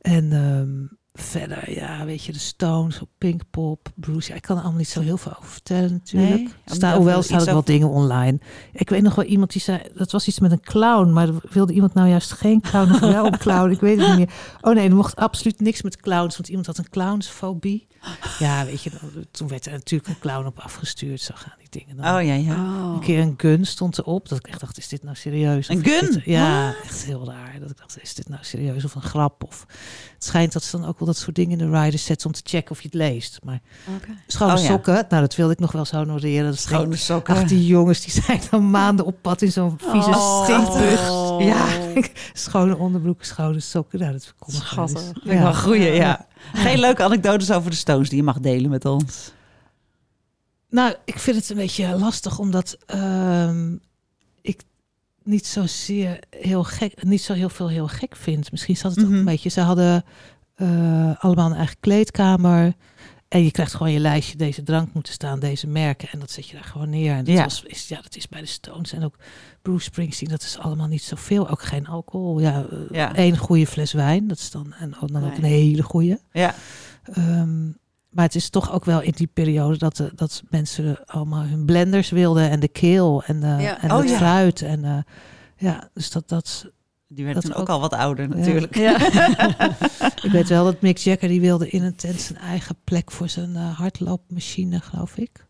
En 0.02 0.32
ehm, 0.34 0.86
verder, 1.22 1.72
ja, 1.74 2.06
weet 2.06 2.24
je, 2.24 2.32
de 2.32 2.40
Stones, 2.40 3.02
op 3.02 3.10
Pinkpop, 3.18 3.90
Bruce. 3.96 4.30
Ja, 4.30 4.36
ik 4.36 4.42
kan 4.42 4.56
er 4.56 4.62
allemaal 4.62 4.80
niet 4.80 4.90
zo 4.90 5.02
heel 5.02 5.18
veel 5.18 5.32
over 5.38 5.50
vertellen 5.52 5.92
natuurlijk. 5.92 6.36
Nee? 6.36 6.50
Sta, 6.66 6.96
hoewel 6.96 7.22
staan 7.22 7.40
er 7.40 7.46
wel 7.46 7.54
over- 7.54 7.66
dingen 7.72 7.90
online. 7.90 8.40
Ik 8.74 8.90
weet 8.90 9.02
nog 9.02 9.16
wel 9.16 9.26
iemand 9.26 9.52
die 9.52 9.62
zei, 9.62 9.82
dat 9.96 10.12
was 10.12 10.28
iets 10.28 10.40
met 10.40 10.52
een 10.52 10.62
clown, 10.62 11.12
maar 11.14 11.30
wilde 11.50 11.74
iemand 11.74 11.94
nou 11.94 12.08
juist 12.10 12.32
geen 12.32 12.62
clown 12.62 12.92
of 12.92 13.00
wel 13.00 13.26
een 13.26 13.38
clown? 13.48 13.72
Ik 13.72 13.80
weet 13.80 14.00
het 14.00 14.08
niet 14.08 14.18
meer. 14.18 14.30
Oh 14.62 14.74
nee, 14.74 14.90
er 14.90 14.96
mocht 14.96 15.16
absoluut 15.16 15.60
niks 15.60 15.82
met 15.82 15.98
clowns, 15.98 16.36
want 16.36 16.48
iemand 16.50 16.68
had 16.68 16.78
een 16.78 16.90
clownsfobie. 16.90 17.88
Ja, 18.40 18.66
weet 18.66 18.82
je, 18.84 18.92
toen 19.32 19.48
werd 19.48 19.66
er 19.66 19.72
natuurlijk 19.72 20.10
een 20.10 20.20
clown 20.20 20.46
op 20.46 20.60
afgestuurd. 20.60 21.22
Zo 21.22 21.34
gaan 21.38 21.54
die 21.58 21.68
dingen 21.84 21.98
dan. 21.98 22.06
Oh 22.16 22.24
ja, 22.26 22.34
ja. 22.34 22.54
Oh. 22.56 22.94
Een 22.94 23.00
keer 23.00 23.20
een 23.20 23.34
gun 23.38 23.66
stond 23.66 23.98
erop. 23.98 24.30
Dat 24.30 24.38
ik 24.38 24.48
echt 24.48 24.60
dacht, 24.60 24.78
is 24.78 24.88
dit 24.88 25.04
nou 25.04 25.16
serieus? 25.16 25.70
Een 25.70 25.84
gun? 25.84 26.12
dit- 26.14 26.24
ja, 26.26 26.74
echt 26.84 27.04
heel 27.06 27.26
raar. 27.26 27.60
Dat 27.60 27.70
ik 27.70 27.78
dacht, 27.78 28.02
is 28.02 28.14
dit 28.16 28.30
nou 28.30 28.44
serieus 28.44 28.86
of 28.86 28.96
een 28.96 29.02
grap? 29.02 29.44
Of, 29.44 29.66
het 30.14 30.24
schijnt 30.24 30.54
dat 30.54 30.64
ze 30.64 30.78
dan 30.78 30.88
ook 30.88 31.00
wel 31.00 31.07
dat 31.08 31.18
soort 31.18 31.36
dingen 31.36 31.60
in 31.60 31.72
de 31.72 31.80
riders 31.82 32.06
zetten 32.06 32.28
om 32.28 32.34
te 32.34 32.42
checken 32.44 32.72
of 32.72 32.82
je 32.82 32.86
het 32.88 32.94
leest. 32.98 33.40
Maar 33.44 33.60
Oké. 33.96 34.08
schone 34.28 34.54
Oh 34.54 34.60
ja. 34.60 34.66
sokken, 34.66 35.06
nou 35.10 35.22
dat 35.22 35.36
wilde 35.36 35.54
ik 35.54 35.60
nog 35.60 35.72
wel 35.72 35.86
zo 35.86 35.96
honoreren. 35.98 36.46
Dat 36.46 36.60
Schone 36.60 36.96
sokken. 36.96 37.36
Ach, 37.36 37.44
die 37.44 37.66
jongens 37.66 38.02
die 38.02 38.12
zijn 38.24 38.42
dan 38.50 38.70
maanden 38.70 39.06
op 39.06 39.16
pad 39.22 39.42
in 39.42 39.52
zo'n 39.52 39.78
vieze 39.78 40.10
Oh. 40.10 40.44
stinkbus. 40.44 41.00
Ja, 41.48 41.66
schone 42.34 42.78
onderbroek, 42.78 43.24
schone 43.24 43.60
sokken. 43.60 44.00
Nou, 44.00 44.12
dat 44.12 44.34
komt. 44.40 44.56
Schattig. 44.58 45.10
Ik 45.10 45.22
wel 45.24 45.48
een 45.48 45.56
goeie, 45.58 45.92
ja. 45.92 46.28
Geen 46.54 46.80
leuke 46.80 47.04
anekdotes 47.04 47.52
over 47.52 47.70
de 47.72 47.76
Stones 47.78 48.10
die 48.10 48.18
je 48.18 48.24
mag 48.24 48.40
delen 48.40 48.70
met 48.70 48.86
ons. 48.86 49.32
Nou, 50.70 50.94
ik 51.06 51.20
vind 51.20 51.36
het 51.38 51.50
een 51.50 51.56
beetje 51.56 51.98
lastig, 51.98 52.40
omdat 52.40 52.78
ehm, 52.86 53.76
ik 54.42 54.62
niet 55.24 55.46
zozeer 55.48 56.20
heel 56.30 56.64
gek, 56.64 57.04
niet 57.04 57.22
zo 57.22 57.34
heel 57.34 57.50
veel 57.50 57.70
heel 57.70 57.88
gek 57.88 58.16
vind. 58.16 58.52
Misschien 58.52 58.78
zat 58.78 58.92
het 58.96 59.04
ook 59.04 59.10
Mhm. 59.10 59.20
een 59.20 59.26
beetje. 59.26 59.50
Ze 59.50 59.62
hadden 59.62 60.04
eh, 60.58 61.12
allemaal 61.24 61.50
een 61.52 61.58
eigen 61.58 61.80
kleedkamer. 61.80 62.74
En 63.28 63.44
je 63.44 63.52
krijgt 63.52 63.74
gewoon 63.74 63.92
je 63.92 64.00
lijstje, 64.00 64.38
deze 64.38 64.64
drank 64.64 64.94
moeten 64.94 65.14
staan, 65.14 65.40
deze 65.40 65.68
merken. 65.68 66.10
En 66.12 66.20
dat 66.20 66.32
zet 66.32 66.48
je 66.48 66.54
daar 66.54 66.64
gewoon 66.64 66.90
neer. 66.90 67.12
En 67.14 67.24
dat, 67.24 67.34
Ja. 67.36 67.44
was, 67.44 67.64
is, 67.64 67.88
ja, 67.88 68.02
dat 68.02 68.16
is 68.16 68.28
bij 68.28 68.42
de 68.42 68.48
Stones 68.48 68.94
en 68.94 69.04
ook 69.04 69.16
Bruce 69.62 69.84
Springsteen. 69.84 70.30
Dat 70.30 70.42
is 70.42 70.58
allemaal 70.58 70.88
niet 70.88 71.04
zoveel. 71.04 71.50
Ook 71.50 71.62
geen 71.62 71.88
alcohol. 71.88 72.40
Ja, 72.40 72.66
eh, 72.72 72.78
Ja. 72.92 73.16
één 73.16 73.38
goede 73.38 73.68
fles 73.68 73.94
wijn. 73.94 74.28
Dat 74.28 74.38
is 74.38 74.52
dan, 74.52 74.74
en 74.74 74.94
dan 75.06 75.26
ook 75.26 75.38
een 75.38 75.44
hele 75.44 75.84
goede. 75.84 76.20
Ja. 76.32 76.56
Ehm, 77.04 77.66
maar 78.10 78.26
het 78.26 78.36
is 78.36 78.50
toch 78.50 78.72
ook 78.72 78.86
wel 78.86 79.02
in 79.02 79.14
die 79.16 79.28
periode 79.34 79.78
dat, 79.78 79.96
de, 79.96 80.12
dat 80.16 80.44
mensen 80.50 81.06
allemaal 81.06 81.44
hun 81.44 81.66
blenders 81.66 82.10
wilden 82.10 82.50
en 82.50 82.60
de 82.60 82.68
keel 82.68 83.24
en, 83.24 83.40
de, 83.40 83.48
Ja. 83.48 83.82
en 83.82 83.92
Oh, 83.92 83.98
het 84.00 84.12
fruit. 84.12 84.62
En 84.62 84.84
eh, 84.86 84.98
ja, 85.58 85.90
dus 85.94 86.12
dat, 86.12 86.30
dat. 86.30 86.66
Die 87.10 87.24
werd 87.26 87.36
Dat 87.36 87.46
toen 87.46 87.54
ook, 87.54 87.60
ook- 87.62 87.70
al 87.70 87.80
wat 87.80 87.94
ouder 87.94 88.30
Ja. 88.30 88.36
natuurlijk. 88.36 88.76
Ik 90.24 90.32
weet 90.32 90.48
wel 90.48 90.64
dat 90.64 90.82
Mick 90.82 90.98
Jagger 90.98 91.28
die 91.28 91.42
wilde 91.42 91.70
in 91.70 91.84
een 91.84 91.96
tent 91.96 92.22
zijn 92.22 92.40
eigen 92.40 92.76
plek 92.84 93.12
voor 93.12 93.30
zijn 93.30 93.56
eh, 93.56 93.78
hardloopmachine, 93.78 94.80
geloof 94.80 95.18
ik. 95.18 95.46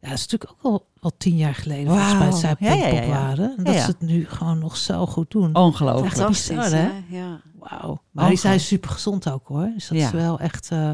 Ja, 0.00 0.08
dat 0.08 0.18
is 0.18 0.26
natuurlijk 0.26 0.50
ook 0.52 0.72
al, 0.72 0.86
al 1.00 1.12
tien 1.18 1.36
jaar 1.36 1.54
geleden 1.54 1.86
volgens 1.92 2.18
mij 2.18 2.32
zij. 2.32 2.54
Ja, 2.58 2.72
ja, 2.74 2.86
ja, 2.86 3.02
ja. 3.02 3.08
waren. 3.08 3.44
En 3.50 3.54
Ja, 3.56 3.62
dat 3.64 3.74
ja. 3.74 3.80
ze 3.80 3.86
het 3.90 4.00
nu 4.00 4.26
gewoon 4.28 4.58
nog 4.58 4.76
zo 4.76 5.06
goed 5.06 5.30
doen. 5.30 5.54
Ongelooflijk. 5.54 6.14
Echt 6.16 6.26
bizar, 6.28 6.70
hè? 6.70 6.90
Ja. 7.08 7.40
Wauw. 7.58 8.02
Maar 8.10 8.28
die 8.28 8.38
zijn 8.38 8.60
super 8.60 8.90
gezond 8.90 9.30
ook 9.30 9.46
hoor. 9.48 9.70
Dus 9.74 9.88
dat 9.88 9.98
Ja. 9.98 10.04
is 10.06 10.10
wel 10.12 10.38
echt 10.40 10.70
eh, 10.70 10.90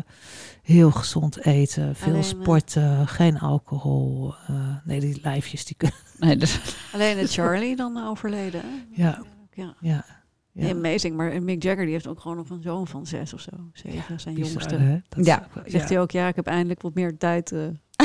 heel 0.63 0.91
gezond 0.91 1.45
eten. 1.45 1.97
Veel 1.97 2.07
Alleen, 2.13 2.23
eh, 2.23 2.29
sporten, 2.29 3.09
geen 3.09 3.39
alcohol. 3.39 4.35
eh, 4.47 4.55
nee, 4.85 5.01
die 5.01 5.19
lijfjes 5.23 5.65
die 5.65 5.77
kunnen. 5.77 5.97
Nee, 6.19 6.37
dus, 6.37 6.61
Alleen 6.93 7.19
het 7.19 7.33
Charlie 7.33 7.77
dan 7.77 8.07
overleden. 8.07 8.61
hè? 8.61 9.03
Ja, 9.03 9.23
Ja. 9.55 9.75
ja. 9.81 10.05
ja. 10.53 10.71
Amazing, 10.71 11.17
maar 11.17 11.43
Mick 11.43 11.63
Jagger 11.63 11.85
die 11.85 11.93
heeft 11.93 12.07
ook 12.07 12.21
gewoon 12.21 12.37
nog 12.37 12.51
een 12.51 12.63
zoon 12.63 12.87
van 12.87 13.07
zes 13.07 13.35
of 13.35 13.41
zo. 13.41 13.51
Zeven, 13.73 14.21
zijn 14.21 14.35
Bizar, 14.35 14.51
jongste. 14.51 15.03
Dat 15.09 15.27
Ja. 15.27 15.49
ook 15.57 15.63
Zegt 15.69 15.89
ja. 15.89 15.95
hij 15.95 16.01
ook, 16.01 16.11
ja, 16.11 16.29
ik 16.29 16.37
heb 16.37 16.47
eindelijk 16.47 16.83
wat 16.83 16.95
meer 16.95 17.17
tijd. 17.19 17.49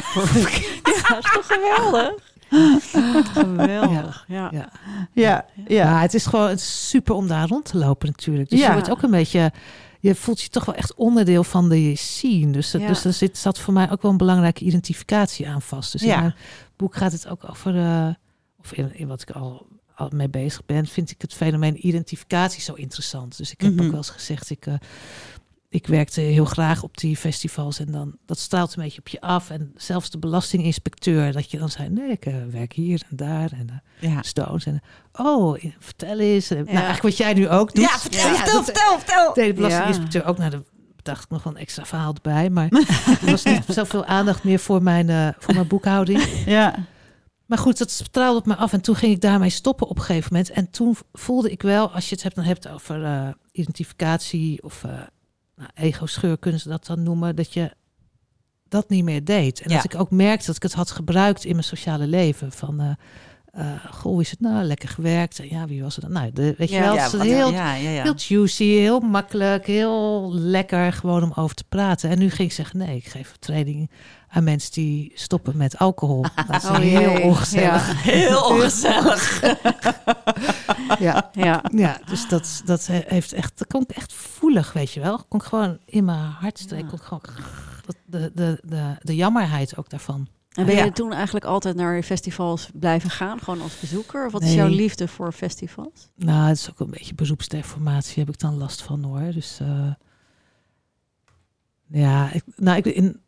voor... 0.04 0.24
ja, 0.24 1.08
dat 1.10 1.24
is 1.24 1.32
toch 1.34 1.48
geweldig? 1.48 2.34
geweldig, 3.34 4.26
ja. 4.28 4.50
Ja. 4.52 4.70
ja, 5.14 5.46
ja. 5.56 5.66
Ja, 5.68 6.00
het 6.02 6.14
is 6.14 6.26
gewoon 6.26 6.50
het 6.50 6.60
is 6.60 6.90
super 6.90 7.16
om 7.16 7.28
daar 7.28 7.48
rond 7.48 7.66
te 7.66 7.78
lopen 7.78 8.08
natuurlijk. 8.08 8.50
Dus 8.50 8.60
Ja. 8.60 8.68
je 8.68 8.74
wordt 8.74 8.90
ook 8.90 9.02
een 9.02 9.12
beetje... 9.12 9.52
Je 10.02 10.16
voelt 10.16 10.42
je 10.42 10.50
toch 10.50 10.66
wel 10.66 10.76
echt 10.76 10.96
onderdeel 10.96 11.44
van 11.44 11.70
de 11.70 11.96
scene. 11.96 12.52
Dus, 12.52 12.72
dat- 12.72 12.82
Ja. 12.82 12.88
dus 12.88 13.06
er 13.06 13.14
zit, 13.14 13.38
zat 13.38 13.60
voor 13.60 13.74
mij 13.74 13.92
ook 13.92 14.02
wel 14.02 14.12
een 14.12 14.18
belangrijke 14.18 14.64
identificatie 14.64 15.48
aan 15.50 15.62
vast. 15.62 15.92
Dus 15.92 16.02
Ja. 16.02 16.14
in 16.16 16.20
mijn 16.22 16.36
boek 16.76 16.96
gaat 16.96 17.12
het 17.12 17.28
ook 17.28 17.50
over... 17.50 17.76
eh, 17.78 18.08
of 18.60 18.72
in, 18.74 18.96
in 18.96 19.08
wat 19.08 19.22
ik 19.22 19.32
al, 19.32 19.68
al 20.00 20.10
mee 20.14 20.30
bezig 20.30 20.66
ben... 20.66 20.88
vind 20.88 21.12
ik 21.12 21.22
het 21.22 21.34
fenomeen 21.34 21.88
identificatie 21.88 22.62
zo 22.62 22.74
interessant. 22.74 23.38
Dus 23.38 23.52
ik 23.52 23.62
heb 23.62 23.72
Mhm. 23.74 23.84
ook 23.84 23.90
wel 23.90 23.98
eens 23.98 24.10
gezegd... 24.10 24.50
Ik, 24.50 24.66
eh, 24.66 24.74
ik 25.72 25.88
werkte 25.88 26.22
heel 26.22 26.46
graag 26.46 26.84
op 26.84 26.98
die 26.98 27.18
festivals 27.18 27.80
en 27.80 27.92
dan 27.92 28.16
dat 28.26 28.40
straalt 28.40 28.76
een 28.76 28.84
beetje 28.84 29.00
op 29.00 29.08
je 29.08 29.22
af. 29.22 29.50
En 29.50 29.72
zelfs 29.76 30.10
de 30.10 30.18
belastinginspecteur, 30.18 31.32
dat 31.32 31.52
je 31.52 31.58
dan 31.58 31.70
zei: 31.70 31.90
nee, 31.90 32.10
ik 32.12 32.26
eh, 32.26 32.34
werk 32.52 32.74
hier 32.74 33.02
en 33.10 33.16
daar. 33.16 33.52
En 33.52 33.70
eh, 34.00 34.10
ja. 34.12 34.22
Stones. 34.22 34.66
En, 34.66 34.82
oh, 35.14 35.60
vertel 35.80 36.20
eens. 36.20 36.50
Nou, 36.50 36.62
Ja. 36.64 36.68
eigenlijk 36.72 37.02
wat 37.02 37.18
jij 37.18 37.34
nu 37.34 37.50
ook 37.50 37.74
doet. 37.76 37.84
Ja, 37.84 38.00
vertel, 38.00 38.20
Ja, 38.28 38.36
vertel, 38.36 38.54
dat- 38.54 38.66
vertel, 38.66 38.98
vertel. 38.98 39.34
deed 39.34 39.48
de 39.48 39.54
belastinginspecteur 39.54 40.26
ook. 40.26 40.38
Nou, 40.38 40.50
daar 40.50 40.62
dacht 41.02 41.24
ik 41.24 41.30
nog 41.30 41.44
wel 41.44 41.54
een 41.54 41.60
extra 41.60 41.86
verhaal 41.86 42.14
erbij. 42.14 42.50
Maar 42.50 42.70
er 43.22 43.32
was 43.32 43.44
niet 43.44 43.64
zoveel 43.68 44.06
aandacht 44.06 44.44
meer 44.44 44.60
voor 44.60 44.84
mijn, 44.84 45.36
voor 45.40 45.54
mijn 45.54 45.68
boekhouding. 45.68 46.24
Ja. 46.46 46.76
Maar 47.50 47.58
goed, 47.58 47.78
dat 47.78 47.92
straalde 47.92 48.40
op 48.40 48.46
me 48.46 48.56
af. 48.56 48.74
En 48.74 48.82
toen 48.82 48.96
ging 48.96 49.14
ik 49.14 49.22
daarmee 49.22 49.50
stoppen 49.50 49.88
op 49.88 49.98
een 49.98 50.04
gegeven 50.04 50.30
moment. 50.32 50.52
En 50.52 50.70
toen 50.70 50.96
voelde 51.14 51.52
ik 51.52 51.62
wel, 51.62 51.92
als 51.92 52.10
je 52.10 52.16
het 52.16 52.24
hebt, 52.24 52.36
dan 52.36 52.44
hebt 52.44 52.68
over 52.68 53.04
eh, 53.04 53.28
identificatie 53.52 54.64
of 54.64 54.84
uh, 54.84 54.92
nou, 55.56 55.70
ego-scheur, 55.74 56.38
kunnen 56.38 56.60
ze 56.60 56.70
dat 56.70 56.86
dan 56.86 57.04
noemen, 57.04 57.36
dat 57.36 57.54
je 57.54 57.72
dat 58.68 58.90
niet 58.90 59.04
meer 59.04 59.24
deed. 59.24 59.62
En 59.62 59.70
Ja. 59.70 59.76
dat 59.76 59.94
ik 59.94 60.00
ook 60.00 60.12
merkte 60.12 60.46
dat 60.46 60.56
ik 60.56 60.64
het 60.64 60.74
had 60.74 60.92
gebruikt 60.92 61.46
in 61.46 61.52
mijn 61.52 61.64
sociale 61.64 62.08
leven. 62.08 62.52
Van, 62.52 62.80
eh 62.80 62.90
eh, 62.90 62.96
goh, 63.92 64.02
hoe 64.02 64.22
is 64.22 64.32
het 64.32 64.40
nou? 64.40 64.64
Lekker 64.64 64.90
gewerkt. 64.90 65.40
Ja, 65.50 65.66
wie 65.68 65.82
was 65.84 65.96
het 65.96 66.04
dan? 66.04 66.14
Nou, 66.14 66.32
de, 66.34 66.54
weet 66.58 66.70
je 66.70 66.76
Ja, 66.76 66.82
wel, 66.82 66.94
ja, 66.94 67.04
het 67.04 67.14
is 67.14 67.22
heel, 67.22 67.52
ja, 67.52 67.72
heel 67.72 68.14
juicy, 68.18 68.64
heel 68.64 69.00
makkelijk, 69.00 69.66
heel 69.66 70.34
lekker 70.34 70.94
gewoon 70.94 71.24
om 71.24 71.32
over 71.36 71.56
te 71.56 71.64
praten. 71.70 72.10
En 72.10 72.20
nu 72.20 72.30
ging 72.30 72.50
ik 72.50 72.56
zeggen, 72.56 72.78
nee, 72.80 72.96
ik 72.96 73.06
geef 73.08 73.36
training 73.40 73.90
aan 74.30 74.44
mensen 74.44 74.72
die 74.72 75.12
stoppen 75.16 75.58
met 75.58 75.78
alcohol. 75.78 76.26
Dat 76.48 76.64
is 76.64 76.70
Oh, 76.70 76.76
heel 76.78 77.00
jee. 77.12 77.22
ongezellig. 77.22 78.04
Heel 78.04 78.44
ongezellig. 78.54 79.42
Ja. 81.00 81.30
Ja. 81.34 81.64
Ja, 81.72 82.00
dus 82.06 82.28
dat, 82.28 82.62
dat 82.66 82.86
he- 82.88 83.04
heeft 83.08 83.34
echt, 83.34 83.58
dat 83.58 83.68
kon 83.68 83.82
ik 83.82 83.90
echt 83.90 84.14
voelig, 84.14 84.74
weet 84.74 84.92
je 84.92 85.00
wel. 85.00 85.24
Kon 85.28 85.40
ik 85.40 85.46
gewoon 85.46 85.78
in 85.86 86.06
mijn 86.06 86.20
hartstreek, 86.20 86.88
kon 86.88 86.98
ik 86.98 87.04
gewoon 87.04 87.22
de, 88.06 88.32
de, 88.36 88.60
de, 88.64 88.96
de 89.02 89.16
jammerheid 89.16 89.78
ook 89.78 89.90
daarvan. 89.90 90.28
En 90.60 90.66
ben 90.66 90.76
je 90.76 90.84
Ja. 90.84 90.92
toen 90.92 91.14
eigenlijk 91.14 91.46
altijd 91.46 91.76
naar 91.76 92.04
festivals 92.04 92.70
blijven 92.74 93.10
gaan, 93.10 93.40
gewoon 93.40 93.62
als 93.62 93.80
bezoeker? 93.80 94.26
Of 94.26 94.32
wat 94.32 94.44
is 94.44 94.54
jouw 94.54 94.68
liefde 94.68 95.08
voor 95.08 95.32
festivals? 95.32 96.10
Nou, 96.16 96.48
het 96.48 96.58
is 96.58 96.70
ook 96.70 96.80
een 96.80 96.90
beetje 96.92 97.14
beroepsdeformatie, 97.16 98.20
heb 98.24 98.34
ik 98.34 98.40
dan 98.40 98.58
last 98.58 98.82
van 98.82 99.04
hoor. 99.04 99.32
Dus 99.32 99.60
eh, 99.60 99.92
ja, 101.88 102.32
ik, 102.32 102.44
nou, 102.56 102.78
ik, 102.78 102.86
in 102.86 103.20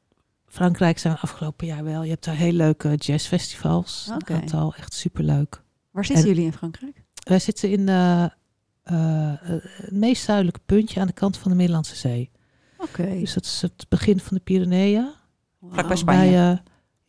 Frankrijk 0.48 0.98
zijn 1.00 1.14
we 1.14 1.20
afgelopen 1.20 1.68
jaar 1.68 1.84
wel. 1.84 2.04
Je 2.04 2.10
hebt 2.10 2.26
daar 2.26 2.36
heel 2.36 2.52
leuke 2.52 2.96
jazzfestivals. 2.96 4.10
Oké. 4.14 4.34
Een 4.34 4.40
aantal, 4.42 4.74
echt 4.76 4.94
superleuk. 4.94 5.62
Waar 5.92 6.06
zitten 6.06 6.24
En- 6.26 6.30
jullie 6.32 6.46
in 6.46 6.54
Frankrijk? 6.58 7.04
Wij 7.24 7.40
zitten 7.40 7.70
in 7.70 7.90
eh, 7.90 8.24
eh, 8.24 9.34
het 9.42 9.92
meest 9.92 10.24
zuidelijke 10.24 10.60
puntje 10.66 11.00
aan 11.00 11.08
de 11.08 11.14
kant 11.14 11.38
van 11.38 11.52
de 11.52 11.58
Middellandse 11.58 11.96
Zee. 11.96 12.32
Oké. 12.78 13.04
Dus 13.20 13.34
dat 13.34 13.46
is 13.46 13.62
het 13.62 13.86
begin 13.90 14.20
van 14.20 14.38
de 14.38 14.44
Pyreneeën. 14.44 15.10
Vlakbij 15.62 15.84
Wauw. 15.84 15.96
Spanje. 15.96 16.62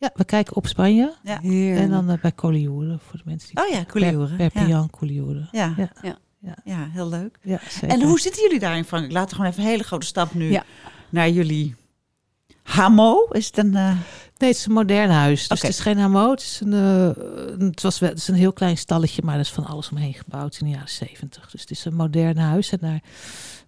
Ja, 0.03 0.09
we 0.13 0.23
kijken 0.25 0.55
op 0.55 0.67
Spanje. 0.67 1.13
Ja. 1.23 1.41
En 1.41 1.89
dan 1.89 2.09
eh, 2.09 2.17
bij 2.21 2.33
Collioure, 2.35 2.97
voor 3.07 3.17
de 3.17 3.23
mensen 3.25 3.49
die... 3.55 3.63
Oh 3.65 3.71
ja, 3.71 3.85
Collioure. 3.85 4.27
Per, 4.35 4.49
Perpignan, 4.49 4.89
Collioure. 4.89 5.47
Ja. 5.51 5.73
Ja. 5.77 5.89
Ja. 6.01 6.17
Ja. 6.39 6.55
Ja. 6.63 6.87
heel 6.91 7.09
leuk. 7.09 7.39
Ja, 7.41 7.59
zeker. 7.69 7.89
En 7.89 8.01
hoe 8.01 8.19
zitten 8.19 8.41
jullie 8.43 8.59
daar 8.59 8.77
in 8.77 8.83
Frankrijk? 8.85 9.13
Laten 9.15 9.29
we 9.29 9.35
gewoon 9.35 9.51
even 9.51 9.63
een 9.63 9.69
hele 9.69 9.83
grote 9.83 10.05
stap 10.05 10.33
nu 10.33 10.51
Ja. 10.51 10.63
naar 11.09 11.29
jullie 11.29 11.75
Hamo. 12.63 13.27
Is 13.31 13.45
het 13.45 13.57
een... 13.57 13.75
eh, 13.75 13.95
Nee, 14.37 14.49
het 14.51 14.59
is 14.59 14.65
een 14.65 14.73
modern 14.73 15.09
huis. 15.09 15.47
Dus 15.47 15.61
het 15.61 15.69
is 15.69 15.79
geen 15.79 15.97
hamo. 15.97 16.31
Het 16.31 16.41
is 16.41 16.61
een, 16.63 16.73
eh, 16.73 17.65
het 17.67 17.81
was 17.81 17.99
wel, 17.99 18.09
het 18.09 18.17
is 18.17 18.27
een 18.27 18.35
heel 18.35 18.53
klein 18.53 18.77
stalletje, 18.77 19.21
maar 19.25 19.33
er 19.33 19.39
is 19.39 19.49
van 19.51 19.65
alles 19.65 19.89
omheen 19.89 20.13
gebouwd 20.13 20.57
in 20.59 20.65
de 20.65 20.71
jaren 20.71 20.89
zeventig. 20.89 21.49
Dus 21.51 21.61
het 21.61 21.71
is 21.71 21.85
een 21.85 21.95
modern 21.95 22.37
huis. 22.37 22.71
En 22.71 22.77
daar 22.81 23.01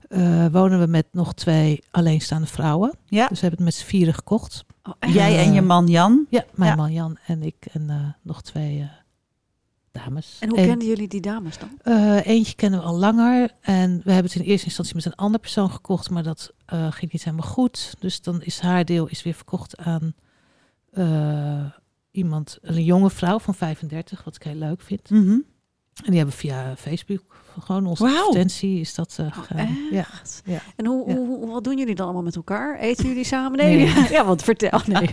eh, 0.08 0.46
wonen 0.52 0.80
we 0.80 0.88
met 0.88 1.06
nog 1.12 1.34
twee 1.34 1.84
alleenstaande 1.91 2.48
vrouwen. 2.48 2.98
ja, 3.06 3.28
Dus 3.28 3.39
we 3.39 3.48
hebben 3.48 3.65
het 3.65 3.76
met 3.76 3.84
z'n 3.86 3.89
vieren 3.89 4.13
gekocht. 4.13 4.65
Oh, 4.84 5.13
jij 5.13 5.46
en 5.46 5.54
je 5.54 5.62
man 5.62 5.88
Jan. 5.88 6.26
Ja, 6.30 6.46
mijn 6.54 6.70
Ja. 6.70 6.76
man 6.76 6.94
Jan 6.94 7.18
en 7.28 7.44
ik 7.44 7.65
en 7.72 7.89
eh, 7.89 7.96
nog 8.22 8.41
twee 8.41 8.80
eh, 8.80 8.88
dames. 9.91 10.38
En 10.39 10.50
hoe 10.50 10.58
kenden 10.58 10.88
jullie 10.88 11.08
die 11.08 11.22
dames 11.22 11.58
dan? 11.58 11.70
Eh, 11.82 12.26
eentje 12.26 12.56
kennen 12.56 12.80
we 12.80 12.86
al 12.86 12.98
langer. 12.98 13.52
En 13.62 14.02
we 14.04 14.12
hebben 14.12 14.32
het 14.32 14.41
in 14.41 14.48
eerste 14.48 14.65
instantie 14.65 14.96
met 14.96 15.06
een 15.06 15.15
andere 15.15 15.39
persoon 15.41 15.70
gekocht. 15.72 16.10
Maar 16.10 16.24
dat 16.24 16.54
eh, 16.65 16.91
ging 16.91 17.12
niet 17.12 17.24
helemaal 17.24 17.48
goed. 17.50 17.94
Dus 18.00 18.22
dan 18.22 18.41
is 18.41 18.60
haar 18.60 18.86
deel 18.86 19.08
is 19.08 19.24
weer 19.24 19.34
verkocht 19.34 19.78
aan 19.78 20.13
eh, 20.91 21.65
iemand, 22.12 22.58
een 22.62 22.84
jonge 22.84 23.10
vrouw 23.10 23.39
van 23.39 23.56
35, 23.56 24.24
wat 24.24 24.36
ik 24.36 24.44
heel 24.44 24.56
leuk 24.56 24.82
vind. 24.82 25.10
Mhm. 25.10 25.38
En 26.03 26.10
die 26.10 26.17
hebben 26.17 26.36
via 26.36 26.73
Facebook 26.77 27.36
gewoon 27.60 27.86
onze 27.86 28.03
advertentie 28.05 28.79
is 28.79 28.95
dat 28.95 29.17
Oh, 29.19 29.31
gegaan. 29.38 29.77
ja. 29.91 30.05
ja. 30.45 30.60
En 30.75 30.86
hoe, 30.86 31.10
Ja. 31.10 31.15
hoe, 31.15 31.47
wat 31.51 31.63
doen 31.63 31.77
jullie 31.77 31.95
dan 31.95 32.05
allemaal 32.05 32.23
met 32.23 32.36
elkaar? 32.36 32.79
Eten 32.79 33.08
jullie 33.08 33.23
samen? 33.23 33.58
Nee. 33.58 33.93
Ja, 34.10 34.25
want 34.25 34.43
vertel. 34.43 34.81
Nee. 34.88 35.10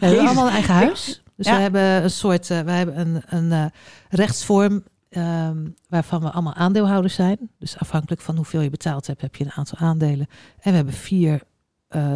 We 0.00 0.06
hebben 0.06 0.24
allemaal 0.26 0.46
een 0.46 0.52
eigen 0.52 0.74
huis. 0.74 1.22
Dus 1.36 1.46
we 1.46 1.52
hebben 1.54 1.82
een 1.82 2.10
soort, 2.10 2.50
eh, 2.50 2.60
we 2.60 2.70
hebben 2.70 3.00
een, 3.00 3.22
een 3.26 3.52
eh, 3.52 3.64
rechtsvorm 4.08 4.84
ehm, 5.08 5.66
waarvan 5.88 6.20
we 6.20 6.30
allemaal 6.30 6.54
aandeelhouders 6.54 7.14
zijn. 7.14 7.38
Dus 7.58 7.78
afhankelijk 7.78 8.20
van 8.20 8.36
hoeveel 8.36 8.60
je 8.60 8.70
betaald 8.70 9.06
hebt, 9.06 9.20
heb 9.20 9.36
je 9.36 9.44
een 9.44 9.52
aantal 9.52 9.78
aandelen. 9.78 10.26
En 10.60 10.70
we 10.70 10.76
hebben 10.76 10.94
vier, 10.94 11.40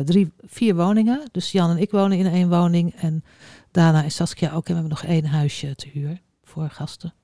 drie, 0.05 0.33
vier 0.47 0.75
woningen. 0.77 1.29
Dus 1.33 1.53
Jan 1.53 1.71
en 1.71 1.79
ik 1.79 1.91
wonen 1.91 2.19
in 2.19 2.27
één 2.27 2.49
woning. 2.49 2.95
En 2.95 3.25
Dana 3.71 4.03
en 4.03 4.11
Saskia 4.11 4.49
ook. 4.53 4.69
En 4.69 4.75
we 4.75 4.81
hebben 4.81 4.91
nog 4.91 5.05
één 5.05 5.27
huisje 5.27 5.75
te 5.75 5.89
huur 5.93 6.21
voor 6.45 6.69
gasten. 6.71 7.15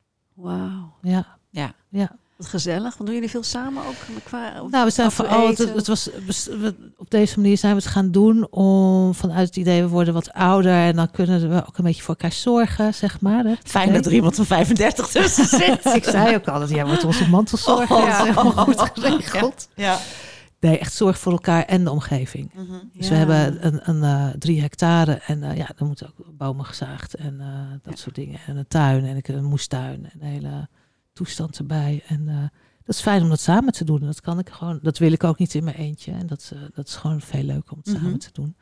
Wauw. 0.40 0.92
Ja, 1.02 1.26
Ja. 1.50 1.72
ja. 1.88 2.10
Wat 2.36 2.48
gezellig. 2.48 2.82
Want 2.96 3.04
doen 3.04 3.14
jullie 3.14 3.30
veel 3.30 3.42
samen 3.42 3.82
ook? 3.86 3.94
Qua, 4.24 4.52
Nou, 4.70 4.84
we 4.84 4.90
zijn 4.90 5.10
vooral, 5.10 5.48
het, 5.48 5.60
eten? 5.60 5.74
het 5.74 5.86
was, 5.86 6.04
we- 6.26 6.74
op 6.96 7.10
deze 7.10 7.40
manier 7.40 7.58
zijn 7.58 7.74
we 7.76 7.80
het 7.82 7.90
gaan 7.90 8.10
doen 8.10 8.46
om 8.50 9.14
vanuit 9.14 9.46
het 9.46 9.56
idee, 9.56 9.82
we 9.82 9.88
worden 9.88 10.14
wat 10.14 10.32
ouder 10.32 10.72
en 10.72 10.96
dan 10.96 11.10
kunnen 11.10 11.48
we 11.50 11.64
ook 11.66 11.78
een 11.78 11.84
beetje 11.84 12.02
voor 12.02 12.14
elkaar 12.14 12.32
zorgen, 12.32 12.94
zeg 12.94 13.20
maar. 13.20 13.44
hè. 13.44 13.54
Fijn 13.64 13.92
dat 13.92 14.06
er 14.06 14.12
iemand 14.12 14.34
van 14.34 14.46
35 14.46 15.06
tussen 15.08 15.44
zit. 15.60 15.84
Ik 15.84 16.04
zei 16.04 16.34
ook 16.36 16.48
al 16.48 16.60
dat 16.60 16.70
jij 16.70 16.86
wordt 16.86 17.04
onze 17.04 17.28
mantelzorger. 17.28 17.96
Oh, 17.96 18.06
dat 18.06 18.12
is 18.12 18.34
helemaal 18.34 18.54
ja. 18.56 18.62
goed 18.62 18.90
geregeld. 18.94 19.68
Ja. 19.74 19.98
Nee, 20.60 20.78
echt 20.78 20.92
zorg 20.92 21.18
voor 21.18 21.32
elkaar 21.32 21.64
en 21.64 21.84
de 21.84 21.90
omgeving. 21.90 22.52
Mhm. 22.54 22.72
Dus 22.92 23.08
Ja. 23.08 23.10
we 23.10 23.14
hebben 23.32 23.66
een, 23.66 23.88
een 23.88 24.02
eh, 24.02 24.28
drie 24.38 24.60
hectare 24.60 25.12
en 25.12 25.42
eh, 25.42 25.56
ja, 25.56 25.68
dan 25.76 25.86
moeten 25.86 26.06
ook 26.08 26.36
bomen 26.36 26.64
gezaagd 26.64 27.14
en 27.14 27.40
eh, 27.40 27.70
dat 27.82 27.92
Ja. 27.96 28.02
soort 28.02 28.14
dingen. 28.14 28.40
En 28.46 28.56
een 28.56 28.68
tuin 28.68 29.04
en 29.04 29.16
ik 29.16 29.28
een 29.28 29.44
moestuin 29.44 30.04
en 30.10 30.20
een 30.20 30.26
hele 30.28 30.68
toestand 31.12 31.58
erbij. 31.58 32.02
En 32.06 32.28
eh, 32.28 32.36
dat 32.84 32.94
is 32.94 33.00
fijn 33.00 33.22
om 33.22 33.28
dat 33.28 33.40
samen 33.40 33.72
te 33.72 33.84
doen. 33.84 34.00
Dat 34.00 34.20
kan 34.20 34.38
ik 34.38 34.48
gewoon, 34.50 34.78
dat 34.82 34.98
wil 34.98 35.12
ik 35.12 35.24
ook 35.24 35.38
niet 35.38 35.54
in 35.54 35.64
mijn 35.64 35.76
eentje. 35.76 36.12
En 36.12 36.26
dat, 36.26 36.50
eh, 36.54 36.60
dat 36.74 36.88
is 36.88 36.94
gewoon 36.96 37.20
veel 37.20 37.42
leuk 37.42 37.70
om 37.72 37.78
het 37.78 37.86
Mhm. 37.94 37.96
samen 38.04 38.18
te 38.18 38.30
doen. 38.32 38.56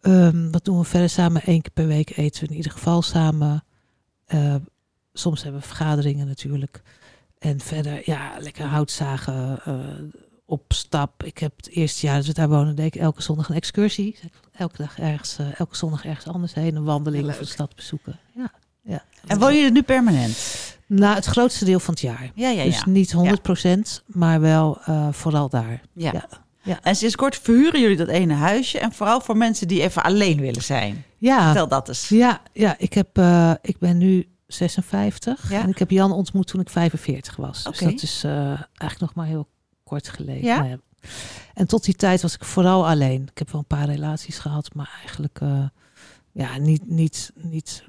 Ehm, 0.00 0.50
wat 0.50 0.64
doen 0.64 0.78
we 0.78 0.84
verder 0.84 1.08
samen? 1.10 1.42
Eén 1.44 1.62
keer 1.62 1.72
per 1.72 1.86
week 1.86 2.16
eten 2.16 2.42
we 2.42 2.48
in 2.50 2.56
ieder 2.56 2.72
geval 2.72 3.02
samen. 3.02 3.64
Eh, 4.26 4.54
soms 5.12 5.42
hebben 5.42 5.60
we 5.60 5.66
vergaderingen 5.66 6.26
natuurlijk. 6.26 6.82
En 7.38 7.60
verder, 7.60 8.02
ja, 8.04 8.32
lekker 8.38 8.64
hout 8.66 8.90
zagen, 8.90 9.60
eh, 9.64 9.74
op 10.50 10.72
stap. 10.72 11.24
Ik 11.24 11.38
heb 11.38 11.52
het 11.56 11.68
eerste 11.70 12.06
jaar 12.06 12.16
dat 12.16 12.26
we 12.26 12.32
daar 12.32 12.48
wonen, 12.48 12.76
deed 12.76 12.94
ik 12.94 13.00
elke 13.00 13.22
zondag 13.22 13.48
een 13.48 13.54
excursie. 13.54 14.18
Elke 14.52 14.76
dag 14.76 14.98
ergens, 14.98 15.36
eh, 15.38 15.46
elke 15.60 15.76
zondag 15.76 16.04
ergens 16.04 16.26
anders 16.26 16.54
heen. 16.54 16.76
Een 16.76 16.84
wandeling 16.84 17.28
of 17.28 17.40
een 17.40 17.46
stad 17.46 17.74
bezoeken. 17.74 18.18
Ja, 18.34 18.52
ja. 18.82 19.04
En 19.26 19.38
woon 19.38 19.54
je 19.54 19.64
er 19.64 19.70
nu 19.70 19.82
permanent? 19.82 20.36
Nou, 20.86 21.14
het 21.14 21.24
grootste 21.24 21.64
deel 21.64 21.80
van 21.80 21.94
het 21.94 22.02
jaar. 22.02 22.30
Ja, 22.34 22.48
ja, 22.48 22.64
Dus 22.64 22.76
ja. 22.78 22.88
niet 22.88 23.12
100%, 23.12 24.02
maar 24.06 24.40
wel 24.40 24.78
eh, 24.84 25.08
vooral 25.12 25.48
daar. 25.48 25.80
ja. 25.94 26.12
ja. 26.12 26.28
Ja. 26.62 26.78
En 26.82 26.96
sinds 26.96 27.16
kort 27.16 27.36
verhuren 27.38 27.80
jullie 27.80 27.96
dat 27.96 28.08
ene 28.08 28.34
huisje. 28.34 28.78
En 28.78 28.92
vooral 28.92 29.20
voor 29.20 29.36
mensen 29.36 29.68
die 29.68 29.82
even 29.82 30.02
alleen 30.02 30.40
willen 30.40 30.62
zijn. 30.62 31.04
Ja, 31.18 31.44
Vertel 31.44 31.68
dat 31.68 31.88
eens. 31.88 32.08
ja, 32.08 32.42
ja 32.52 32.74
ik, 32.78 32.92
heb, 32.94 33.18
eh, 33.18 33.52
ik 33.62 33.78
ben 33.78 33.98
nu 33.98 34.28
56 34.46 35.50
Ja. 35.50 35.62
en 35.62 35.68
ik 35.68 35.78
heb 35.78 35.90
Jan 35.90 36.12
ontmoet 36.12 36.46
toen 36.46 36.60
ik 36.60 36.68
45 36.70 37.36
was. 37.36 37.64
Dus 37.64 37.80
Oké. 37.82 37.90
dat 37.90 38.02
is 38.02 38.24
eigenlijk 38.24 39.00
nog 39.00 39.14
maar 39.14 39.26
heel 39.26 39.48
kort 39.90 40.08
geleden. 40.08 40.44
Ja? 40.44 40.58
Nou 40.58 40.68
ja. 40.68 40.78
En 41.54 41.66
tot 41.66 41.84
die 41.84 41.94
tijd 41.94 42.22
was 42.22 42.34
ik 42.34 42.44
vooral 42.44 42.88
alleen. 42.88 43.22
Ik 43.22 43.38
heb 43.38 43.50
wel 43.50 43.60
een 43.60 43.66
paar 43.66 43.86
relaties 43.86 44.38
gehad, 44.38 44.74
maar 44.74 44.90
eigenlijk 44.98 45.40
eh, 45.40 45.64
ja, 46.32 46.58
niet, 46.58 46.90
niet, 46.90 47.32
niet 47.34 47.84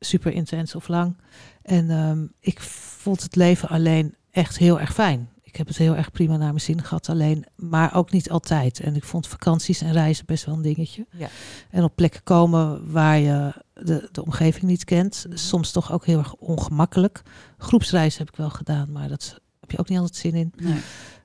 super 0.00 0.32
intens 0.32 0.74
of 0.74 0.88
lang. 0.88 1.16
En 1.62 1.90
ehm, 1.90 2.26
ik 2.40 2.60
vond 2.60 3.22
het 3.22 3.36
leven 3.36 3.68
alleen 3.68 4.14
echt 4.30 4.58
heel 4.58 4.80
erg 4.80 4.92
fijn. 4.92 5.28
Ik 5.42 5.56
heb 5.56 5.66
het 5.66 5.76
heel 5.76 5.96
erg 5.96 6.10
prima 6.10 6.36
naar 6.36 6.48
mijn 6.48 6.60
zin 6.60 6.82
gehad 6.82 7.08
alleen, 7.08 7.44
maar 7.56 7.94
ook 7.94 8.10
niet 8.10 8.30
altijd. 8.30 8.80
En 8.80 8.96
ik 8.96 9.04
vond 9.04 9.26
vakanties 9.26 9.80
en 9.80 9.92
reizen 9.92 10.26
best 10.26 10.44
wel 10.44 10.54
een 10.54 10.62
dingetje. 10.62 11.06
Ja. 11.10 11.28
En 11.70 11.84
op 11.84 11.96
plekken 11.96 12.22
komen 12.22 12.92
waar 12.92 13.18
je 13.18 13.52
de, 13.74 14.08
de 14.12 14.24
omgeving 14.24 14.64
niet 14.64 14.84
kent, 14.84 15.26
soms 15.30 15.70
toch 15.70 15.92
ook 15.92 16.06
heel 16.06 16.18
erg 16.18 16.34
ongemakkelijk. 16.34 17.22
Groepsreizen 17.58 18.18
heb 18.18 18.28
ik 18.28 18.36
wel 18.36 18.50
gedaan, 18.50 18.92
maar 18.92 19.08
dat 19.08 19.39
heb 19.70 19.78
je 19.78 19.78
ook 19.78 19.88
niet 19.88 19.98
altijd 19.98 20.16
zin 20.16 20.34
in. 20.34 20.52
Nee. 20.56 20.80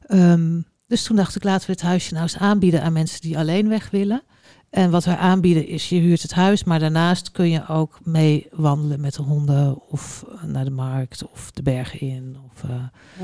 Ehm, 0.06 0.62
dus 0.88 1.04
toen 1.04 1.16
dacht 1.16 1.36
ik, 1.36 1.44
laten 1.44 1.66
we 1.68 1.72
het 1.72 1.82
huisje 1.82 2.12
nou 2.12 2.24
eens 2.24 2.38
aanbieden 2.38 2.82
aan 2.84 2.94
mensen 2.94 3.22
die 3.22 3.38
alleen 3.38 3.70
weg 3.70 3.90
willen. 3.90 4.24
En 4.70 4.90
wat 4.92 5.06
wij 5.06 5.16
aanbieden 5.16 5.68
is, 5.68 5.90
je 5.90 6.00
huurt 6.00 6.22
het 6.22 6.34
huis, 6.34 6.64
maar 6.64 6.80
daarnaast 6.80 7.32
kun 7.32 7.50
je 7.50 7.68
ook 7.68 8.00
mee 8.04 8.48
wandelen 8.52 9.00
met 9.02 9.14
de 9.14 9.22
honden 9.22 9.82
of 9.90 10.26
eh, 10.30 10.44
naar 10.44 10.64
de 10.66 10.72
markt 10.72 11.28
of 11.32 11.52
de 11.52 11.62
bergen 11.62 12.00
in 12.00 12.38
of 12.54 12.64
eh, 12.64 12.76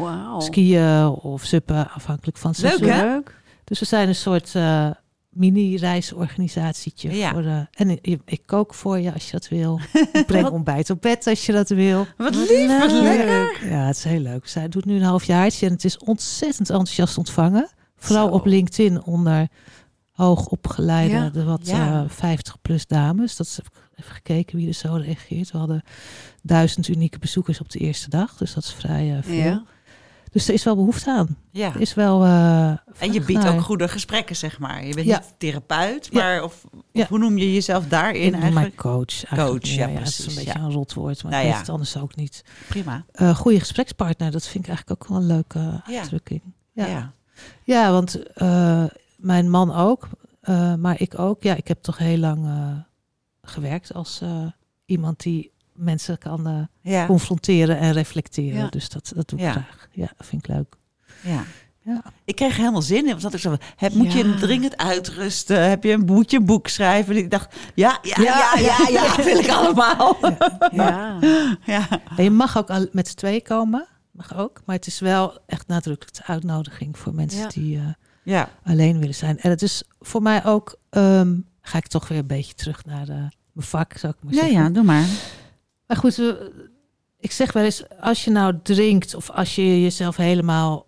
Wauw. 0.02 0.40
skiën 0.40 1.08
of 1.08 1.44
suppen, 1.44 1.90
afhankelijk 1.92 2.38
van 2.38 2.52
het 2.52 2.62
Leuk, 2.62 2.72
seizoen. 2.78 2.98
hè? 3.00 3.14
Leuk. 3.14 3.42
Dus 3.64 3.80
we 3.80 3.86
zijn 3.86 4.08
een 4.08 4.16
soort 4.16 4.56
eh, 4.56 4.90
mini-reisorganisatie. 5.32 6.94
Ja. 6.96 7.32
Voor, 7.32 7.44
eh, 7.44 7.60
en 7.72 7.90
ik, 8.02 8.22
ik 8.26 8.42
kook 8.46 8.74
voor 8.74 9.00
je 9.00 9.14
als 9.14 9.26
je 9.26 9.32
dat 9.32 9.48
wil. 9.48 9.80
Ik 10.14 10.26
breng 10.26 10.50
ontbijt 10.50 10.90
op 10.90 11.02
bed 11.02 11.28
als 11.28 11.46
je 11.46 11.52
dat 11.52 11.70
wil. 11.70 12.06
Wat 12.18 12.36
lief, 12.36 12.80
wat 12.80 12.92
lekker. 12.92 13.68
Ja, 13.70 13.86
het 13.86 13.96
is 13.96 14.04
heel 14.04 14.20
leuk. 14.20 14.48
Zij 14.48 14.68
doet 14.70 14.86
nu 14.86 14.96
een 14.96 15.02
halfjaartje 15.02 15.66
en 15.66 15.72
het 15.72 15.84
is 15.86 15.98
ontzettend 15.98 16.70
enthousiast 16.70 17.18
ontvangen. 17.18 17.70
Vooral 17.96 18.28
Zo. 18.28 18.34
op 18.34 18.46
LinkedIn 18.46 19.04
onder 19.04 19.48
hoogopgeleide, 20.12 21.14
Ja, 21.14 21.30
de 21.30 21.44
wat 21.44 21.68
ja. 21.68 22.04
eh, 22.04 22.10
50 22.10 22.62
plus 22.62 22.88
dames. 22.88 23.36
Dat 23.36 23.48
is 23.48 23.60
even 23.96 24.14
gekeken 24.14 24.58
wie 24.58 24.68
er 24.68 24.74
zo 24.74 24.94
reageert. 24.94 25.52
We 25.52 25.58
hadden 25.58 25.84
duizend 26.42 26.88
unieke 26.88 27.20
bezoekers 27.20 27.60
op 27.60 27.70
de 27.70 27.80
eerste 27.80 28.10
dag. 28.10 28.38
Dus 28.38 28.54
dat 28.54 28.64
is 28.64 28.74
vrij 28.74 29.18
eh, 29.18 29.24
veel. 29.24 29.36
Ja. 29.36 29.64
Dus 30.32 30.48
er 30.48 30.54
is 30.54 30.64
wel 30.64 30.76
behoefte 30.76 31.10
aan. 31.12 31.38
Ja. 31.52 31.74
Er 31.74 31.82
is 31.82 31.94
wel. 31.94 32.24
eh, 32.24 32.68
En 32.98 33.14
je 33.14 33.22
biedt 33.22 33.44
naar. 33.44 33.54
ook 33.54 33.62
goede 33.62 33.88
gesprekken, 33.88 34.36
zeg 34.36 34.60
maar. 34.60 34.86
Je 34.86 34.94
bent 34.94 35.08
Ja. 35.08 35.18
niet 35.20 35.34
therapeut, 35.38 36.08
Ja. 36.12 36.20
maar 36.24 36.44
of, 36.44 36.66
hoe 37.10 37.18
noem 37.20 37.38
je 37.38 37.54
jezelf 37.54 37.88
daarin 37.88 38.34
Ik 38.34 38.42
eigenlijk? 38.42 38.76
coach. 38.76 39.24
eigenlijk. 39.26 39.64
Coach, 39.64 39.74
ja, 39.76 39.88
Het 39.88 40.08
is 40.08 40.16
precies, 40.16 40.36
een 40.38 40.44
beetje 40.46 40.60
een 40.60 40.72
rotwoord, 40.72 41.24
maar 41.24 41.32
Nou 41.32 41.44
ik 41.44 41.48
weet 41.50 41.58
ja. 41.58 41.64
het 41.66 41.74
anders 41.74 41.98
ook 41.98 42.16
niet. 42.16 42.44
Prima. 42.68 43.06
Eh 43.12 43.36
goede 43.36 43.60
gesprekspartner, 43.60 44.32
dat 44.32 44.48
vind 44.48 44.64
ik 44.64 44.70
eigenlijk 44.70 45.02
ook 45.04 45.10
wel 45.10 45.18
een 45.18 45.26
leuke 45.28 45.60
Ja. 45.60 46.00
uitdrukking. 46.00 46.42
Ja, 46.74 46.86
Ja. 46.86 47.14
ja. 47.64 47.92
want 47.92 48.34
eh, 48.34 48.84
mijn 49.18 49.50
man 49.50 49.76
ook, 49.76 50.08
maar 50.78 51.02
ik 51.02 51.20
ook. 51.20 51.44
Ja, 51.44 51.56
ik 51.56 51.68
heb 51.68 51.82
toch 51.82 51.98
heel 51.98 52.18
lang 52.18 52.48
gewerkt 53.42 53.94
als 53.94 54.22
iemand 54.86 55.20
die 55.20 55.51
mensen 55.82 56.18
kan 56.18 56.48
eh, 56.48 56.92
Ja. 56.94 57.06
confronteren 57.06 57.78
en 57.78 57.92
reflecteren. 57.94 58.60
Ja. 58.60 58.68
Dus 58.70 58.90
dat, 58.90 59.12
dat 59.16 59.30
doe 59.30 59.40
ik 59.40 59.46
Ja. 59.46 59.52
graag. 59.52 59.88
Ja, 59.92 60.10
dat 60.18 60.28
vind 60.28 60.48
ik 60.48 60.56
leuk. 60.56 60.76
ja. 61.22 61.44
Ja. 61.84 62.04
Ik 62.26 62.36
kreeg 62.36 62.58
helemaal 62.58 62.82
zin 62.82 63.04
in. 63.04 63.10
Want 63.10 63.22
dat 63.22 63.34
ik 63.34 63.40
zo, 63.40 63.56
heb, 63.76 63.94
moet 63.94 64.14
je 64.14 64.28
Ja. 64.28 64.38
dringend 64.38 64.78
uitrusten? 64.78 65.70
Heb 65.70 65.84
je, 65.84 65.98
moet 65.98 66.32
je 66.32 66.38
een 66.38 66.46
boek 66.46 66.68
schrijven? 66.68 67.16
En 67.16 67.20
ik 67.22 67.32
dacht, 67.32 67.56
ja, 67.76 68.00
ja, 68.02 68.16
ja, 68.24 68.54
ja, 68.60 68.88
ja, 68.90 69.24
wil 69.24 69.38
ik 69.40 69.50
allemaal. 69.50 70.18
Ja. 70.72 71.18
Ja. 71.66 71.88
En 72.18 72.24
je 72.24 72.30
mag 72.30 72.58
ook 72.58 72.70
al 72.70 72.88
met 72.92 73.08
z'n 73.08 73.16
tweeën 73.16 73.42
komen. 73.42 73.88
Mag 74.12 74.36
ook. 74.38 74.62
Maar 74.66 74.76
het 74.76 74.88
is 74.88 75.00
wel 75.00 75.38
echt 75.48 75.68
nadrukkelijk 75.68 76.16
de 76.18 76.24
uitnodiging 76.26 76.98
voor 76.98 77.14
mensen 77.14 77.40
Ja. 77.42 77.48
die 77.48 77.78
eh, 77.78 77.84
Ja. 78.24 78.50
alleen 78.64 79.00
willen 79.00 79.16
zijn. 79.16 79.40
En 79.40 79.50
het 79.50 79.62
is 79.62 79.84
voor 80.00 80.22
mij 80.22 80.46
ook, 80.46 80.76
ehm, 80.90 81.36
ga 81.62 81.78
ik 81.78 81.88
toch 81.88 82.08
weer 82.08 82.18
een 82.18 82.28
beetje 82.28 82.54
terug 82.54 82.86
naar 82.86 83.06
de, 83.06 83.14
mijn 83.52 83.68
vak, 83.68 83.98
zou 83.98 84.14
ik 84.18 84.24
maar 84.24 84.34
ja, 84.34 84.40
zeggen. 84.40 84.62
ja, 84.64 84.70
doe 84.70 84.84
maar. 84.84 85.06
Maar 85.92 86.00
goed, 86.00 86.22
ik 87.20 87.32
zeg 87.32 87.54
wel 87.54 87.64
eens, 87.64 87.84
als 88.00 88.24
je 88.24 88.32
nou 88.32 88.60
drinkt 88.64 89.16
of 89.16 89.30
als 89.30 89.56
je 89.56 89.82
jezelf 89.82 90.16
helemaal 90.16 90.86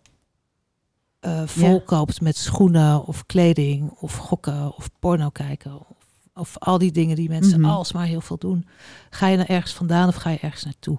eh 1.19 1.41
volkoopt 1.45 2.21
met 2.21 2.37
schoenen 2.37 3.05
of 3.05 3.25
kleding 3.25 3.89
of 3.91 4.15
gokken 4.15 4.75
of 4.75 4.89
porno 4.99 5.29
kijken 5.29 5.79
of, 5.79 5.87
of 6.33 6.57
al 6.57 6.77
die 6.77 6.91
dingen 6.91 7.15
die 7.15 7.29
mensen 7.29 7.59
Mhm. 7.59 7.69
alsmaar 7.69 8.05
heel 8.05 8.21
veel 8.21 8.37
doen, 8.37 8.67
ga 9.09 9.27
je 9.27 9.35
nou 9.37 9.47
ergens 9.49 9.73
vandaan 9.73 10.07
of 10.07 10.15
ga 10.15 10.29
je 10.29 10.39
ergens 10.39 10.63
naartoe? 10.63 10.97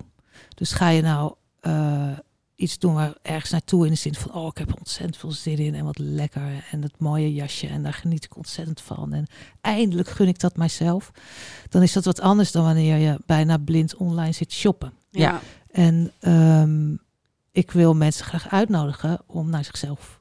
Dus 0.54 0.72
ga 0.72 0.88
je 0.88 1.02
nou 1.02 1.34
eh, 1.60 2.08
iets 2.56 2.78
doen 2.78 2.94
waar 2.94 3.14
ergens 3.22 3.50
naartoe 3.50 3.84
in 3.84 3.92
de 3.92 3.98
zin 3.98 4.14
van, 4.14 4.32
oh, 4.34 4.46
ik 4.46 4.58
heb 4.58 4.68
er 4.68 4.76
ontzettend 4.78 5.16
veel 5.16 5.32
zin 5.32 5.58
in 5.58 5.74
en 5.74 5.84
wat 5.84 5.98
lekker 5.98 6.64
en 6.70 6.80
dat 6.80 6.92
mooie 6.98 7.34
jasje 7.34 7.66
en 7.66 7.82
daar 7.82 7.92
geniet 7.94 8.24
ik 8.24 8.36
ontzettend 8.36 8.80
van 8.80 9.12
en 9.12 9.26
eindelijk 9.60 10.08
gun 10.08 10.28
ik 10.28 10.38
dat 10.38 10.56
mijzelf. 10.56 11.10
Dan 11.68 11.82
is 11.82 11.92
dat 11.92 12.04
wat 12.04 12.20
anders 12.20 12.52
dan 12.52 12.64
wanneer 12.64 12.96
je 12.96 13.20
bijna 13.26 13.58
blind 13.58 13.96
online 13.96 14.32
zit 14.32 14.52
shoppen. 14.52 14.92
Ja. 15.10 15.40
En 15.70 16.12
ehm, 16.20 16.94
ik 17.52 17.70
wil 17.70 17.94
mensen 17.94 18.24
graag 18.24 18.48
uitnodigen 18.50 19.20
om 19.26 19.50
naar 19.50 19.64
zichzelf 19.64 20.20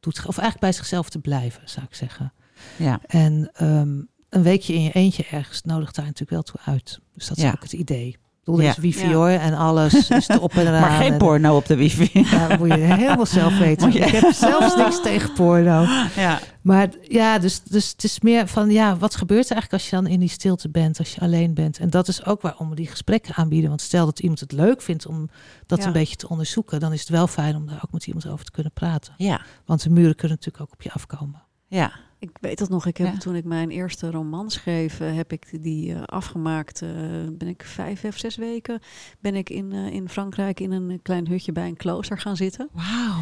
toe 0.00 0.12
te 0.12 0.20
gaan. 0.20 0.28
Of 0.28 0.38
eigenlijk 0.38 0.70
bij 0.70 0.80
zichzelf 0.82 1.10
te 1.10 1.18
blijven, 1.18 1.62
zou 1.68 1.86
ik 1.86 1.94
zeggen. 1.94 2.32
Ja. 2.76 3.00
En 3.06 3.50
ehm, 3.54 4.00
een 4.28 4.42
weekje 4.42 4.74
in 4.74 4.82
je 4.82 4.92
eentje 4.92 5.24
ergens 5.30 5.62
nodigt 5.62 5.94
daar 5.94 6.04
natuurlijk 6.04 6.30
wel 6.30 6.42
toe 6.42 6.60
uit. 6.64 7.00
Dus 7.14 7.26
dat 7.28 7.36
is 7.36 7.42
Ja. 7.42 7.50
ook 7.52 7.62
het 7.62 7.72
idee. 7.72 8.16
Ik 8.44 8.48
bedoel, 8.48 8.60
er 8.60 8.66
Ja. 8.66 8.76
is 8.76 8.82
wifi 8.82 9.08
Ja. 9.08 9.14
hoor 9.14 9.28
en 9.28 9.54
alles 9.54 10.08
is 10.10 10.28
erop 10.28 10.52
en 10.52 10.66
eraan. 10.66 10.80
Maar 10.80 10.90
geen 10.90 11.12
en- 11.12 11.18
porno 11.18 11.56
op 11.56 11.66
de 11.66 11.76
wifi. 11.76 12.10
Ja, 12.30 12.48
dat 12.48 12.58
moet 12.58 12.68
je 12.68 12.74
helemaal 12.74 13.26
zelf 13.26 13.58
weten. 13.68 13.92
Je- 13.92 13.98
Ik 13.98 14.06
heb 14.12 14.32
zelfs 14.32 14.76
niks 14.76 15.02
tegen 15.02 15.32
porno. 15.32 15.84
Ja. 16.16 16.38
Maar 16.62 16.88
ja, 17.08 17.38
dus, 17.38 17.62
dus 17.62 17.88
het 17.90 18.04
is 18.04 18.20
meer 18.20 18.46
van, 18.48 18.70
ja, 18.70 18.96
wat 18.96 19.16
gebeurt 19.16 19.44
er 19.44 19.52
eigenlijk 19.52 19.82
als 19.82 19.90
je 19.90 19.96
dan 19.96 20.06
in 20.06 20.20
die 20.20 20.28
stilte 20.28 20.68
bent, 20.68 20.98
als 20.98 21.14
je 21.14 21.20
alleen 21.20 21.54
bent? 21.54 21.78
En 21.78 21.90
dat 21.90 22.08
is 22.08 22.24
ook 22.24 22.42
waarom 22.42 22.68
we 22.68 22.74
die 22.74 22.86
gesprekken 22.86 23.34
aanbieden. 23.34 23.68
Want 23.68 23.80
stel 23.80 24.04
dat 24.04 24.18
iemand 24.20 24.40
het 24.40 24.52
leuk 24.52 24.82
vindt 24.82 25.06
om 25.06 25.28
dat 25.66 25.78
Ja. 25.80 25.86
een 25.86 25.92
beetje 25.92 26.16
te 26.16 26.28
onderzoeken, 26.28 26.80
dan 26.80 26.92
is 26.92 27.00
het 27.00 27.08
wel 27.08 27.26
fijn 27.26 27.56
om 27.56 27.66
daar 27.66 27.80
ook 27.84 27.92
met 27.92 28.06
iemand 28.06 28.28
over 28.28 28.44
te 28.44 28.50
kunnen 28.50 28.72
praten. 28.72 29.14
Ja. 29.16 29.40
Want 29.66 29.82
de 29.82 29.90
muren 29.90 30.14
kunnen 30.16 30.36
natuurlijk 30.36 30.64
ook 30.64 30.72
op 30.72 30.82
je 30.82 30.92
afkomen. 30.92 31.42
Ja. 31.68 31.92
Ik 32.22 32.30
weet 32.40 32.58
dat 32.58 32.68
nog. 32.68 32.86
Ik 32.86 32.96
heb 32.96 33.12
Ja. 33.12 33.18
toen 33.18 33.34
ik 33.34 33.44
mijn 33.44 33.70
eerste 33.70 34.10
roman 34.10 34.50
schreef, 34.50 35.00
eh, 35.00 35.14
heb 35.14 35.32
ik 35.32 35.62
die 35.62 35.94
eh, 35.94 36.02
afgemaakt. 36.02 36.82
eh, 36.82 36.88
ben 37.32 37.48
ik 37.48 37.62
vijf 37.64 38.04
of 38.04 38.16
zes 38.18 38.36
weken 38.36 38.80
ben 39.20 39.34
ik 39.34 39.50
in, 39.50 39.72
in 39.72 40.08
Frankrijk 40.08 40.60
in 40.60 40.70
een 40.72 41.00
klein 41.02 41.28
hutje 41.28 41.52
bij 41.52 41.66
een 41.68 41.76
klooster 41.76 42.18
gaan 42.18 42.36
zitten. 42.36 42.68
Wauw. 42.72 43.20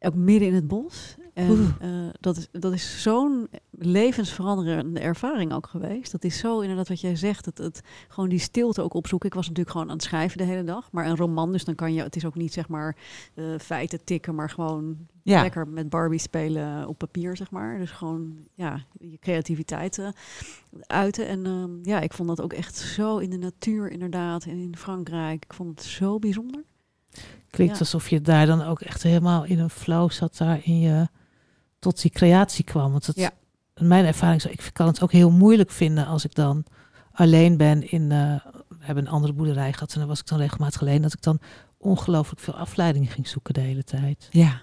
Ook 0.00 0.14
midden 0.14 0.48
in 0.48 0.54
het 0.54 0.68
bos. 0.68 1.16
En 1.34 1.76
eh, 1.80 1.88
dat 2.20 2.36
is, 2.36 2.48
dat 2.52 2.72
is 2.72 3.02
zo'n 3.02 3.48
levensveranderende 3.70 5.00
ervaring 5.00 5.52
ook 5.52 5.66
geweest. 5.66 6.12
Dat 6.12 6.24
is 6.24 6.38
zo 6.38 6.60
inderdaad 6.60 6.88
wat 6.88 7.00
jij 7.00 7.16
zegt. 7.16 7.44
Het, 7.44 7.58
het, 7.58 7.80
gewoon 8.08 8.28
die 8.28 8.38
stilte 8.38 8.82
ook 8.82 8.94
opzoeken. 8.94 9.28
Ik 9.28 9.34
was 9.34 9.48
natuurlijk 9.48 9.70
gewoon 9.76 9.88
aan 9.90 9.96
het 9.96 10.04
schrijven 10.04 10.38
de 10.38 10.44
hele 10.44 10.64
dag. 10.64 10.88
Maar 10.92 11.06
een 11.06 11.16
roman, 11.16 11.52
dus 11.52 11.64
dan 11.64 11.74
kan 11.74 11.92
je... 11.94 12.02
Het 12.02 12.16
is 12.16 12.24
ook 12.24 12.34
niet 12.34 12.52
zeg 12.52 12.68
maar 12.68 12.96
eh, 13.34 13.44
feiten 13.60 14.04
tikken, 14.04 14.34
maar 14.34 14.50
gewoon 14.50 14.96
Ja. 15.22 15.40
lekker 15.42 15.68
met 15.68 15.88
Barbie 15.88 16.18
spelen 16.18 16.88
op 16.88 16.98
papier, 16.98 17.36
zeg 17.36 17.50
maar. 17.50 17.78
Dus 17.78 17.90
gewoon, 17.90 18.36
ja, 18.54 18.84
je 19.00 19.18
creativiteit 19.20 19.98
eh, 19.98 20.08
uiten. 20.80 21.26
En 21.28 21.46
ehm, 21.46 21.70
ja, 21.82 22.00
ik 22.00 22.12
vond 22.12 22.28
dat 22.28 22.40
ook 22.40 22.52
echt 22.52 22.76
zo 22.76 23.18
in 23.18 23.30
de 23.30 23.38
natuur, 23.38 23.90
inderdaad. 23.90 24.44
En 24.44 24.58
in 24.58 24.76
Frankrijk. 24.76 25.44
Ik 25.44 25.52
vond 25.54 25.70
het 25.70 25.88
zo 25.88 26.18
bijzonder. 26.18 26.62
Klinkt 27.50 27.72
Ja. 27.74 27.78
alsof 27.80 28.08
je 28.08 28.20
daar 28.20 28.46
dan 28.46 28.62
ook 28.62 28.80
echt 28.80 29.02
helemaal 29.02 29.44
in 29.44 29.58
een 29.58 29.70
flow 29.70 30.10
zat, 30.10 30.36
daar 30.36 30.60
in 30.64 30.80
je 30.80 31.08
tot 31.84 32.02
die 32.02 32.10
creatie 32.10 32.64
kwam. 32.64 32.92
Want 32.92 33.06
het, 33.06 33.16
Ja. 33.16 33.30
in 33.74 33.86
mijn 33.86 34.04
ervaring, 34.04 34.40
zo, 34.42 34.48
ik 34.48 34.70
kan 34.72 34.86
het 34.86 35.02
ook 35.02 35.12
heel 35.12 35.30
moeilijk 35.30 35.70
vinden 35.70 36.06
als 36.06 36.24
ik 36.24 36.34
dan 36.34 36.64
alleen 37.12 37.56
ben 37.56 37.90
in. 37.90 38.12
eh, 38.12 38.34
we 38.68 38.84
hebben 38.90 39.06
een 39.06 39.12
andere 39.12 39.32
boerderij 39.32 39.72
gehad 39.72 39.92
en 39.92 39.98
daar 39.98 40.08
was 40.08 40.20
ik 40.20 40.26
dan 40.26 40.38
regelmatig 40.38 40.80
alleen. 40.80 41.02
Dat 41.02 41.12
ik 41.12 41.22
dan 41.22 41.38
ongelooflijk 41.78 42.40
veel 42.40 42.54
afleiding 42.54 43.12
ging 43.12 43.28
zoeken 43.28 43.54
de 43.54 43.60
hele 43.60 43.84
tijd. 43.84 44.28
Ja. 44.30 44.60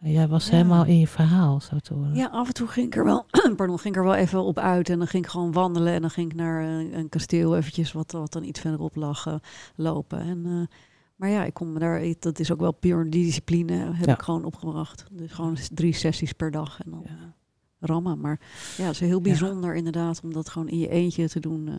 En 0.00 0.10
jij 0.10 0.28
was 0.28 0.44
Ja. 0.46 0.50
helemaal 0.52 0.84
in 0.84 0.98
je 0.98 1.06
verhaal, 1.06 1.60
zo 1.60 1.78
te 1.78 1.94
horen. 1.94 2.14
Ja, 2.14 2.26
af 2.26 2.46
en 2.48 2.54
toe 2.54 2.68
ging 2.68 2.86
ik 2.86 2.96
er 2.96 3.04
wel, 3.04 3.26
pardon, 3.56 3.78
ging 3.78 3.94
ik 3.94 4.00
er 4.00 4.06
wel 4.06 4.14
even 4.16 4.42
op 4.44 4.58
uit. 4.58 4.88
En 4.88 4.98
dan 4.98 5.06
ging 5.06 5.24
ik 5.24 5.30
gewoon 5.30 5.52
wandelen. 5.52 5.92
En 5.92 6.00
dan 6.00 6.10
ging 6.10 6.30
ik 6.30 6.36
naar 6.36 6.62
eh, 6.62 6.92
een 6.98 7.08
kasteel 7.08 7.56
eventjes, 7.56 7.92
wat, 7.92 8.12
wat 8.12 8.32
dan 8.32 8.42
iets 8.44 8.60
verderop 8.60 8.96
lag, 8.96 9.26
eh, 9.26 9.34
lopen. 9.76 10.20
En, 10.20 10.42
eh, 10.46 10.76
maar 11.22 11.30
ja, 11.30 11.44
ik 11.44 11.54
kon 11.54 11.72
me 11.72 11.78
daar, 11.78 12.02
dat 12.18 12.38
is 12.38 12.52
ook 12.52 12.60
wel 12.60 12.72
puur 12.72 13.10
die 13.10 13.24
discipline 13.24 13.72
heb 13.72 14.06
Ja. 14.06 14.12
ik 14.14 14.22
gewoon 14.22 14.44
opgebracht. 14.44 15.04
Dus 15.12 15.32
gewoon 15.32 15.56
drie 15.72 15.92
sessies 15.94 16.32
per 16.32 16.50
dag. 16.50 16.80
En 16.84 16.90
dan 16.90 17.02
Ja. 17.04 17.34
rammen. 17.80 18.20
Maar 18.20 18.40
ja, 18.76 18.84
het 18.84 18.92
is 18.94 19.00
heel 19.00 19.20
bijzonder 19.20 19.74
inderdaad 19.74 20.20
om 20.24 20.32
dat 20.32 20.48
gewoon 20.48 20.68
in 20.68 20.78
je 20.78 20.88
eentje 20.88 21.28
te 21.28 21.40
doen. 21.40 21.68
eh. 21.68 21.74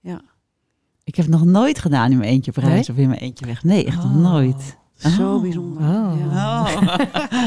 ja, 0.00 0.22
Ik 1.04 1.14
heb 1.14 1.26
het 1.26 1.34
nog 1.34 1.44
nooit 1.44 1.78
gedaan 1.78 2.10
in 2.10 2.18
mijn 2.18 2.30
eentje 2.30 2.50
op 2.50 2.56
reis 2.56 2.86
Nee? 2.86 2.96
of 2.96 3.02
in 3.02 3.08
mijn 3.08 3.20
eentje 3.20 3.46
weg. 3.46 3.62
Nee, 3.64 3.84
echt 3.84 4.02
nog 4.02 4.77
Oh. 5.04 5.10
zo 5.16 5.34
Oh. 5.34 5.40
bijzonder. 5.42 5.82
Oh. 5.82 6.14
Ja. 6.32 6.62
Oh. 6.62 6.98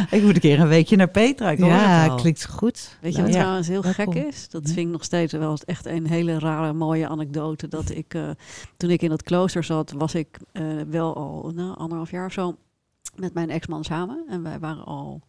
ik 0.18 0.22
moet 0.24 0.34
een 0.36 0.40
keer 0.40 0.60
een 0.60 0.68
weekje 0.68 0.96
naar 0.96 1.10
Petra. 1.10 1.52
Ik 1.52 1.60
Ja, 1.60 2.16
klinkt 2.16 2.46
goed. 2.50 2.98
Weet 3.02 3.16
je 3.16 3.22
wat 3.22 3.34
Ja. 3.34 3.40
trouwens 3.40 3.68
heel 3.68 3.82
Welkom. 3.82 4.14
gek 4.14 4.24
is? 4.26 4.50
Dat 4.50 4.68
Ja. 4.68 4.74
vind 4.74 4.86
ik 4.86 4.92
nog 4.92 5.04
steeds 5.04 5.34
wel 5.34 5.58
echt 5.66 5.86
een 5.86 6.08
hele 6.08 6.40
rare, 6.40 6.74
mooie 6.74 7.08
anekdote. 7.08 7.68
Dat 7.68 7.90
ik, 7.90 8.14
eh, 8.14 8.30
toen 8.78 8.90
ik 8.90 9.02
in 9.02 9.10
dat 9.10 9.24
klooster 9.24 9.64
zat, 9.64 9.92
was 9.98 10.16
ik 10.16 10.40
eh, 10.52 10.64
wel 10.90 11.16
al 11.16 11.52
nou, 11.56 11.78
anderhalf 11.78 12.12
jaar 12.12 12.26
of 12.26 12.34
zo 12.34 12.56
met 13.16 13.34
mijn 13.34 13.50
ex-man 13.50 13.84
samen. 13.84 14.24
En 14.30 14.44
wij 14.44 14.60
waren 14.60 14.86
al 14.86 15.22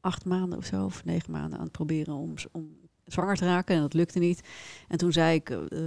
acht 0.00 0.24
maanden 0.24 0.58
of 0.58 0.64
zo, 0.64 0.84
of 0.84 1.04
negen 1.04 1.32
maanden 1.32 1.58
aan 1.58 1.64
het 1.64 1.72
proberen 1.72 2.14
om, 2.14 2.34
om 2.52 2.68
zwanger 3.04 3.36
te 3.36 3.44
raken. 3.44 3.74
En 3.76 3.80
dat 3.80 3.94
lukte 3.94 4.18
niet. 4.18 4.40
En 4.88 4.98
toen 4.98 5.12
zei 5.12 5.34
ik, 5.34 5.50
eh, 5.50 5.80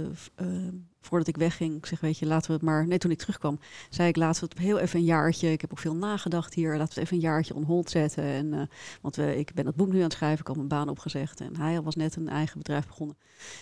voordat 1.00 1.28
ik 1.28 1.36
wegging, 1.36 1.76
ik 1.76 1.86
zeg, 1.86 2.00
weet 2.00 2.18
je, 2.18 2.26
laten 2.26 2.46
we 2.46 2.52
het 2.52 2.62
maar... 2.62 2.86
Nee, 2.86 2.98
toen 2.98 3.10
ik 3.10 3.18
terugkwam, 3.18 3.58
zei 3.90 4.08
ik, 4.08 4.16
laten 4.16 4.42
we 4.42 4.48
het 4.48 4.58
heel 4.58 4.78
even 4.78 4.98
een 4.98 5.04
jaartje... 5.04 5.52
Ik 5.52 5.60
heb 5.60 5.70
ook 5.70 5.78
veel 5.78 5.96
nagedacht 5.96 6.54
hier, 6.54 6.76
laten 6.76 6.94
we 6.94 7.00
het 7.00 7.02
even 7.02 7.16
een 7.16 7.22
jaartje 7.22 7.54
on 7.54 7.62
hold 7.62 7.90
zetten. 7.90 8.24
En, 8.24 8.54
eh, 8.54 8.62
want 9.00 9.16
we, 9.16 9.36
ik 9.36 9.54
ben 9.54 9.66
het 9.66 9.76
boek 9.76 9.92
nu 9.92 9.96
aan 9.96 10.02
het 10.02 10.12
schrijven, 10.12 10.40
ik 10.40 10.46
had 10.46 10.56
mijn 10.56 10.68
baan 10.68 10.88
opgezegd. 10.88 11.40
En 11.40 11.56
hij 11.56 11.82
was 11.82 11.94
net 11.94 12.16
een 12.16 12.28
eigen 12.28 12.58
bedrijf 12.58 12.86
begonnen. 12.86 13.16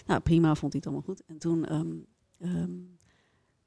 Nou, 0.07 0.21
prima, 0.21 0.55
vond 0.55 0.73
hij 0.73 0.83
het 0.85 0.93
allemaal 0.93 1.15
goed. 1.15 1.23
En 1.27 1.39
toen 1.39 1.67
ehm, 1.67 1.97
ehm, 2.39 2.71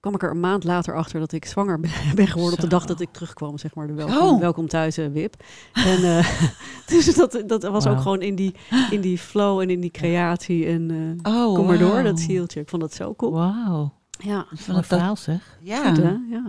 kwam 0.01 0.13
ik 0.15 0.23
er 0.23 0.29
een 0.31 0.39
maand 0.39 0.63
later 0.63 0.95
achter 0.95 1.19
dat 1.19 1.31
ik 1.31 1.45
zwanger 1.45 1.79
ben, 2.15 2.27
geworden... 2.33 2.53
op 2.53 2.59
de 2.59 2.67
dag 2.67 2.85
dat 2.85 2.99
ik 2.99 3.09
terugkwam, 3.11 3.57
zeg 3.57 3.75
maar, 3.75 3.87
de 3.87 3.93
welkom, 3.93 4.17
Oh. 4.17 4.39
welkom 4.39 4.67
thuis 4.67 4.97
eh, 4.97 5.07
wip. 5.07 5.35
En 5.73 6.17
eh, 6.17 6.41
dus 6.91 7.15
dat, 7.15 7.43
dat 7.47 7.63
was 7.63 7.87
ook 7.87 8.01
gewoon 8.01 8.21
in 8.21 8.35
die, 8.35 8.55
in 8.91 9.01
die 9.01 9.17
flow 9.17 9.59
en 9.59 9.69
in 9.69 9.79
die 9.79 9.91
creatie. 9.91 10.65
En 10.67 11.17
eh, 11.23 11.33
Oh, 11.33 11.55
kom 11.55 11.65
maar 11.65 11.77
door, 11.77 12.03
dat 12.03 12.19
zieltje. 12.19 12.59
Ik 12.59 12.69
vond 12.69 12.81
dat 12.81 12.93
zo 12.93 13.13
cool. 13.15 13.31
Wauw. 13.31 13.93
Ja, 14.19 14.39
Ik 14.39 14.47
vond 14.47 14.59
Wat 14.59 14.67
een 14.67 14.75
het 14.75 14.85
verhaal 14.85 15.15
zeg. 15.15 15.57
Ja. 15.61 15.87
goed 15.87 15.97
hè? 15.97 16.15
Ja. 16.29 16.43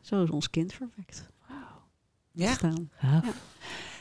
Zo 0.00 0.22
is 0.22 0.30
ons 0.30 0.50
kind 0.50 0.72
verwekt. 0.72 1.30
ja. 2.32 2.52
Staan. 2.52 2.90
Ja. 3.00 3.22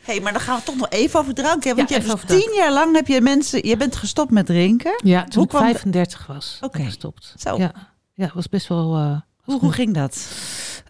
hey, 0.04 0.20
maar 0.22 0.32
dan 0.32 0.42
gaan 0.42 0.58
we 0.58 0.64
toch 0.64 0.76
nog 0.78 0.90
even 0.90 1.20
over 1.20 1.34
drank. 1.34 1.64
Hè? 1.64 1.76
Want 1.76 1.90
Ja, 1.90 1.96
je 1.96 2.02
hebt 2.02 2.14
over 2.14 2.28
tien 2.28 2.54
jaar 2.56 2.72
lang 2.74 2.96
heb 2.96 3.08
je 3.08 3.22
mensen... 3.22 3.68
Je 3.68 3.78
bent 3.78 3.96
gestopt 3.96 4.32
met 4.32 4.46
drinken. 4.46 5.00
Ja, 5.04 5.24
toen 5.24 5.34
Hoe 5.34 5.44
ik 5.44 5.50
kwam 5.50 5.62
de- 5.62 5.68
35 5.72 6.28
was, 6.28 6.58
Oké. 6.62 6.84
gestopt. 6.84 7.34
Zo. 7.38 7.58
Ja, 7.58 7.74
ja, 8.22 8.32
was 8.34 8.50
best 8.50 8.68
wel... 8.68 8.96
eh, 8.96 9.20
was 9.46 9.60
Hoe, 9.60 9.72
ging 9.72 9.94
dat? 9.94 10.32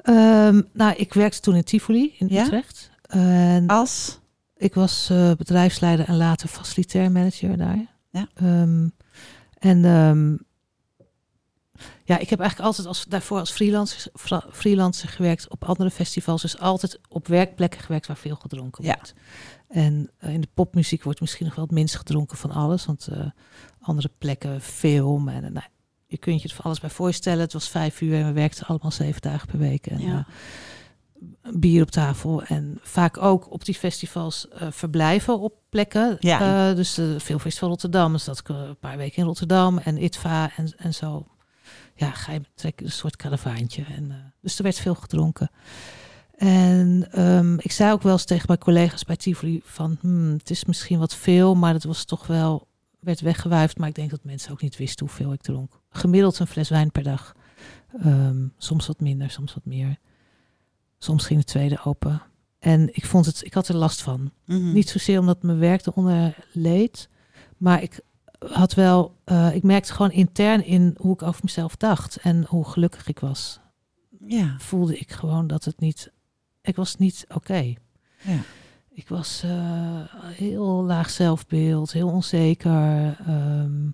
Ehm, 0.02 0.62
nou, 0.74 0.96
ik 0.96 1.14
werkte 1.14 1.40
toen 1.40 1.56
in 1.56 1.64
Tivoli 1.64 2.16
in 2.18 2.28
Ja? 2.28 2.44
Utrecht. 2.44 2.92
En 3.02 3.68
Als? 3.68 4.20
ik 4.56 4.74
was 4.74 5.10
eh, 5.10 5.32
bedrijfsleider 5.38 6.08
en 6.08 6.18
later 6.18 6.48
facilitair 6.48 7.12
manager 7.12 7.58
daar. 7.58 7.86
Ja. 8.10 8.28
Ehm, 8.34 8.88
en 9.60 9.86
ehm, 9.86 10.32
ja, 12.04 12.18
ik 12.18 12.30
heb 12.30 12.40
eigenlijk 12.40 12.60
altijd 12.70 12.88
als, 12.88 13.06
daarvoor 13.06 13.40
als 13.40 13.52
freelancer, 13.52 14.12
freelancer 14.52 15.10
gewerkt 15.10 15.50
op 15.50 15.64
andere 15.64 15.92
festivals. 15.92 16.42
Dus 16.42 16.60
altijd 16.60 17.00
op 17.10 17.28
werkplekken 17.28 17.80
gewerkt 17.80 18.08
waar 18.08 18.18
veel 18.18 18.36
gedronken 18.36 18.84
Ja. 18.84 18.94
wordt. 18.96 19.14
En 19.68 20.12
eh, 20.18 20.34
in 20.34 20.42
de 20.42 20.50
popmuziek 20.54 21.04
wordt 21.04 21.22
misschien 21.22 21.46
nog 21.46 21.56
wel 21.56 21.66
het 21.66 21.74
minst 21.74 21.96
gedronken 21.96 22.38
van 22.38 22.52
alles. 22.52 22.86
Want 22.86 23.08
andere 23.82 24.12
plekken, 24.18 24.62
film 24.62 25.28
en 25.30 25.54
nou, 25.54 25.66
je 26.12 26.18
kunt 26.18 26.42
je 26.42 26.50
van 26.50 26.66
alles 26.66 26.80
bij 26.80 26.90
voorstellen. 26.90 27.40
Het 27.40 27.54
was 27.54 27.70
vijf 27.70 28.02
uur 28.02 28.16
en 28.20 28.26
we 28.26 28.32
werkten 28.32 28.68
allemaal 28.68 28.92
zeven 28.92 29.22
dagen 29.22 29.48
per 29.48 29.60
week. 29.60 29.88
En, 29.88 30.00
Ja. 30.00 30.26
eh, 31.42 31.52
bier 31.54 31.82
op 31.82 31.92
tafel. 31.92 32.44
En 32.44 32.80
vaak 32.82 33.18
ook 33.18 33.52
op 33.52 33.66
die 33.66 33.76
festivals 33.76 34.48
eh, 34.48 34.68
verblijven 34.72 35.40
op 35.40 35.54
plekken. 35.70 36.18
Ja. 36.20 36.70
Eh, 36.70 36.76
dus 36.76 36.94
de 36.94 37.20
Filmfestival 37.20 37.70
Rotterdam. 37.70 38.12
Dus 38.12 38.24
dat 38.24 38.40
ik 38.40 38.50
een 38.50 38.78
paar 38.80 38.98
weken 38.98 39.18
in 39.18 39.26
Rotterdam 39.26 39.78
en 39.78 40.04
ITVA 40.04 40.52
en, 40.56 40.74
en 40.78 40.94
zo. 40.94 41.28
Ja, 41.96 42.12
ga 42.12 42.32
je 42.32 42.42
trekken 42.56 42.86
een 42.86 42.92
soort 42.92 43.16
karavaantje. 43.16 43.84
En, 43.84 44.34
dus 44.42 44.58
er 44.58 44.64
werd 44.64 44.80
veel 44.80 44.96
gedronken. 44.96 45.52
En 46.38 47.08
ehm, 47.12 47.54
ik 47.60 47.72
zei 47.72 47.92
ook 47.92 48.02
wel 48.02 48.12
eens 48.12 48.26
tegen 48.26 48.46
mijn 48.48 48.60
collega's 48.60 49.04
bij 49.04 49.16
Tivoli 49.16 49.62
van, 49.64 49.98
hmm, 50.02 50.32
het 50.34 50.50
is 50.50 50.66
misschien 50.66 51.00
wat 51.00 51.16
veel, 51.16 51.56
maar 51.56 51.74
het 51.74 51.84
was 51.84 52.06
toch 52.06 52.28
wel, 52.28 52.68
werd 53.00 53.22
weggewuifd. 53.22 53.78
Maar 53.78 53.88
ik 53.88 53.96
denk 53.96 54.10
dat 54.10 54.24
mensen 54.24 54.52
ook 54.52 54.62
niet 54.62 54.78
wisten 54.78 55.06
hoeveel 55.06 55.34
ik 55.34 55.42
dronk. 55.42 55.81
Gemiddeld 55.92 56.40
een 56.40 56.48
fles 56.48 56.70
wijn 56.70 56.92
per 56.92 57.04
dag. 57.04 57.36
Ehm, 58.00 58.48
soms 58.58 58.88
wat 58.88 59.00
minder, 59.00 59.30
soms 59.30 59.54
wat 59.54 59.66
meer. 59.66 59.98
Soms 60.98 61.26
ging 61.26 61.40
de 61.40 61.46
tweede 61.46 61.80
open. 61.84 62.22
En 62.60 62.90
ik 62.96 63.06
vond 63.06 63.26
het, 63.26 63.46
ik 63.46 63.54
had 63.54 63.68
er 63.68 63.76
last 63.76 64.02
van. 64.02 64.32
Mhm. 64.46 64.72
Niet 64.72 64.90
zozeer 64.90 65.20
omdat 65.20 65.44
mijn 65.44 65.60
werk 65.60 65.86
eronder 65.86 66.36
leed, 66.54 67.10
maar 67.58 67.82
ik 67.84 68.00
had 68.52 68.74
wel, 68.74 69.16
eh, 69.24 69.56
ik 69.56 69.64
merkte 69.64 69.94
gewoon 69.94 70.12
intern 70.12 70.66
in 70.66 70.96
hoe 70.98 71.14
ik 71.14 71.22
over 71.22 71.42
mezelf 71.44 71.76
dacht 71.76 72.18
en 72.18 72.46
hoe 72.48 72.66
gelukkig 72.66 73.08
ik 73.08 73.20
was. 73.20 73.60
Ja. 74.26 74.56
Voelde 74.58 74.98
ik 74.98 75.12
gewoon 75.12 75.48
dat 75.48 75.66
het 75.66 75.80
niet, 75.80 76.12
ik 76.62 76.76
was 76.76 76.96
niet 76.96 77.26
oké. 77.34 77.74
Ja. 78.22 78.40
Ik 78.90 79.08
was 79.10 79.44
eh, 79.44 80.04
heel 80.16 80.84
laag 80.84 81.10
zelfbeeld, 81.10 81.92
heel 81.92 82.10
onzeker. 82.10 83.18
ehm, 83.26 83.90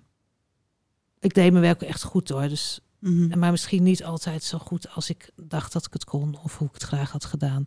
ik 1.20 1.34
deed 1.34 1.50
mijn 1.50 1.64
werk 1.64 1.82
echt 1.82 2.02
goed 2.02 2.28
hoor, 2.28 2.48
dus 2.48 2.80
Mhm. 3.00 3.38
maar 3.38 3.50
misschien 3.50 3.82
niet 3.82 4.04
altijd 4.04 4.42
zo 4.42 4.58
goed 4.58 4.94
als 4.94 5.10
ik 5.10 5.30
dacht 5.36 5.72
dat 5.72 5.86
ik 5.86 5.92
het 5.92 6.04
kon 6.04 6.38
of 6.42 6.58
hoe 6.58 6.68
ik 6.68 6.74
het 6.74 6.82
graag 6.82 7.10
had 7.12 7.24
gedaan. 7.24 7.66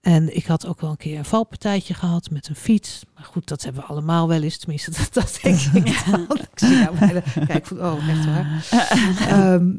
En 0.00 0.36
ik 0.36 0.46
had 0.46 0.66
ook 0.66 0.80
wel 0.80 0.90
een 0.90 0.96
keer 0.96 1.18
een 1.18 1.24
valpartijtje 1.24 1.94
gehad 1.94 2.30
met 2.30 2.48
een 2.48 2.56
fiets. 2.56 3.02
Maar 3.14 3.24
goed, 3.24 3.48
dat 3.48 3.62
hebben 3.62 3.82
we 3.82 3.88
allemaal 3.88 4.28
wel 4.28 4.42
eens. 4.42 4.56
Tenminste, 4.58 4.90
dat, 4.98 5.08
dat 5.12 5.38
denk 5.42 5.60
ik 5.60 6.04
dan. 6.10 6.20
Ik 6.52 6.58
zie 6.58 6.76
jou 6.76 6.98
bijna 6.98 7.20
kijk, 7.46 7.70
oh, 7.70 8.08
echt 8.08 8.24
waar. 8.24 8.66
Ehm, 9.28 9.70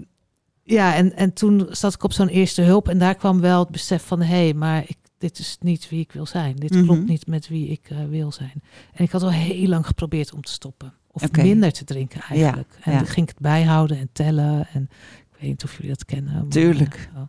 ja, 0.63 0.95
en, 0.95 1.15
en 1.15 1.33
toen 1.33 1.67
zat 1.69 1.93
ik 1.93 2.03
op 2.03 2.13
zo'n 2.13 2.27
eerste 2.27 2.61
hulp. 2.61 2.89
En 2.89 2.97
daar 2.97 3.15
kwam 3.15 3.39
wel 3.41 3.59
het 3.59 3.69
besef 3.69 4.03
van... 4.05 4.21
hé, 4.21 4.25
hey, 4.43 4.53
maar 4.53 4.83
ik, 4.87 4.97
dit 5.17 5.39
is 5.39 5.57
niet 5.59 5.89
wie 5.89 5.99
ik 5.99 6.11
wil 6.11 6.25
zijn. 6.25 6.55
Dit 6.55 6.71
Mhm. 6.71 6.83
klopt 6.83 7.05
niet 7.07 7.27
met 7.27 7.47
wie 7.47 7.67
ik 7.67 7.89
eh, 7.89 7.97
wil 8.09 8.31
zijn. 8.31 8.63
En 8.93 9.03
ik 9.03 9.11
had 9.11 9.23
al 9.23 9.31
heel 9.31 9.67
lang 9.67 9.85
geprobeerd 9.85 10.33
om 10.33 10.41
te 10.41 10.51
stoppen. 10.51 10.93
Of 11.11 11.31
minder 11.31 11.71
te 11.71 11.83
drinken 11.83 12.21
eigenlijk. 12.21 12.77
en 12.81 12.91
ja. 12.91 12.97
dan 12.97 13.07
ging 13.07 13.27
ik 13.27 13.33
het 13.33 13.41
bijhouden 13.43 13.97
en 13.97 14.09
tellen. 14.13 14.67
En 14.73 14.89
ik 15.31 15.37
weet 15.39 15.49
niet 15.49 15.63
of 15.63 15.71
jullie 15.73 15.89
dat 15.89 16.05
kennen. 16.05 16.33
maar, 16.33 16.47
Tuurlijk. 16.47 17.09
eh. 17.15 17.21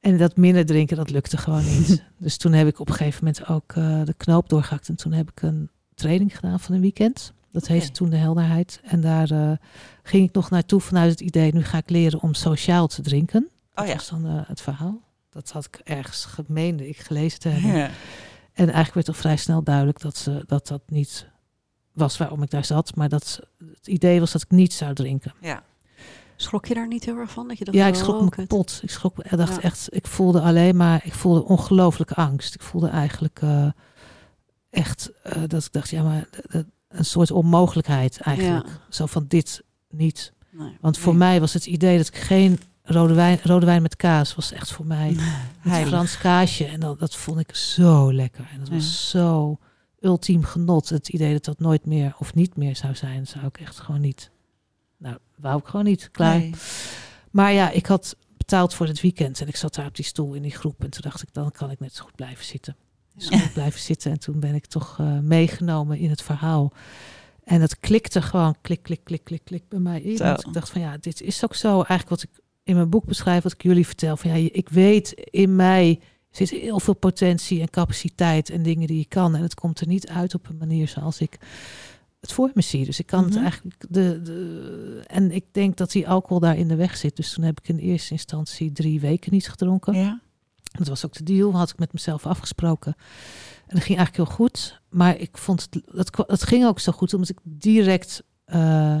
En 0.00 0.16
dat 0.18 0.36
minder 0.36 0.66
drinken, 0.66 0.96
dat 0.96 1.10
lukte 1.10 1.36
gewoon 1.36 1.64
niet. 1.64 2.02
dus 2.18 2.36
toen 2.36 2.52
heb 2.52 2.66
ik 2.66 2.80
op 2.80 2.88
een 2.88 2.94
gegeven 2.94 3.24
moment 3.24 3.48
ook 3.48 3.72
eh, 3.72 4.04
de 4.04 4.14
knoop 4.14 4.48
doorgehakt. 4.48 4.88
En 4.88 4.96
toen 4.96 5.12
heb 5.12 5.30
ik 5.30 5.42
een 5.42 5.70
training 5.94 6.34
gedaan 6.36 6.60
van 6.60 6.74
een 6.74 6.80
weekend. 6.80 7.32
Dat 7.52 7.66
heette 7.66 7.86
Oké. 7.86 7.94
toen 7.96 8.10
de 8.10 8.16
helderheid. 8.16 8.80
En 8.84 9.00
daar 9.00 9.30
eh, 9.30 9.52
ging 10.02 10.28
ik 10.28 10.34
nog 10.34 10.50
naartoe 10.50 10.80
vanuit 10.80 11.10
het 11.10 11.20
idee... 11.20 11.52
nu 11.54 11.64
ga 11.64 11.78
ik 11.78 11.90
leren 11.90 12.20
om 12.22 12.34
sociaal 12.34 12.86
te 12.86 13.02
drinken. 13.02 13.48
Dat 13.74 13.84
Oh 13.84 13.90
ja. 13.90 13.94
was 13.96 14.08
dan 14.08 14.24
het 14.24 14.60
verhaal. 14.60 15.00
Dat 15.30 15.50
had 15.50 15.64
ik 15.64 15.80
ergens 15.84 16.24
gemeende 16.24 16.88
ik 16.88 16.96
gelezen 16.98 17.40
te 17.40 17.48
hebben. 17.48 17.76
Ja. 17.78 17.90
En 18.52 18.64
eigenlijk 18.64 18.94
werd 18.94 19.08
al 19.08 19.14
vrij 19.14 19.36
snel 19.36 19.62
duidelijk 19.62 20.00
dat 20.00 20.16
ze, 20.16 20.42
dat, 20.46 20.66
dat 20.66 20.82
niet 20.86 21.26
was 21.92 22.16
waarom 22.16 22.42
ik 22.42 22.50
daar 22.50 22.64
zat. 22.64 22.96
Maar 22.96 23.08
dat 23.08 23.40
het 23.74 23.86
idee 23.86 24.20
was 24.20 24.32
dat 24.32 24.42
ik 24.42 24.50
niet 24.50 24.72
zou 24.72 24.94
drinken. 24.94 25.34
Ja. 25.40 25.62
Schrok 26.36 26.66
je 26.66 26.74
daar 26.74 26.86
niet 26.86 27.04
heel 27.04 27.16
erg 27.16 27.30
van? 27.30 27.48
Dat 27.48 27.58
je 27.58 27.64
dacht, 27.64 27.76
Ja, 27.76 27.86
ik 27.86 27.94
oh, 27.94 28.00
schrok 28.00 28.20
me 28.22 28.28
kut. 28.28 28.46
kapot. 28.48 28.80
Ik 28.82 28.90
schrok 28.90 29.16
me, 29.16 29.24
ik 29.30 29.36
dacht 29.36 29.54
Ja. 29.54 29.60
echt, 29.60 29.86
ik 29.94 30.06
voelde 30.06 30.40
alleen 30.40 30.76
maar, 30.76 31.00
ik 31.04 31.14
voelde 31.14 31.44
ongelooflijke 31.44 32.14
angst. 32.14 32.54
Ik 32.54 32.62
voelde 32.62 32.88
eigenlijk 32.88 33.40
eh, 33.42 33.66
echt 34.70 35.10
eh, 35.22 35.42
dat 35.46 35.64
ik 35.64 35.72
dacht, 35.72 35.90
ja, 35.90 36.02
maar 36.02 36.28
een 36.88 37.04
soort 37.04 37.30
onmogelijkheid 37.30 38.20
eigenlijk. 38.20 38.66
Zo 38.88 39.06
van 39.06 39.24
dit 39.28 39.62
niet. 39.90 40.32
Nee. 40.50 40.76
Want 40.80 40.98
voor 40.98 41.12
Nee. 41.16 41.28
mij 41.28 41.40
was 41.40 41.52
het 41.52 41.66
idee 41.66 41.96
dat 41.96 42.08
ik 42.08 42.16
geen 42.16 42.60
rode 42.82 43.14
wijn, 43.14 43.38
rode 43.42 43.66
wijn 43.66 43.82
met 43.82 43.96
kaas 43.96 44.34
was 44.34 44.52
echt 44.52 44.72
voor 44.72 44.86
mij. 44.86 45.16
Heilig. 45.60 45.88
Frans 45.88 46.18
kaasje. 46.18 46.64
En 46.64 46.80
dat, 46.80 46.98
dat 46.98 47.16
vond 47.16 47.38
ik 47.38 47.54
zo 47.54 48.12
lekker. 48.12 48.48
En 48.52 48.58
dat 48.58 48.68
was 48.68 49.10
zo 49.10 49.58
ultiem 50.02 50.44
genot. 50.44 50.88
Het 50.88 51.08
idee 51.08 51.32
dat 51.32 51.44
dat 51.44 51.58
nooit 51.60 51.86
meer 51.86 52.14
of 52.18 52.34
niet 52.34 52.56
meer 52.56 52.76
zou 52.76 52.94
zijn, 52.94 53.26
zou 53.26 53.46
ik 53.46 53.58
echt 53.60 53.78
gewoon 53.78 54.00
niet. 54.00 54.30
Nou, 54.96 55.18
wou 55.36 55.58
ik 55.58 55.66
gewoon 55.66 55.84
niet. 55.84 56.10
Klaar. 56.10 56.38
Nee. 56.38 56.54
Maar 57.30 57.52
ja, 57.52 57.70
ik 57.70 57.86
had 57.86 58.16
betaald 58.36 58.74
voor 58.74 58.86
het 58.86 59.00
weekend 59.00 59.40
en 59.40 59.48
ik 59.48 59.56
zat 59.56 59.74
daar 59.74 59.86
op 59.86 59.96
die 59.96 60.04
stoel 60.04 60.34
in 60.34 60.42
die 60.42 60.50
groep. 60.50 60.84
En 60.84 60.90
toen 60.90 61.02
dacht 61.02 61.22
ik, 61.22 61.28
dan 61.32 61.50
kan 61.50 61.70
ik 61.70 61.80
net 61.80 61.94
zo 61.94 62.04
goed 62.04 62.14
blijven 62.14 62.44
zitten. 62.44 62.76
Dus 63.14 63.28
Ja. 63.28 63.48
blijven 63.52 63.80
zitten 63.80 64.10
en 64.10 64.18
toen 64.18 64.40
ben 64.40 64.54
ik 64.54 64.66
toch 64.66 64.98
eh, 64.98 65.18
meegenomen 65.18 65.98
in 65.98 66.10
het 66.10 66.22
verhaal. 66.22 66.72
En 67.44 67.60
het 67.60 67.80
klikte 67.80 68.22
gewoon 68.22 68.56
klik, 68.60 68.82
klik, 68.82 69.00
klik, 69.04 69.24
klik, 69.24 69.44
klik 69.44 69.68
bij 69.68 69.78
mij 69.78 70.00
in. 70.00 70.12
Ik 70.12 70.52
dacht 70.52 70.70
van 70.70 70.80
ja, 70.80 70.96
dit 70.96 71.20
is 71.20 71.44
ook 71.44 71.54
zo 71.54 71.68
eigenlijk 71.74 72.08
wat 72.08 72.22
ik 72.22 72.30
in 72.62 72.74
mijn 72.74 72.90
boek 72.90 73.04
beschrijf, 73.04 73.42
wat 73.42 73.52
ik 73.52 73.62
jullie 73.62 73.86
vertel. 73.86 74.16
Van 74.16 74.30
ja, 74.40 74.50
ik 74.52 74.68
weet 74.68 75.10
in 75.12 75.56
mij 75.56 76.00
zit 76.36 76.50
heel 76.50 76.80
veel 76.80 76.94
potentie 76.94 77.60
en 77.60 77.70
capaciteit 77.70 78.50
en 78.50 78.62
dingen 78.62 78.86
die 78.86 79.00
ik 79.00 79.08
kan. 79.08 79.34
En 79.36 79.42
het 79.42 79.54
komt 79.54 79.80
er 79.80 79.86
niet 79.86 80.08
uit 80.08 80.34
op 80.34 80.48
een 80.48 80.56
manier 80.56 80.88
zoals 80.88 81.20
ik 81.20 81.38
het 82.20 82.32
voor 82.32 82.50
me 82.54 82.62
zie. 82.62 82.84
Dus 82.84 82.98
ik 82.98 83.06
kan 83.06 83.24
het 83.24 83.32
Mhm. 83.34 83.42
eigenlijk. 83.42 83.76
De, 83.88 84.20
de, 84.22 85.02
en 85.06 85.30
ik 85.30 85.44
denk 85.52 85.76
dat 85.76 85.90
die 85.92 86.08
alcohol 86.08 86.40
daar 86.40 86.56
in 86.56 86.68
de 86.68 86.76
weg 86.76 86.96
zit. 86.96 87.16
Dus 87.16 87.32
toen 87.32 87.44
heb 87.44 87.60
ik 87.60 87.68
in 87.68 87.78
eerste 87.78 88.12
instantie 88.12 88.72
drie 88.72 89.00
weken 89.00 89.32
niet 89.32 89.48
gedronken. 89.48 89.94
Ja. 89.94 90.20
Dat 90.78 90.88
was 90.88 91.04
ook 91.04 91.12
de 91.12 91.22
deal, 91.22 91.52
had 91.56 91.70
ik 91.70 91.78
met 91.78 91.92
mezelf 91.92 92.26
afgesproken. 92.26 92.94
En 93.66 93.76
dat 93.78 93.84
ging 93.84 93.98
eigenlijk 93.98 94.28
heel 94.28 94.36
goed. 94.36 94.80
Maar 94.90 95.16
ik 95.18 95.38
vond 95.38 95.60
het, 95.70 95.82
dat, 95.94 96.24
het 96.26 96.42
ging 96.42 96.66
ook 96.66 96.80
zo 96.80 96.92
goed 96.92 97.14
omdat 97.14 97.28
ik 97.28 97.38
direct 97.42 98.22
eh, 98.44 99.00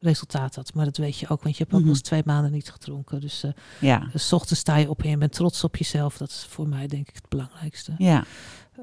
resultaat 0.00 0.54
had. 0.54 0.74
Maar 0.74 0.84
dat 0.84 0.96
weet 0.96 1.18
je 1.18 1.28
ook, 1.28 1.42
want 1.42 1.56
je 1.56 1.62
hebt 1.62 1.74
ook 1.74 1.80
wel 1.82 1.90
eens 1.90 2.00
twee 2.00 2.22
maanden 2.24 2.52
niet 2.52 2.70
gedronken. 2.70 3.20
Dus 3.20 3.42
eh 3.42 3.50
Ja. 3.80 4.08
dus 4.12 4.26
's 4.28 4.32
ochtends 4.32 4.60
sta 4.60 4.76
je 4.76 4.90
op 4.90 5.02
en 5.02 5.10
je 5.10 5.16
bent 5.18 5.32
trots 5.32 5.64
op 5.64 5.76
jezelf. 5.76 6.16
Dat 6.16 6.28
is 6.28 6.46
voor 6.48 6.68
mij 6.68 6.86
denk 6.86 7.08
ik 7.08 7.14
het 7.14 7.28
belangrijkste. 7.28 7.92
Ja. 7.98 8.24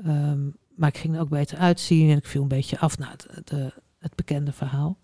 Ehm, 0.03 0.45
maar 0.76 0.89
ik 0.89 0.97
ging 0.97 1.15
er 1.15 1.22
ook 1.22 1.30
beter 1.30 1.57
uitzien 1.57 2.09
en 2.09 2.18
ik 2.18 2.26
viel 2.26 2.41
een 2.41 2.47
beetje 2.47 2.80
af 2.80 2.97
naar 2.97 3.15
de, 3.18 3.41
de- 3.43 3.74
het 3.99 4.15
bekende 4.15 4.51
verhaal. 4.51 4.97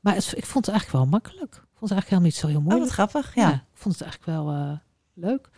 Maar 0.00 0.14
het, 0.14 0.32
ik 0.36 0.46
vond 0.46 0.66
het 0.66 0.74
eigenlijk 0.74 1.04
wel 1.04 1.12
makkelijk. 1.20 1.54
Ik 1.54 1.78
vond 1.78 1.90
het 1.90 1.90
eigenlijk 1.90 2.08
helemaal 2.08 2.28
niet 2.30 2.34
zo 2.36 2.46
heel 2.46 2.56
Oh, 2.56 2.62
moeilijk. 2.62 2.84
wat 2.84 2.94
grappig. 3.10 3.34
Ja. 3.34 3.48
Ja. 3.48 3.54
ik 3.54 3.78
vond 3.78 3.98
het 3.98 4.02
eigenlijk 4.02 4.38
wel 4.38 4.52
eh, 4.54 4.72
leuk. 5.14 5.48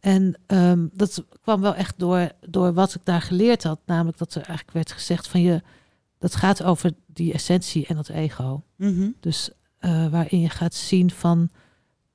En 0.00 0.38
ehm, 0.46 0.86
dat 0.92 1.24
kwam 1.42 1.60
wel 1.60 1.74
echt 1.74 1.94
door, 1.98 2.30
door 2.48 2.72
wat 2.72 2.94
ik 2.94 3.00
daar 3.04 3.22
geleerd 3.22 3.62
had. 3.62 3.80
Namelijk 3.86 4.18
dat 4.18 4.30
er 4.34 4.42
eigenlijk 4.42 4.70
werd 4.72 4.92
gezegd 4.92 5.28
van 5.28 5.40
je... 5.40 5.62
Dat 6.20 6.34
gaat 6.36 6.62
over 6.62 6.92
die 7.06 7.32
essentie 7.32 7.86
en 7.86 7.96
dat 7.96 8.08
ego. 8.08 8.64
Mhm. 8.76 9.08
Dus 9.20 9.50
eh, 9.78 10.06
waarin 10.08 10.40
je 10.40 10.48
gaat 10.48 10.74
zien 10.74 11.10
van... 11.10 11.50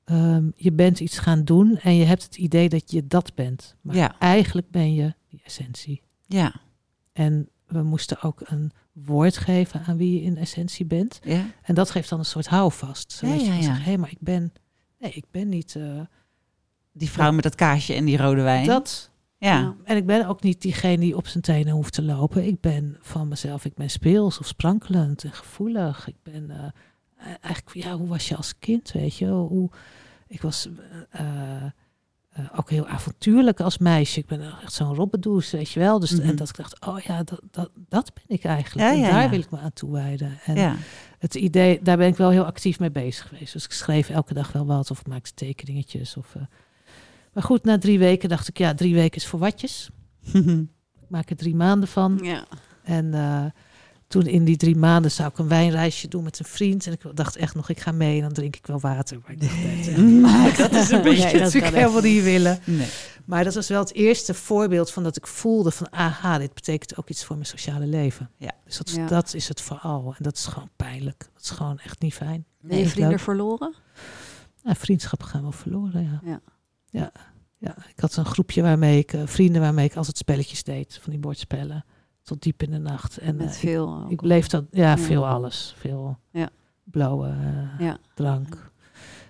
ehm, 0.04 0.50
je 0.56 0.72
bent 0.72 1.00
iets 1.00 1.18
gaan 1.18 1.44
doen 1.44 1.76
en 1.78 1.94
je 1.94 2.04
hebt 2.04 2.22
het 2.22 2.36
idee 2.36 2.68
dat 2.68 2.90
je 2.90 3.06
dat 3.06 3.34
bent. 3.34 3.76
Maar 3.80 3.96
Ja. 3.96 4.18
eigenlijk 4.18 4.70
ben 4.70 4.94
je 4.94 5.14
die 5.28 5.40
essentie. 5.44 6.02
Ja. 6.26 6.54
En 7.12 7.48
we 7.66 7.82
moesten 7.82 8.22
ook 8.22 8.40
een 8.44 8.72
woord 8.92 9.36
geven 9.36 9.82
aan 9.86 9.96
wie 9.96 10.14
je 10.14 10.22
in 10.22 10.36
essentie 10.36 10.84
bent. 10.86 11.20
Ja. 11.24 11.46
En 11.62 11.74
dat 11.74 11.90
geeft 11.90 12.08
dan 12.08 12.18
een 12.18 12.24
soort 12.24 12.46
houvast. 12.46 13.12
Zodat 13.12 13.40
Ja, 13.40 13.54
je 13.54 13.62
zeggen, 13.62 13.82
hé, 13.84 13.96
maar 13.96 14.10
ik 14.10 14.20
ben... 14.20 14.52
Nee, 14.98 15.12
ik 15.12 15.24
ben 15.30 15.48
niet... 15.48 15.76
eh, 15.76 16.00
Die 16.92 17.10
vrouw 17.10 17.32
met 17.32 17.42
dat 17.42 17.54
kaasje 17.54 17.94
en 17.94 18.04
die 18.04 18.16
rode 18.16 18.42
wijn. 18.42 18.66
dat. 18.66 19.10
Ja. 19.46 19.58
Ja. 19.58 19.74
En 19.84 19.96
ik 19.96 20.06
ben 20.06 20.26
ook 20.26 20.42
niet 20.42 20.62
diegene 20.62 20.96
die 20.96 21.16
op 21.16 21.26
zijn 21.26 21.42
tenen 21.42 21.72
hoeft 21.72 21.92
te 21.92 22.02
lopen. 22.02 22.46
Ik 22.46 22.60
ben 22.60 22.96
van 23.00 23.28
mezelf, 23.28 23.64
ik 23.64 23.74
ben 23.74 23.90
speels 23.90 24.38
of 24.38 24.46
sprankelend 24.46 25.24
en 25.24 25.32
gevoelig. 25.32 26.08
Ik 26.08 26.16
ben 26.22 26.50
eh, 26.50 27.26
eigenlijk, 27.40 27.86
ja, 27.86 27.96
hoe 27.96 28.08
was 28.08 28.28
je 28.28 28.36
als 28.36 28.58
kind, 28.58 28.92
weet 28.92 29.16
je? 29.16 29.26
Hoe, 29.26 29.70
ik 30.26 30.42
was 30.42 30.68
eh, 31.10 31.64
eh, 32.30 32.44
ook 32.56 32.70
heel 32.70 32.86
avontuurlijk 32.86 33.60
als 33.60 33.78
meisje. 33.78 34.20
Ik 34.20 34.26
ben 34.26 34.40
echt 34.62 34.72
zo'n 34.72 34.94
robbedoes, 34.94 35.50
weet 35.50 35.70
je 35.70 35.80
wel. 35.80 35.98
Dus, 35.98 36.10
Mhm. 36.10 36.28
En 36.28 36.36
dat 36.36 36.48
ik 36.48 36.56
dacht, 36.56 36.86
oh 36.86 36.98
ja, 36.98 37.22
dat, 37.22 37.40
dat, 37.50 37.70
dat 37.88 38.14
ben 38.14 38.36
ik 38.36 38.44
eigenlijk. 38.44 38.88
Ja, 38.88 38.94
en 38.94 39.00
ja, 39.00 39.10
daar 39.10 39.30
wil 39.30 39.38
ik 39.38 39.50
me 39.50 39.58
aan 39.58 39.72
toewijden. 39.72 40.38
En 40.44 40.76
het 41.18 41.34
idee, 41.34 41.80
daar 41.82 41.96
ben 41.96 42.08
ik 42.08 42.16
wel 42.16 42.30
heel 42.30 42.44
actief 42.44 42.78
mee 42.78 42.90
bezig 42.90 43.28
geweest. 43.28 43.52
Dus 43.52 43.64
ik 43.64 43.72
schreef 43.72 44.10
elke 44.10 44.34
dag 44.34 44.52
wel 44.52 44.66
wat 44.66 44.90
of 44.90 45.06
maakte 45.06 45.34
tekeningetjes. 45.34 46.16
Of. 46.16 46.36
Maar 47.36 47.44
goed, 47.44 47.64
na 47.64 47.78
drie 47.78 47.98
weken 47.98 48.28
dacht 48.28 48.48
ik, 48.48 48.58
ja, 48.58 48.74
drie 48.74 48.94
weken 48.94 49.16
is 49.20 49.26
voor 49.26 49.38
watjes. 49.38 49.90
Ik 51.02 51.08
maak 51.08 51.30
er 51.30 51.36
drie 51.36 51.54
maanden 51.54 51.88
van. 51.88 52.18
Ja. 52.22 52.44
En 52.82 53.14
eh, 53.14 53.44
toen 54.08 54.26
in 54.26 54.44
die 54.44 54.56
drie 54.56 54.76
maanden 54.76 55.10
zou 55.10 55.28
ik 55.28 55.38
een 55.38 55.48
wijnreisje 55.48 56.08
doen 56.08 56.24
met 56.24 56.38
een 56.38 56.44
vriend. 56.44 56.86
En 56.86 56.92
ik 56.92 57.00
dacht 57.14 57.36
echt 57.36 57.54
nog, 57.54 57.68
ik 57.68 57.80
ga 57.80 57.92
mee 57.92 58.16
en 58.16 58.22
dan 58.22 58.32
drink 58.32 58.56
ik 58.56 58.66
wel 58.66 58.80
water. 58.80 59.18
Maar 59.26 59.36
dat 59.36 59.48
is 59.80 59.86
echt 59.88 59.96
niet 59.96 60.22
waar. 60.22 60.56
dat 60.70 60.72
is 60.72 60.90
een 60.90 61.02
beetje 61.10 61.24
Nee, 61.32 61.38
dat 61.38 61.54
ik 61.54 61.64
helemaal 61.64 62.00
niet 62.02 62.22
willen. 62.22 62.58
Nee. 62.64 62.88
Maar 63.24 63.44
dat 63.44 63.54
was 63.54 63.68
wel 63.68 63.80
het 63.80 63.94
eerste 63.94 64.34
voorbeeld 64.34 64.90
van 64.90 65.02
dat 65.02 65.16
ik 65.16 65.26
voelde 65.26 65.70
van... 65.70 65.92
aha, 65.92 66.38
dit 66.38 66.54
betekent 66.54 66.96
ook 66.98 67.08
iets 67.10 67.24
voor 67.24 67.36
mijn 67.36 67.48
sociale 67.48 67.86
leven. 67.86 68.30
Ja. 68.36 68.52
Dus 68.64 68.76
dat, 68.76 68.90
Ja. 68.90 69.06
dat 69.06 69.34
is 69.34 69.48
het 69.48 69.60
vooral. 69.60 70.14
En 70.16 70.22
dat 70.22 70.36
is 70.36 70.46
gewoon 70.46 70.70
pijnlijk. 70.76 71.18
Dat 71.34 71.42
is 71.42 71.50
gewoon 71.50 71.78
echt 71.78 72.00
niet 72.00 72.14
fijn. 72.14 72.44
Ben 72.60 72.76
je 72.76 72.82
Nee, 72.82 72.90
vrienden 72.90 73.10
leuk. 73.12 73.20
verloren? 73.22 73.74
Ja, 74.62 74.74
vriendschappen 74.74 75.28
gaan 75.28 75.42
wel 75.42 75.52
verloren, 75.52 76.02
ja. 76.02 76.20
Ja. 76.30 76.40
Ja, 76.98 77.12
ja. 77.58 77.76
ik 77.88 78.00
had 78.00 78.16
een 78.16 78.24
groepje 78.24 78.62
waarmee 78.62 78.98
ik, 78.98 79.12
eh, 79.12 79.22
vrienden 79.26 79.60
waarmee 79.60 79.84
ik 79.84 79.96
altijd 79.96 80.16
spelletjes 80.18 80.62
deed, 80.64 80.98
van 81.02 81.10
die 81.12 81.20
bordspellen, 81.20 81.84
tot 82.22 82.42
diep 82.42 82.62
in 82.62 82.70
de 82.70 82.78
nacht. 82.78 83.18
En 83.18 83.36
Met 83.36 83.46
eh, 83.46 83.52
ik, 83.52 83.58
veel. 83.58 84.06
ik 84.08 84.20
bleef 84.20 84.46
dat, 84.46 84.64
ja, 84.70 84.88
Ja. 84.90 84.98
veel 84.98 85.26
alles, 85.26 85.74
veel 85.78 86.18
Ja. 86.30 86.48
blauwe 86.84 87.28
eh, 87.28 87.80
Ja. 87.86 87.98
drank. 88.14 88.70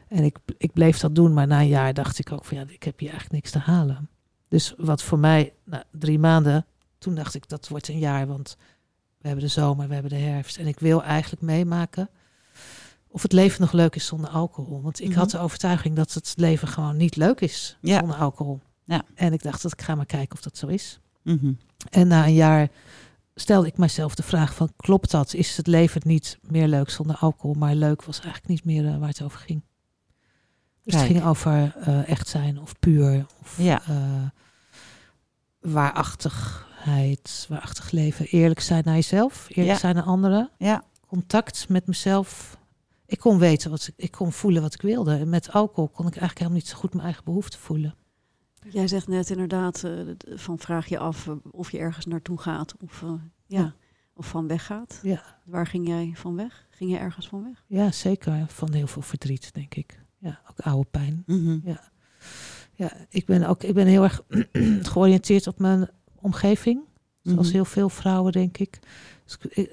En 0.08 0.24
ik, 0.24 0.36
ik 0.58 0.72
bleef 0.72 0.98
dat 0.98 1.14
doen, 1.14 1.32
maar 1.34 1.46
na 1.46 1.60
een 1.60 1.68
jaar 1.68 1.94
dacht 1.94 2.18
ik 2.18 2.32
ook 2.32 2.44
van 2.44 2.56
ja, 2.56 2.64
ik 2.68 2.82
heb 2.82 2.98
hier 2.98 3.10
eigenlijk 3.10 3.42
niks 3.42 3.50
te 3.50 3.58
halen. 3.70 4.08
Dus 4.48 4.74
wat 4.76 5.02
voor 5.02 5.18
mij, 5.18 5.52
nou, 5.64 5.82
drie 5.92 6.18
maanden, 6.18 6.66
toen 6.98 7.14
dacht 7.14 7.34
ik 7.34 7.48
dat 7.48 7.68
wordt 7.68 7.88
een 7.88 7.98
jaar, 7.98 8.26
want 8.26 8.56
we 9.18 9.26
hebben 9.28 9.44
de 9.44 9.50
zomer, 9.50 9.88
we 9.88 9.94
hebben 9.94 10.12
de 10.12 10.18
herfst. 10.18 10.56
En 10.56 10.66
ik 10.66 10.78
wil 10.80 11.02
eigenlijk 11.02 11.42
meemaken 11.42 12.08
of 13.16 13.22
het 13.22 13.32
leven 13.32 13.60
nog 13.60 13.72
leuk 13.72 13.94
is 13.94 14.06
zonder 14.06 14.30
alcohol. 14.30 14.82
Want 14.82 15.00
ik 15.00 15.08
Mhm. 15.08 15.18
had 15.18 15.30
de 15.30 15.38
overtuiging 15.38 15.96
dat 15.96 16.12
het 16.14 16.32
leven 16.36 16.68
gewoon 16.68 16.96
niet 16.96 17.16
leuk 17.16 17.40
is 17.40 17.76
Ja. 17.80 17.98
zonder 17.98 18.16
alcohol. 18.16 18.60
Ja. 18.84 19.02
En 19.14 19.32
ik 19.32 19.42
dacht 19.42 19.62
dat 19.62 19.72
ik 19.72 19.82
ga 19.82 19.94
maar 19.94 20.06
kijken 20.06 20.36
of 20.36 20.42
dat 20.42 20.56
zo 20.56 20.66
is. 20.66 21.00
Mhm. 21.22 21.52
En 21.90 22.08
na 22.08 22.26
een 22.26 22.34
jaar 22.34 22.68
stelde 23.34 23.66
ik 23.66 23.78
mezelf 23.78 24.14
de 24.14 24.22
vraag 24.22 24.54
van 24.54 24.72
klopt 24.76 25.10
dat? 25.10 25.34
Is 25.34 25.56
het 25.56 25.66
leven 25.66 26.00
niet 26.04 26.38
meer 26.40 26.68
leuk 26.68 26.90
zonder 26.90 27.16
alcohol? 27.16 27.54
Maar 27.54 27.74
leuk 27.74 28.04
was 28.04 28.20
eigenlijk 28.20 28.48
niet 28.48 28.64
meer 28.64 28.86
eh, 28.92 28.98
waar 28.98 29.08
het 29.08 29.22
over 29.22 29.38
ging. 29.38 29.62
Dus 30.82 30.94
Kijk. 30.94 31.06
het 31.08 31.12
ging 31.16 31.24
over 31.28 31.74
eh, 31.76 32.08
echt 32.08 32.28
zijn 32.28 32.60
of 32.60 32.78
puur 32.78 33.26
of 33.40 33.58
Ja. 33.58 33.82
eh, 33.86 33.96
waarachtigheid, 35.60 37.46
waarachtig 37.48 37.90
leven, 37.90 38.26
eerlijk 38.26 38.60
zijn 38.60 38.82
naar 38.84 38.94
jezelf, 38.94 39.46
eerlijk 39.48 39.68
Ja. 39.68 39.78
zijn 39.78 39.94
naar 39.94 40.04
anderen, 40.04 40.50
Ja. 40.58 40.82
contact 41.06 41.68
met 41.68 41.86
mezelf. 41.86 42.58
Ik 43.06 43.18
kon 43.18 43.38
weten 43.38 43.70
wat 43.70 43.86
ik, 43.86 43.94
ik 43.96 44.10
kon 44.10 44.32
voelen 44.32 44.62
wat 44.62 44.74
ik 44.74 44.80
wilde. 44.82 45.16
En 45.16 45.28
met 45.28 45.52
alcohol 45.52 45.88
kon 45.88 46.06
ik 46.06 46.12
eigenlijk 46.16 46.38
helemaal 46.38 46.58
niet 46.58 46.68
zo 46.68 46.76
goed 46.76 46.90
mijn 46.92 47.04
eigen 47.04 47.24
behoeften 47.24 47.58
voelen. 47.60 47.94
Jij 48.70 48.88
zegt 48.88 49.08
net 49.08 49.30
inderdaad, 49.30 49.84
eh, 49.84 49.92
van 50.34 50.58
vraag 50.58 50.86
je 50.86 50.98
af 50.98 51.26
eh, 51.28 51.34
of 51.50 51.70
je 51.70 51.78
ergens 51.78 52.06
naartoe 52.06 52.38
gaat 52.38 52.74
of, 52.82 53.02
eh, 53.02 53.08
ja, 53.46 53.60
Ja. 53.60 53.74
of 54.14 54.26
van 54.28 54.46
weg 54.46 54.66
gaat. 54.66 55.00
Ja. 55.02 55.40
Waar 55.44 55.66
ging 55.66 55.86
jij 55.86 56.12
van 56.14 56.36
weg? 56.36 56.66
Ging 56.70 56.90
je 56.90 56.96
ergens 56.98 57.28
van 57.28 57.42
weg? 57.42 57.64
Ja, 57.66 57.90
zeker. 57.92 58.44
Van 58.48 58.72
heel 58.72 58.86
veel 58.86 59.02
verdriet, 59.02 59.54
denk 59.54 59.74
ik. 59.74 60.02
Ja, 60.18 60.40
ook 60.50 60.60
oude 60.60 60.88
pijn. 60.90 61.22
Mhm. 61.26 61.58
Ja, 62.74 62.92
ik 63.08 63.26
ben 63.26 63.44
ook 63.44 63.62
ik 63.62 63.74
ben 63.74 63.86
heel 63.86 64.02
erg 64.02 64.22
georiënteerd 64.92 65.46
op 65.46 65.58
mijn 65.58 65.88
omgeving. 66.14 66.80
Zoals 67.22 67.46
Mhm. 67.46 67.54
heel 67.54 67.64
veel 67.64 67.88
vrouwen, 67.88 68.32
denk 68.32 68.58
ik. 68.58 68.78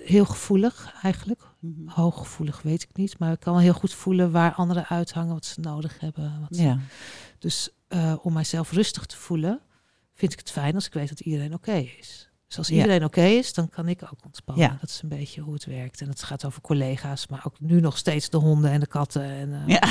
Heel 0.04 0.26
gevoelig 0.26 0.94
eigenlijk. 1.02 1.42
Mhm. 1.60 1.88
Hooggevoelig 1.88 2.62
weet 2.62 2.84
ik 2.84 2.90
niet. 2.94 3.20
Maar 3.20 3.32
ik 3.32 3.40
kan 3.40 3.54
wel 3.54 3.62
heel 3.62 3.74
goed 3.74 3.94
voelen 3.94 4.32
waar 4.32 4.54
anderen 4.54 4.88
uithangen, 4.88 5.34
wat 5.34 5.46
ze 5.46 5.60
nodig 5.60 6.00
hebben. 6.00 6.40
Wat 6.40 6.60
Ja. 6.60 6.80
Dus 7.40 7.70
eh, 7.88 8.16
om 8.22 8.34
mijzelf 8.34 8.72
rustig 8.72 9.06
te 9.06 9.18
voelen, 9.18 9.62
vind 10.14 10.34
ik 10.34 10.40
het 10.40 10.52
fijn 10.52 10.76
als 10.76 10.86
ik 10.86 10.94
weet 10.94 11.10
dat 11.10 11.20
iedereen 11.20 11.54
oké 11.54 11.74
is. 11.74 12.30
Dus 12.56 12.62
als 12.68 12.72
Ja. 12.78 12.82
iedereen 12.84 13.04
oké 13.04 13.22
is, 13.24 13.54
dan 13.54 13.70
kan 13.70 13.88
ik 13.88 14.04
ook 14.04 14.26
ontspannen. 14.26 14.64
Ja. 14.66 14.78
Dat 14.82 14.90
is 14.90 15.00
een 15.04 15.10
beetje 15.10 15.42
hoe 15.42 15.54
het 15.54 15.66
werkt. 15.66 16.02
En 16.02 16.08
het 16.10 16.24
gaat 16.24 16.46
over 16.46 16.62
collega's, 16.62 17.28
maar 17.28 17.42
ook 17.46 17.56
nu 17.60 17.80
nog 17.80 17.98
steeds 17.98 18.30
de 18.30 18.38
honden 18.38 18.72
en 18.72 18.80
de 18.80 18.88
katten. 18.88 19.24
En, 19.24 19.54
eh, 19.54 19.68
Ja. 19.68 19.82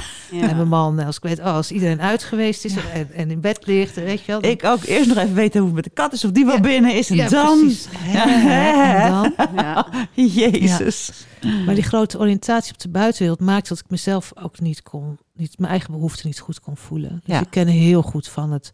en 0.49 0.57
mijn 0.57 0.69
man. 0.69 0.99
En 1.01 1.07
als 1.07 1.17
ik 1.17 1.23
weet, 1.23 1.39
oh, 1.39 1.45
als 1.45 1.71
iedereen 1.73 2.01
uit 2.01 2.23
geweest 2.23 2.65
is 2.65 2.75
en, 2.77 3.13
en 3.13 3.31
in 3.31 3.41
bed 3.41 3.67
ligt, 3.67 3.95
weet 3.95 4.21
je 4.21 4.27
wel. 4.27 4.41
dan- 4.41 4.51
Ik 4.51 4.65
ook 4.65 4.83
eerst 4.85 5.09
nog 5.09 5.17
even 5.17 5.35
weten 5.35 5.59
hoe 5.59 5.67
het 5.67 5.75
met 5.75 5.85
de 5.85 5.91
kat 5.91 6.13
is, 6.13 6.25
of 6.25 6.31
die 6.31 6.45
wel 6.45 6.55
Ja. 6.55 6.61
binnen 6.61 6.95
is. 6.97 7.11
En 7.11 7.17
Ja, 7.17 7.29
dan... 7.29 7.59
precies. 7.59 7.89
En 8.13 9.11
dan. 9.11 9.33
Ja. 9.63 9.87
Jezus. 10.15 11.27
Maar 11.67 11.75
die 11.75 11.85
grote 11.85 12.19
oriëntatie 12.19 12.73
op 12.73 12.79
de 12.79 12.89
buitenwereld 12.89 13.41
maakt 13.41 13.69
dat 13.69 13.79
ik 13.79 13.91
mezelf 13.91 14.33
ook 14.35 14.61
niet 14.61 14.83
kon, 14.83 15.19
niet, 15.35 15.59
mijn 15.59 15.71
eigen 15.71 15.93
behoeften 15.93 16.27
niet 16.27 16.41
goed 16.41 16.61
kon 16.61 16.77
voelen. 16.77 17.11
Dus 17.25 17.35
Ja. 17.35 17.41
ik 17.41 17.51
ken 17.51 17.67
heel 17.67 18.03
goed 18.03 18.29
van 18.29 18.53
het 18.53 18.71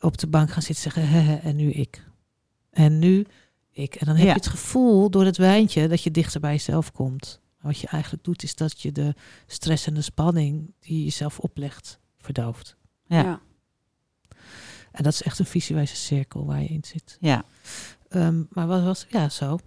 op 0.00 0.18
de 0.18 0.26
bank 0.26 0.50
gaan 0.50 0.62
zitten 0.62 0.92
zeggen, 0.92 1.42
en 1.42 1.56
nu 1.56 1.70
ik. 1.70 2.04
En 2.76 2.98
nu 2.98 3.26
ik. 3.70 3.94
En 3.94 4.06
dan 4.06 4.14
heb 4.16 4.24
Ja. 4.24 4.30
je 4.32 4.38
het 4.38 4.46
gevoel 4.48 5.10
door 5.10 5.24
het 5.24 5.36
wijntje 5.36 5.88
dat 5.88 6.02
je 6.02 6.10
dichter 6.10 6.40
bij 6.40 6.52
jezelf 6.52 6.92
komt. 6.92 7.40
Maar 7.58 7.72
wat 7.72 7.80
je 7.80 7.86
eigenlijk 7.86 8.24
doet 8.24 8.42
is 8.42 8.54
dat 8.54 8.80
je 8.80 8.92
de 8.92 9.14
stress 9.46 9.86
en 9.86 9.94
de 9.94 10.02
spanning 10.02 10.72
die 10.80 10.98
je 10.98 11.04
jezelf 11.04 11.38
oplegt, 11.38 11.98
verdooft. 12.18 12.76
Ja. 13.06 13.22
Ja. 13.22 13.40
En 14.92 15.02
dat 15.02 15.12
is 15.12 15.22
echt 15.22 15.38
een 15.38 15.46
visueuze 15.46 15.96
cirkel 15.96 16.46
waar 16.46 16.62
je 16.62 16.68
in 16.68 16.84
zit. 16.84 17.16
Ja. 17.20 17.44
Ehm, 18.08 18.42
maar 18.50 18.66
wat 18.66 18.82
was, 18.82 19.06
ja, 19.08 19.28
zo. 19.28 19.58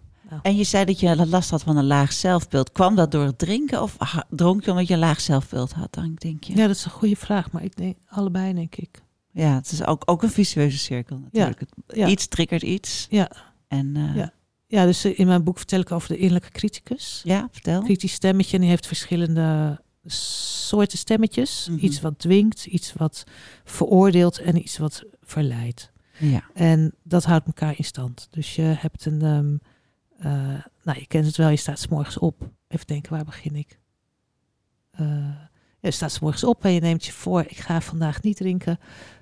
En 0.42 0.56
je 0.56 0.64
zei 0.64 0.86
dat 0.86 1.00
je 1.00 1.26
last 1.28 1.50
had 1.50 1.64
van 1.64 1.78
een 1.78 1.86
laag 1.88 2.14
zelfbeeld. 2.14 2.72
Kwam 2.72 2.96
dat 2.96 3.12
door 3.12 3.26
het 3.26 3.38
drinken 3.38 3.82
of 3.82 3.98
dronk 4.30 4.64
je 4.66 4.72
omdat 4.72 4.88
je 4.88 4.94
een 4.94 5.00
laag 5.00 5.22
zelfbeeld 5.22 5.72
had, 5.74 5.94
dan 5.94 6.14
denk 6.16 6.44
je? 6.44 6.56
Ja, 6.56 6.68
dat 6.68 6.76
is 6.76 6.86
een 6.86 6.92
goede 6.92 7.16
vraag, 7.16 7.52
maar 7.52 7.64
ik 7.64 7.76
denk 7.76 7.98
allebei, 8.08 8.54
denk 8.54 8.76
ik. 8.76 9.02
Ja, 9.40 9.56
het 9.56 9.72
is 9.72 9.86
ook, 9.86 10.02
ook 10.06 10.24
een 10.24 10.30
visueuze 10.30 10.78
cirkel 10.78 11.20
natuurlijk. 11.20 11.62
Ja. 11.88 12.08
Iets 12.08 12.28
triggert 12.28 12.62
iets. 12.62 13.08
Ja. 13.10 13.32
En 13.68 13.96
eh, 13.96 14.04
ja. 14.04 14.14
Ja. 14.16 14.34
Ja, 14.68 14.86
dus 14.86 15.04
eh, 15.04 15.20
in 15.20 15.28
mijn 15.28 15.44
boek 15.44 15.58
vertel 15.58 15.80
ik 15.80 15.92
over 15.92 16.08
de 16.08 16.18
innerlijke 16.18 16.52
criticus. 16.52 17.22
vertel. 17.52 17.82
Kritisch 17.82 18.14
stemmetje 18.14 18.56
en 18.56 18.62
die 18.62 18.70
heeft 18.70 18.88
verschillende 18.88 19.80
soorten 20.06 20.98
stemmetjes. 20.98 21.68
Mhm. 21.70 21.86
Iets 21.86 22.02
wat 22.02 22.20
dwingt, 22.20 22.66
iets 22.66 22.94
wat 22.94 23.24
veroordeelt 23.64 24.40
en 24.40 24.58
iets 24.58 24.78
wat 24.78 25.04
verleidt. 25.22 25.92
Ja. 26.18 26.44
En 26.54 26.94
dat 27.04 27.24
houdt 27.24 27.46
elkaar 27.46 27.74
in 27.78 27.84
stand. 27.84 28.28
Dus 28.32 28.56
je 28.56 28.62
hebt 28.62 29.06
een, 29.06 29.22
ehm, 29.22 29.58
eh, 30.18 30.64
nou 30.84 31.00
je 31.00 31.08
kent 31.08 31.26
het 31.26 31.38
wel, 31.38 31.50
je 31.50 31.56
staat 31.56 31.80
's 31.80 31.88
morgens 31.88 32.18
op. 32.18 32.50
Even 32.68 32.88
denken, 32.88 33.12
waar 33.12 33.26
begin 33.26 33.56
ik? 33.56 33.80
Je 35.82 35.92
staat 35.92 36.12
's 36.12 36.20
morgens 36.20 36.44
op 36.44 36.64
en 36.64 36.72
je 36.72 36.80
neemt 36.80 37.06
je 37.06 37.12
voor, 37.12 37.42
ik 37.42 37.58
ga 37.58 37.82
vandaag 37.82 38.22
niet 38.22 38.38
drinken. 38.38 38.80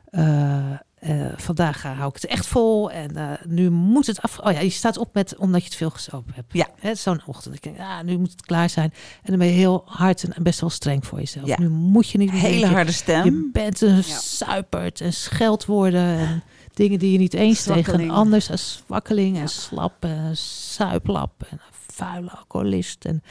Eh, 0.10 0.72
eh, 1.00 1.34
vandaag 1.38 1.82
ga, 1.82 1.94
hou 1.94 2.08
ik 2.10 2.16
het 2.16 2.26
echt 2.26 2.46
vol 2.46 2.92
en 2.92 3.38
nu 3.48 3.70
moet 3.70 4.08
het 4.08 4.22
af. 4.22 4.40
Oh 4.40 4.52
ja, 4.52 4.60
je 4.60 4.70
staat 4.70 4.98
op 4.98 5.14
met 5.14 5.36
omdat 5.38 5.64
je 5.64 5.70
te 5.70 5.78
veel 5.78 5.90
gesopen 5.90 6.34
hebt. 6.36 6.54
Ja. 6.54 6.96
Zo'n 6.96 7.22
ochtend. 7.26 7.56
Ik 7.56 7.64
denk, 7.64 7.80
ah, 7.80 8.02
nu 8.04 8.18
moet 8.18 8.32
het 8.32 8.46
klaar 8.46 8.70
zijn. 8.70 8.94
En 9.24 9.30
dan 9.30 9.38
ben 9.38 9.48
je 9.48 9.54
heel 9.54 9.84
hard 9.86 10.24
en 10.24 10.44
best 10.44 10.60
wel 10.60 10.70
streng 10.70 11.06
voor 11.06 11.20
jezelf. 11.20 11.48
Ja. 11.48 11.60
Nu 11.60 11.70
moet 11.70 12.10
je 12.10 12.18
niet 12.18 12.32
meer 12.32 12.42
Hele 12.42 12.66
harde 12.68 12.92
stem. 12.92 13.26
Je 13.26 13.50
bent 13.54 13.82
een 13.82 14.04
suipert 14.04 15.02
en 15.02 15.14
scheldwoorden 15.14 16.18
en 16.18 16.44
dingen 16.74 17.00
die 17.00 17.12
je 17.12 17.18
niet 17.18 17.34
eens 17.34 17.64
tegen 17.64 17.84
Zwakkeling. 17.84 18.12
een 18.12 18.16
ander 18.18 18.48
een 18.50 18.60
zwakkeling 18.60 19.36
Ja. 19.36 19.42
en 19.42 19.50
slap 19.50 20.04
en 20.04 20.38
suiplap 20.38 21.44
en 21.50 21.60
vuile 21.88 22.32
alcoholist. 22.32 23.06
En, 23.06 23.24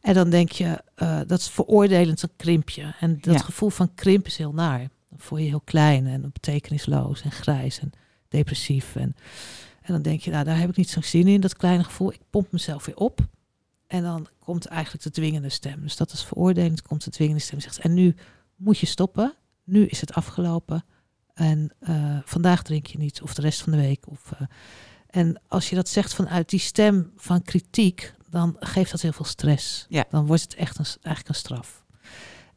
en 0.00 0.14
dan 0.14 0.30
denk 0.30 0.52
je, 0.52 0.80
dat 1.26 1.38
is 1.38 1.48
veroordelend 1.48 2.22
een 2.22 2.32
krimpje. 2.36 2.94
En 3.00 3.18
dat 3.20 3.34
Ja. 3.34 3.40
gevoel 3.40 3.70
van 3.70 3.94
krimp 3.94 4.26
is 4.26 4.36
heel 4.36 4.52
naar. 4.52 4.88
Dan 5.14 5.26
voel 5.26 5.38
je 5.38 5.44
je 5.44 5.50
heel 5.50 5.60
klein 5.60 6.06
en 6.06 6.32
betekenisloos 6.32 7.22
en 7.22 7.30
grijs 7.30 7.80
en 7.80 7.90
depressief. 8.28 8.96
En, 8.96 9.16
en 9.82 9.92
dan 9.92 10.02
denk 10.02 10.20
je, 10.20 10.30
nou 10.30 10.44
daar 10.44 10.58
heb 10.58 10.68
ik 10.68 10.76
niet 10.76 10.90
zo'n 10.90 11.02
zin 11.02 11.28
in, 11.28 11.40
dat 11.40 11.56
kleine 11.56 11.84
gevoel. 11.84 12.12
Ik 12.12 12.20
pomp 12.30 12.52
mezelf 12.52 12.84
weer 12.84 12.96
op. 12.96 13.20
En 13.86 14.02
dan 14.02 14.28
komt 14.38 14.66
eigenlijk 14.66 15.04
de 15.04 15.10
dwingende 15.10 15.48
stem. 15.48 15.80
Dus 15.80 15.96
dat 15.96 16.12
is 16.12 16.24
veroordelend, 16.24 16.82
komt 16.82 17.04
de 17.04 17.10
dwingende 17.10 17.42
stem. 17.42 17.60
Zegt, 17.60 17.78
en 17.78 17.94
nu 17.94 18.14
moet 18.56 18.78
je 18.78 18.86
stoppen. 18.86 19.34
Nu 19.64 19.86
is 19.86 20.00
het 20.00 20.14
afgelopen. 20.14 20.84
En 21.34 21.70
eh, 21.78 22.18
vandaag 22.24 22.62
drink 22.62 22.86
je 22.86 22.98
niet, 22.98 23.22
of 23.22 23.34
de 23.34 23.42
rest 23.42 23.62
van 23.62 23.72
de 23.72 23.78
week. 23.78 24.08
Of, 24.08 24.32
eh, 24.32 24.46
en 25.06 25.40
als 25.48 25.70
je 25.70 25.76
dat 25.76 25.88
zegt 25.88 26.14
vanuit 26.14 26.48
die 26.48 26.60
stem 26.60 27.12
van 27.16 27.42
kritiek, 27.42 28.14
dan 28.28 28.56
geeft 28.58 28.90
dat 28.90 29.00
heel 29.00 29.12
veel 29.12 29.24
stress. 29.24 29.86
Ja. 29.88 30.04
Dan 30.10 30.26
wordt 30.26 30.42
het 30.42 30.54
echt 30.54 30.78
een, 30.78 30.84
eigenlijk 30.84 31.28
een 31.28 31.34
straf. 31.34 31.83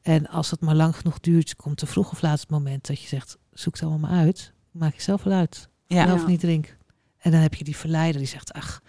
En 0.07 0.27
als 0.27 0.51
het 0.51 0.61
maar 0.61 0.75
lang 0.75 0.95
genoeg 0.95 1.19
duurt, 1.19 1.55
komt 1.55 1.81
er 1.81 1.87
vroeg 1.87 2.11
of 2.11 2.21
laat 2.21 2.39
het 2.39 2.49
moment 2.49 2.87
dat 2.87 3.01
je 3.01 3.07
zegt: 3.07 3.37
zoek 3.53 3.73
het 3.73 3.83
allemaal 3.83 4.09
maar 4.09 4.19
uit. 4.19 4.53
Maak 4.71 4.93
je 4.93 5.01
zelf 5.01 5.23
wel 5.23 5.37
uit. 5.37 5.69
Ja. 5.85 6.05
Wel 6.05 6.15
of 6.15 6.27
niet 6.27 6.39
drink. 6.39 6.77
En 7.17 7.31
dan 7.31 7.39
heb 7.41 7.53
je 7.53 7.63
die 7.63 7.75
verleider 7.75 8.17
die 8.17 8.29
zegt: 8.29 8.53
ach, 8.53 8.81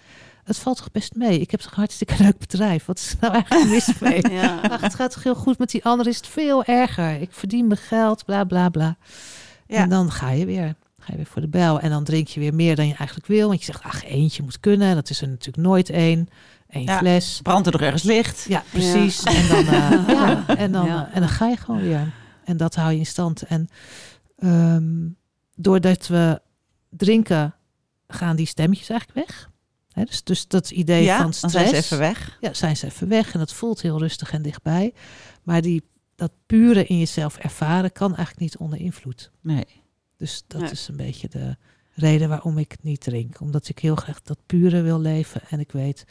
het 0.45 0.59
valt 0.59 0.77
toch 0.77 0.91
best 0.91 1.15
mee. 1.15 1.41
Ik 1.41 1.51
heb 1.51 1.61
toch 1.61 1.71
een 1.71 1.77
hartstikke 1.77 2.15
leuk 2.25 2.39
bedrijf. 2.39 2.85
Wat 2.85 2.99
is 2.99 3.11
er 3.11 3.17
nou 3.21 3.33
eigenlijk 3.33 3.71
mis 3.71 3.99
mee? 4.01 4.31
Ja. 4.31 4.61
Ach, 4.61 4.81
het 4.81 4.95
gaat 4.95 5.13
toch 5.13 5.23
heel 5.23 5.35
goed 5.35 5.59
met 5.59 5.71
die 5.71 5.85
ander, 5.85 6.07
is 6.07 6.17
het 6.17 6.27
veel 6.27 6.65
erger. 6.65 7.21
Ik 7.21 7.33
verdien 7.33 7.67
mijn 7.67 7.81
geld, 7.81 8.25
bla 8.25 8.45
bla 8.45 8.69
bla. 8.69 8.97
Ja. 9.67 9.83
En 9.83 9.89
dan 9.89 10.11
ga 10.11 10.31
je 10.31 10.47
weer. 10.47 10.75
Ga 10.99 11.07
je 11.07 11.17
weer 11.17 11.27
voor 11.27 11.43
de 11.43 11.49
bel. 11.49 11.81
En 11.81 11.91
dan 11.91 12.05
drink 12.05 12.29
je 12.29 12.41
weer 12.41 12.55
meer 12.55 12.77
dan 12.77 12.87
je 12.87 12.95
eigenlijk 12.95 13.29
wil. 13.29 13.49
Want 13.49 13.59
je 13.59 13.65
zegt, 13.65 13.83
ach, 13.83 14.05
eentje 14.05 14.43
moet 14.43 14.61
kunnen. 14.61 14.95
Dat 14.95 15.11
is 15.11 15.21
er 15.21 15.29
natuurlijk 15.29 15.67
nooit 15.67 15.91
één. 15.91 16.29
Eén 16.69 16.83
Ja. 16.83 16.99
fles. 16.99 17.41
Brandt 17.43 17.67
er 17.67 17.73
nog 17.73 17.81
ergens 17.81 18.03
licht? 18.03 18.45
Ja, 18.49 18.63
precies. 18.71 19.23
En, 19.23 19.49
dan, 19.49 19.67
eh, 19.67 20.09
ja, 20.17 20.47
en, 20.57 20.73
dan, 20.73 20.87
Ja. 20.87 21.09
eh, 21.09 21.15
en 21.15 21.21
dan 21.21 21.29
ga 21.29 21.47
je 21.49 21.57
gewoon 21.57 21.81
weer. 21.81 22.13
En 22.45 22.57
dat 22.57 22.75
hou 22.75 22.93
je 22.93 22.99
in 22.99 23.07
stand. 23.07 23.43
En 23.43 23.69
ehm, 24.39 25.09
doordat 25.55 26.07
we 26.07 26.41
drinken, 26.91 27.55
gaan 28.09 28.37
die 28.37 28.47
stemmetjes 28.47 28.89
eigenlijk 28.89 29.27
weg. 29.29 29.51
Hè, 29.93 30.05
dus, 30.05 30.25
dus 30.25 30.49
dat 30.49 30.71
idee 30.71 31.03
Ja, 31.05 31.15
van 31.17 31.25
dan 31.25 31.33
stress. 31.33 31.53
zijn 31.55 31.69
ze 31.69 31.75
even 31.77 31.99
weg. 31.99 32.37
Ja, 32.41 32.55
zijn 32.55 32.77
ze 32.77 32.87
even 32.87 33.09
weg 33.09 33.33
en 33.33 33.39
dat 33.39 33.53
voelt 33.53 33.83
heel 33.83 33.99
rustig 33.99 34.33
en 34.33 34.43
dichtbij. 34.43 34.93
Maar 35.43 35.61
die, 35.63 35.83
dat 36.17 36.33
pure 36.47 36.85
in 36.87 36.99
jezelf 36.99 37.37
ervaren 37.37 37.93
kan 37.93 38.09
eigenlijk 38.09 38.39
niet 38.41 38.57
onder 38.57 38.79
invloed. 38.81 39.31
Nee. 39.41 39.67
Dus 40.17 40.45
dat 40.47 40.61
Nee. 40.61 40.71
is 40.71 40.89
een 40.89 40.97
beetje 40.97 41.29
de 41.29 41.57
reden 41.95 42.29
waarom 42.29 42.59
ik 42.59 42.77
niet 42.81 43.01
drink. 43.01 43.41
Omdat 43.41 43.69
ik 43.69 43.79
heel 43.79 43.97
graag 43.97 44.23
dat 44.23 44.39
pure 44.47 44.81
wil 44.83 45.01
leven. 45.01 45.41
En 45.51 45.61
ik 45.61 45.73
weet, 45.73 46.05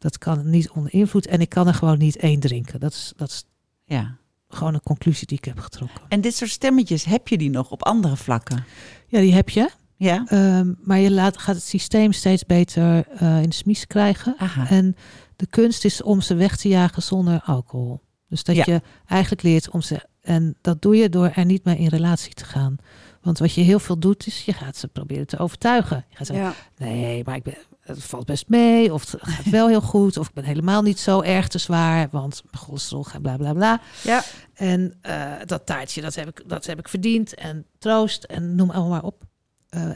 dat 0.00 0.18
kan 0.18 0.50
niet 0.50 0.70
onder 0.70 0.92
invloed. 0.94 1.26
En 1.26 1.40
ik 1.40 1.48
kan 1.48 1.66
er 1.66 1.74
gewoon 1.74 1.98
niet 1.98 2.16
één 2.16 2.40
drinken. 2.40 2.80
Dat 2.80 2.92
is, 2.92 3.12
dat 3.16 3.28
is 3.28 3.44
Ja. 3.84 4.16
gewoon 4.48 4.74
een 4.74 4.82
conclusie 4.82 5.26
die 5.26 5.38
ik 5.38 5.44
heb 5.44 5.58
getrokken. 5.58 6.00
En 6.08 6.20
dit 6.20 6.34
soort 6.34 6.50
stemmetjes, 6.50 7.04
heb 7.04 7.28
je 7.28 7.38
die 7.38 7.50
nog 7.50 7.70
op 7.70 7.84
andere 7.84 8.16
vlakken? 8.16 8.64
Ja, 9.06 9.20
die 9.20 9.34
heb 9.34 9.48
je. 9.48 9.70
Ja? 9.96 10.24
Ehm, 10.26 10.72
maar 10.82 10.98
je 10.98 11.10
laat, 11.10 11.38
gaat 11.38 11.54
het 11.54 11.64
systeem 11.64 12.12
steeds 12.12 12.44
beter 12.44 13.06
eh, 13.08 13.42
in 13.42 13.48
de 13.48 13.54
smies 13.54 13.86
krijgen. 13.86 14.34
Aha. 14.38 14.68
En 14.68 14.96
de 15.36 15.46
kunst 15.46 15.84
is 15.84 16.02
om 16.02 16.20
ze 16.20 16.34
weg 16.34 16.56
te 16.56 16.68
jagen 16.68 17.02
zonder 17.02 17.40
alcohol. 17.44 18.00
Dus 18.28 18.44
dat 18.44 18.56
Ja. 18.56 18.62
je 18.66 18.80
eigenlijk 19.06 19.42
leert 19.42 19.70
om 19.70 19.80
ze. 19.82 20.08
En 20.20 20.56
dat 20.60 20.82
doe 20.82 20.96
je 20.96 21.08
door 21.08 21.28
er 21.34 21.44
niet 21.44 21.64
mee 21.64 21.76
in 21.78 21.88
relatie 21.88 22.32
te 22.34 22.44
gaan. 22.44 22.76
Want 23.22 23.38
wat 23.38 23.52
je 23.54 23.60
heel 23.60 23.78
veel 23.78 23.98
doet, 23.98 24.26
is 24.26 24.44
je 24.44 24.52
gaat 24.52 24.76
ze 24.76 24.88
proberen 24.88 25.26
te 25.26 25.38
overtuigen. 25.38 26.04
Je 26.08 26.16
gaat 26.16 26.26
zeggen, 26.26 26.44
Ja. 26.46 26.54
nee, 26.84 27.24
maar 27.24 27.36
ik 27.36 27.42
ben, 27.42 27.54
het 27.94 28.04
valt 28.04 28.26
best 28.26 28.48
mee. 28.48 28.92
Of 28.92 29.10
het 29.10 29.20
gaat 29.22 29.50
wel 29.50 29.68
heel 29.68 29.80
goed. 29.80 30.16
Of 30.16 30.28
ik 30.28 30.34
ben 30.34 30.44
helemaal 30.44 30.82
niet 30.82 30.98
zo 30.98 31.20
erg 31.20 31.48
te 31.48 31.58
zwaar. 31.58 32.08
Want 32.10 32.42
mijn 32.50 32.64
cholesterol 32.64 33.04
gaat 33.04 33.22
bla 33.22 33.36
bla 33.36 33.52
bla. 33.52 33.80
Ja. 34.02 34.22
En 34.54 34.98
eh, 35.00 35.32
dat 35.44 35.66
taartje, 35.66 36.00
dat 36.00 36.14
heb, 36.14 36.28
ik, 36.28 36.48
dat 36.48 36.66
heb 36.66 36.78
ik 36.78 36.88
verdiend. 36.88 37.34
En 37.34 37.66
troost 37.78 38.24
en 38.24 38.54
noem 38.54 38.70
allemaal 38.70 38.90
maar 38.90 39.02
op. 39.02 39.22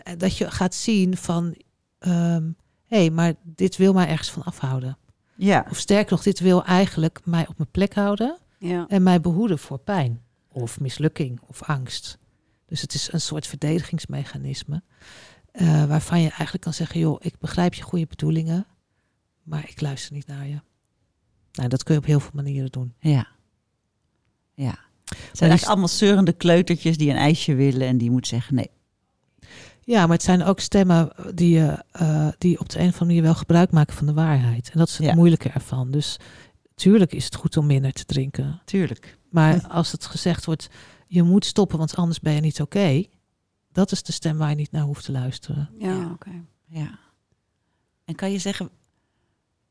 En 0.03 0.19
dat 0.19 0.37
je 0.37 0.51
gaat 0.51 0.75
zien 0.75 1.17
van... 1.17 1.57
ehm, 1.99 2.51
hé, 2.87 2.97
hey, 2.97 3.11
maar 3.11 3.35
dit 3.43 3.77
wil 3.77 3.93
mij 3.93 4.09
ergens 4.09 4.31
van 4.31 4.43
afhouden. 4.43 4.99
Ja. 5.37 5.67
Of 5.71 5.79
sterker 5.79 6.13
nog, 6.13 6.23
dit 6.23 6.41
wil 6.41 6.65
eigenlijk 6.65 7.21
mij 7.25 7.47
op 7.49 7.59
mijn 7.59 7.71
plek 7.71 7.95
houden... 7.95 8.39
Ja. 8.59 8.85
en 8.89 9.03
mij 9.03 9.21
behoeden 9.21 9.59
voor 9.59 9.79
pijn. 9.79 10.23
Of 10.49 10.81
mislukking 10.81 11.41
of 11.47 11.63
angst. 11.63 12.19
Dus 12.67 12.81
het 12.81 12.95
is 12.95 13.13
een 13.13 13.21
soort 13.21 13.47
verdedigingsmechanisme... 13.47 14.83
eh, 15.55 15.85
waarvan 15.85 16.21
je 16.21 16.29
eigenlijk 16.29 16.61
kan 16.61 16.73
zeggen... 16.75 17.01
joh, 17.01 17.17
ik 17.21 17.39
begrijp 17.39 17.75
je 17.75 17.83
goede 17.83 18.07
bedoelingen... 18.07 18.67
maar 19.43 19.65
ik 19.69 19.81
luister 19.81 20.13
niet 20.13 20.27
naar 20.27 20.47
je. 20.47 20.61
Nou, 21.53 21.69
dat 21.69 21.83
kun 21.83 21.95
je 21.95 22.01
op 22.01 22.07
heel 22.07 22.21
veel 22.21 22.31
manieren 22.35 22.71
doen. 22.71 22.95
Ja. 22.99 23.27
Ja. 24.55 24.79
Het 25.05 25.17
zijn 25.39 25.51
eigenlijk 25.51 25.65
allemaal 25.65 25.89
zeurende 25.89 26.33
kleutertjes 26.33 26.97
die 26.97 27.11
een 27.11 27.17
ijsje 27.17 27.55
willen 27.55 27.87
en 27.87 27.99
die 27.99 28.11
moet 28.11 28.27
zeggen 28.27 28.55
nee. 28.55 28.71
Ja, 29.81 30.01
maar 30.07 30.17
het 30.17 30.23
zijn 30.23 30.43
ook 30.45 30.61
stemmen 30.61 31.13
die, 31.35 31.51
je, 31.59 31.85
eh, 31.93 32.29
die 32.39 32.61
op 32.61 32.69
de 32.69 32.79
een 32.79 32.85
of 32.87 32.93
andere 32.93 33.05
manier 33.05 33.23
wel 33.23 33.35
gebruik 33.35 33.71
maken 33.71 33.95
van 33.95 34.07
de 34.07 34.13
waarheid. 34.13 34.71
En 34.73 34.79
dat 34.79 34.89
is 34.89 34.99
het 34.99 35.07
Ja. 35.07 35.15
moeilijke 35.15 35.49
ervan. 35.49 35.91
Dus 35.91 36.17
tuurlijk 36.75 37.13
is 37.13 37.25
het 37.25 37.35
goed 37.35 37.57
om 37.57 37.67
minder 37.67 37.93
te 37.93 38.05
drinken. 38.05 38.61
Tuurlijk. 38.65 39.19
Maar 39.31 39.67
als 39.69 39.93
het 39.93 40.07
gezegd 40.07 40.45
wordt, 40.45 40.69
je 41.07 41.23
moet 41.23 41.45
stoppen, 41.45 41.79
want 41.79 41.97
anders 41.97 42.21
ben 42.21 42.33
je 42.33 42.41
niet 42.41 42.61
oké. 42.61 43.05
Dat 43.75 43.93
is 43.93 44.03
de 44.03 44.13
stem 44.13 44.37
waar 44.39 44.49
je 44.51 44.55
niet 44.57 44.71
naar 44.73 44.83
hoeft 44.83 45.05
te 45.05 45.13
luisteren. 45.13 45.71
Ja, 45.79 45.89
Ja. 45.89 46.11
oké. 46.11 46.31
Ja. 46.67 46.99
En 48.05 48.15
kan 48.15 48.33
je 48.33 48.39
zeggen 48.39 48.71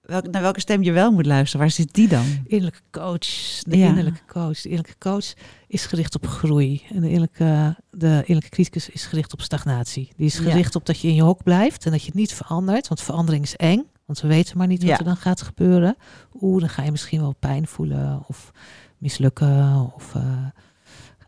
welk, 0.02 0.28
naar 0.32 0.42
welke 0.42 0.60
stem 0.60 0.84
je 0.84 0.92
wel 0.92 1.12
moet 1.12 1.26
luisteren? 1.26 1.60
Waar 1.66 1.70
zit 1.76 1.94
die 1.94 2.08
dan? 2.08 2.26
Innerlijke 2.46 2.82
coach, 2.92 3.28
de 3.64 3.78
Ja. 3.78 3.88
innerlijke 3.88 4.26
coach. 4.28 4.62
De 4.62 4.70
innerlijke 4.70 4.98
coach 5.10 5.34
is 5.68 5.86
gericht 5.86 6.16
op 6.16 6.28
groei. 6.28 6.82
En 6.90 7.00
de 7.02 7.06
innerlijke, 7.08 7.76
de 7.92 8.08
innerlijke 8.08 8.50
criticus 8.50 8.90
is 8.90 9.06
gericht 9.06 9.34
op 9.34 9.42
stagnatie. 9.42 10.12
Die 10.16 10.26
is 10.26 10.38
Ja. 10.38 10.44
gericht 10.44 10.76
op 10.76 10.86
dat 10.86 11.00
je 11.00 11.08
in 11.08 11.16
je 11.16 11.22
hok 11.24 11.44
blijft 11.44 11.86
en 11.86 11.92
dat 11.92 12.00
je 12.02 12.06
het 12.08 12.16
niet 12.16 12.34
verandert. 12.34 12.88
Want 12.88 13.02
verandering 13.02 13.44
is 13.44 13.56
eng. 13.56 13.84
Want 14.06 14.20
we 14.22 14.28
weten 14.28 14.58
maar 14.58 14.68
niet 14.68 14.80
wat 14.82 14.90
Ja. 14.90 14.98
er 14.98 15.04
dan 15.04 15.18
gaat 15.18 15.42
gebeuren. 15.42 15.96
Oeh, 16.42 16.60
dan 16.60 16.70
ga 16.70 16.84
je 16.84 16.92
misschien 16.92 17.22
wel 17.22 17.36
pijn 17.40 17.68
voelen 17.68 18.24
of 18.28 18.52
mislukken 18.98 19.92
of 19.96 20.16
eh, 20.16 20.46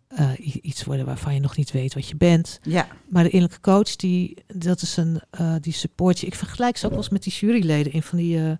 eh, 0.07 0.29
iets 0.61 0.83
worden 0.83 1.05
waarvan 1.05 1.33
je 1.33 1.39
nog 1.39 1.57
niet 1.57 1.71
weet 1.71 1.93
wat 1.93 2.07
je 2.07 2.15
bent. 2.15 2.59
Ja. 2.63 2.87
Maar 3.09 3.23
de 3.23 3.29
innerlijke 3.29 3.61
coach, 3.71 3.95
die, 3.95 4.37
dat 4.47 4.81
is 4.81 4.97
een, 4.97 5.21
eh, 5.29 5.55
die 5.61 5.73
support 5.73 6.19
je. 6.19 6.25
Ik 6.27 6.35
vergelijk 6.35 6.77
ze 6.77 6.85
ook 6.85 6.91
wel 6.91 6.99
eens 7.01 7.09
met 7.09 7.23
die 7.23 7.33
juryleden 7.33 7.91
in 7.93 8.03
van 8.03 8.17
die, 8.17 8.37
eh, 8.45 8.51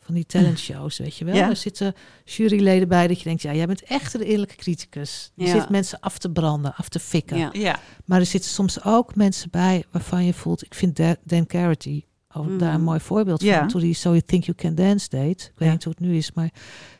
van 0.00 0.14
die 0.14 0.26
talentshows, 0.26 0.98
weet 0.98 1.16
je 1.16 1.24
wel. 1.24 1.34
Ja. 1.34 1.48
Er 1.48 1.56
zitten 1.56 1.94
juryleden 2.24 2.88
bij 2.88 3.06
dat 3.06 3.18
je 3.18 3.24
denkt, 3.24 3.42
ja, 3.42 3.54
jij 3.54 3.66
bent 3.66 3.82
echt 3.82 4.12
de 4.12 4.24
innerlijke 4.24 4.56
criticus. 4.56 5.32
Je 5.34 5.44
Ja. 5.46 5.50
zit 5.60 5.68
mensen 5.68 6.00
af 6.00 6.18
te 6.18 6.30
branden, 6.30 6.74
af 6.74 6.88
te 6.88 6.98
fikken. 6.98 7.38
Ja. 7.38 7.50
Ja. 7.52 7.78
Maar 8.04 8.20
er 8.20 8.26
zitten 8.26 8.50
soms 8.50 8.84
ook 8.84 9.14
mensen 9.14 9.50
bij 9.50 9.84
waarvan 9.90 10.24
je 10.24 10.34
voelt, 10.34 10.64
ik 10.64 10.74
vind 10.74 10.96
Da- 10.96 11.16
Dan 11.24 11.46
Carity 11.46 12.04
oh, 12.32 12.46
Mhm. 12.46 12.58
daar 12.58 12.74
een 12.74 12.82
mooi 12.82 13.00
voorbeeld 13.00 13.42
Ja. 13.42 13.58
van. 13.58 13.68
Toen 13.68 13.80
die 13.80 13.94
So 13.94 14.08
You 14.10 14.22
Think 14.26 14.44
You 14.44 14.56
Can 14.56 14.74
Dance 14.74 15.08
deed. 15.08 15.40
Ik 15.42 15.58
weet 15.58 15.68
Ja. 15.68 15.74
niet 15.74 15.84
hoe 15.84 15.92
het 15.98 16.02
nu 16.02 16.16
is, 16.16 16.32
maar 16.32 16.50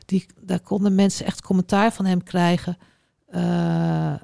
die, 0.05 0.25
daar 0.41 0.59
konden 0.59 0.95
mensen 0.95 1.25
echt 1.25 1.41
commentaar 1.41 1.93
van 1.93 2.05
hem 2.05 2.23
krijgen. 2.23 2.77
Eh, 3.31 4.13
eh, 4.13 4.19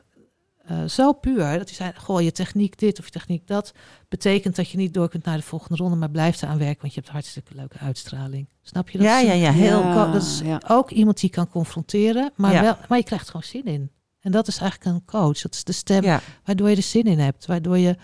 zo 0.88 1.14
puur. 1.14 1.38
Dat 1.58 1.68
hij 1.68 1.74
zei, 1.74 1.91
goh, 1.95 2.22
je 2.22 2.32
techniek 2.32 2.78
dit 2.80 2.99
of 2.99 3.05
je 3.05 3.12
techniek 3.12 3.47
dat. 3.47 3.74
Betekent 4.08 4.55
dat 4.55 4.70
je 4.70 4.78
niet 4.78 4.93
door 4.93 5.10
kunt 5.10 5.24
naar 5.24 5.38
de 5.38 5.43
volgende 5.43 5.76
ronde, 5.76 5.95
maar 5.95 6.10
blijft 6.10 6.41
eraan 6.43 6.58
werken, 6.58 6.82
want 6.82 6.93
je 6.93 6.99
hebt 6.99 7.12
hartstikke 7.12 7.55
leuke 7.55 7.78
uitstraling. 7.78 8.49
Snap 8.62 8.89
je 8.89 8.97
dat? 8.97 9.08
Ja, 9.08 9.20
is 9.20 9.26
ja, 9.28 9.34
ja. 9.34 9.51
Heel 9.51 9.80
Ja. 9.80 10.12
dat 10.12 10.22
is 10.22 10.39
ja. 10.43 10.62
ook 10.68 10.91
iemand 10.91 11.20
die 11.20 11.30
kan 11.30 11.49
confronteren, 11.49 12.32
maar, 12.36 12.53
Ja. 12.53 12.62
wel, 12.62 12.78
maar 12.89 12.97
je 12.97 13.03
krijgt 13.03 13.28
gewoon 13.28 13.43
zin 13.43 13.66
in. 13.66 13.91
En 14.20 14.32
dat 14.32 14.47
is 14.47 14.58
eigenlijk 14.60 14.95
een 14.95 15.05
coach. 15.05 15.41
Dat 15.41 15.53
is 15.53 15.64
de 15.64 15.72
stem 15.72 16.03
Ja. 16.03 16.22
waardoor 16.43 16.70
je 16.70 16.76
er 16.76 16.82
zin 16.82 17.03
in 17.03 17.20
hebt. 17.20 17.45
Waardoor 17.45 17.78
je 17.78 17.95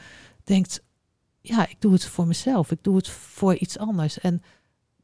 denkt, 0.44 0.82
ja, 1.42 1.68
ik 1.70 1.76
doe 1.80 1.94
het 1.94 2.06
voor 2.06 2.28
mezelf. 2.28 2.72
Ik 2.72 2.84
doe 2.84 2.96
het 2.96 3.10
voor 3.10 3.56
iets 3.56 3.78
anders. 3.78 4.20
En 4.20 4.42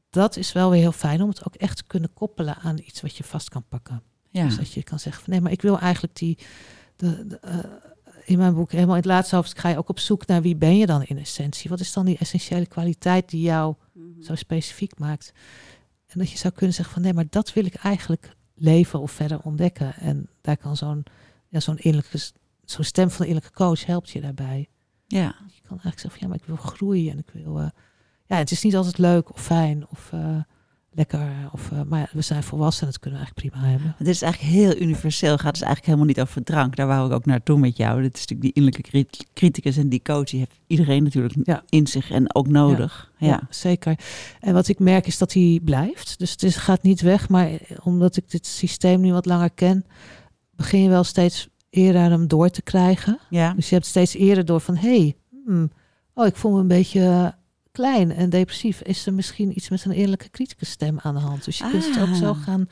dat 0.10 0.38
is 0.38 0.52
wel 0.52 0.70
weer 0.70 0.80
heel 0.80 0.92
fijn 0.92 1.22
om 1.22 1.30
het 1.30 1.46
ook 1.46 1.56
echt 1.56 1.78
te 1.78 1.84
kunnen 1.88 2.14
koppelen 2.14 2.56
aan 2.56 2.78
iets 2.78 3.02
wat 3.02 3.16
je 3.18 3.24
vast 3.24 3.50
kan 3.50 3.64
pakken. 3.70 4.04
Ja. 4.30 4.46
Dus 4.46 4.56
dat 4.58 4.72
je 4.74 4.84
kan 4.84 5.00
zeggen 5.00 5.24
van 5.24 5.34
nee, 5.34 5.42
maar 5.42 5.52
ik 5.52 5.62
wil 5.62 5.80
eigenlijk 5.80 6.16
die. 6.16 6.38
De, 6.96 7.28
de, 7.28 7.40
eh, 7.40 7.60
in 8.26 8.38
mijn 8.38 8.54
boek, 8.54 8.72
helemaal 8.72 8.96
in 8.96 9.02
het 9.02 9.10
laatste 9.10 9.36
hoofdstuk, 9.36 9.60
ga 9.60 9.70
je 9.70 9.78
ook 9.78 9.90
op 9.90 10.00
zoek 10.00 10.26
naar 10.26 10.42
wie 10.42 10.56
ben 10.56 10.78
je 10.78 10.86
dan 10.86 11.04
in 11.04 11.18
essentie? 11.18 11.70
Wat 11.70 11.80
is 11.80 11.94
dan 11.94 12.06
die 12.06 12.18
essentiële 12.18 12.66
kwaliteit 12.68 13.30
die 13.30 13.42
jou 13.42 13.76
Mhm. 13.94 14.22
zo 14.22 14.36
specifiek 14.36 15.00
maakt? 15.00 15.32
En 16.08 16.20
dat 16.20 16.32
je 16.32 16.38
zou 16.38 16.54
kunnen 16.54 16.76
zeggen 16.76 16.94
van 16.94 17.04
nee, 17.04 17.14
maar 17.14 17.26
dat 17.30 17.54
wil 17.54 17.66
ik 17.66 17.76
eigenlijk 17.76 18.36
leven 18.56 19.00
of 19.00 19.12
verder 19.12 19.40
ontdekken. 19.42 19.96
En 19.96 20.30
daar 20.42 20.58
kan 20.58 20.78
zo'n 20.78 21.04
ja, 21.48 21.60
zo'n 21.60 21.78
innerlijke, 21.78 22.20
zo'n 22.66 22.84
stem 22.84 23.10
van 23.10 23.26
de 23.26 23.32
innerlijke 23.32 23.58
coach 23.58 23.86
helpt 23.86 24.10
je 24.10 24.22
daarbij. 24.22 24.70
Ja. 25.08 25.26
Je 25.48 25.62
kan 25.62 25.70
eigenlijk 25.80 26.00
zeggen 26.00 26.10
van 26.12 26.20
ja, 26.20 26.28
maar 26.28 26.38
ik 26.38 26.46
wil 26.46 26.56
groeien 26.56 27.12
en 27.12 27.18
ik 27.18 27.30
wil. 27.34 27.60
eh, 27.60 27.68
ja, 28.26 28.36
het 28.38 28.52
is 28.52 28.64
niet 28.64 28.76
altijd 28.76 28.98
leuk 28.98 29.34
of 29.34 29.42
fijn 29.44 29.88
of 29.88 30.10
eh, 30.14 30.38
lekker. 30.92 31.50
Of, 31.52 31.72
eh, 31.72 31.82
maar 31.88 32.10
we 32.14 32.22
zijn 32.22 32.44
volwassen 32.44 32.86
en 32.86 32.92
dat 32.92 33.00
kunnen 33.02 33.20
we 33.20 33.26
eigenlijk 33.26 33.56
prima 33.56 33.72
hebben. 33.72 33.96
Dit 33.98 34.08
is 34.08 34.22
eigenlijk 34.22 34.54
heel 34.54 34.82
universeel. 34.82 35.38
Gaat 35.38 35.54
dus 35.54 35.62
eigenlijk 35.62 35.86
helemaal 35.86 36.06
niet 36.06 36.22
over 36.22 36.44
drank. 36.44 36.76
Daar 36.76 36.88
wou 36.88 37.08
ik 37.08 37.14
ook 37.14 37.26
naartoe 37.26 37.60
met 37.60 37.78
jou. 37.78 38.02
Dit 38.02 38.14
is 38.14 38.20
natuurlijk 38.20 38.42
die 38.42 38.54
innerlijke 38.54 38.90
crit- 38.90 39.26
criticus 39.34 39.78
en 39.78 39.90
die 39.90 40.02
coach. 40.02 40.30
Die 40.30 40.40
heeft 40.40 40.60
iedereen 40.68 41.04
natuurlijk 41.04 41.36
Ja. 41.44 41.64
in 41.70 41.88
zich 41.88 42.12
en 42.12 42.36
ook 42.36 42.48
nodig. 42.48 43.12
Ja. 43.18 43.42
zeker. 43.50 44.00
En 44.40 44.54
wat 44.54 44.68
ik 44.68 44.80
merk 44.80 45.08
is 45.08 45.18
dat 45.18 45.34
hij 45.34 45.60
blijft. 45.64 46.20
Dus 46.20 46.32
het 46.32 46.44
is, 46.44 46.56
gaat 46.56 46.82
niet 46.84 47.02
weg. 47.02 47.30
Maar 47.30 47.50
omdat 47.84 48.18
ik 48.18 48.30
dit 48.32 48.46
systeem 48.46 49.02
nu 49.02 49.12
wat 49.12 49.26
langer 49.26 49.50
ken, 49.52 49.86
begin 50.56 50.82
je 50.82 50.90
wel 50.90 51.04
steeds 51.04 51.48
eerder 51.70 52.02
hem 52.02 52.28
door 52.28 52.50
te 52.50 52.62
krijgen. 52.62 53.20
Ja. 53.30 53.54
Dus 53.54 53.70
je 53.70 53.76
hebt 53.76 53.88
steeds 53.88 54.14
eerder 54.14 54.46
door 54.46 54.60
van, 54.62 54.76
hé, 54.76 54.98
hey, 55.00 55.16
hmm, 55.46 55.72
oh, 56.14 56.26
ik 56.26 56.36
voel 56.36 56.52
me 56.52 56.60
een 56.60 56.68
beetje 56.68 57.02
eh, 57.02 57.28
klein 57.72 58.12
en 58.12 58.30
depressief. 58.30 58.82
Is 58.82 59.06
er 59.06 59.14
misschien 59.14 59.52
iets 59.56 59.70
met 59.70 59.86
een 59.86 59.92
eerlijke 59.92 60.30
criticus-stem 60.30 61.00
aan 61.00 61.14
de 61.14 61.20
hand? 61.22 61.46
Dus 61.46 61.58
je 61.58 61.70
kunt 61.70 61.96
het 61.96 62.10
ook 62.10 62.16
zo 62.16 62.30
Ah. 62.30 62.44
gaan 62.44 62.70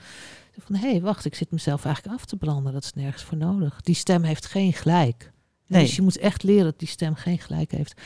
van, 0.59 0.75
hé, 0.75 0.89
hey, 0.91 1.01
wacht, 1.01 1.25
ik 1.25 1.35
zit 1.35 1.51
mezelf 1.51 1.85
eigenlijk 1.85 2.15
af 2.15 2.25
te 2.25 2.35
branden. 2.37 2.73
Dat 2.73 2.83
is 2.83 2.93
nergens 2.93 3.23
voor 3.23 3.37
nodig. 3.37 3.81
Die 3.81 3.95
stem 3.95 4.23
heeft 4.23 4.45
geen 4.45 4.73
gelijk. 4.73 5.31
Nee. 5.67 5.81
Dus 5.83 5.95
je 5.95 6.01
moet 6.01 6.17
echt 6.17 6.43
leren 6.43 6.63
dat 6.63 6.79
die 6.79 6.87
stem 6.87 7.15
geen 7.15 7.39
gelijk 7.39 7.71
heeft. 7.71 8.01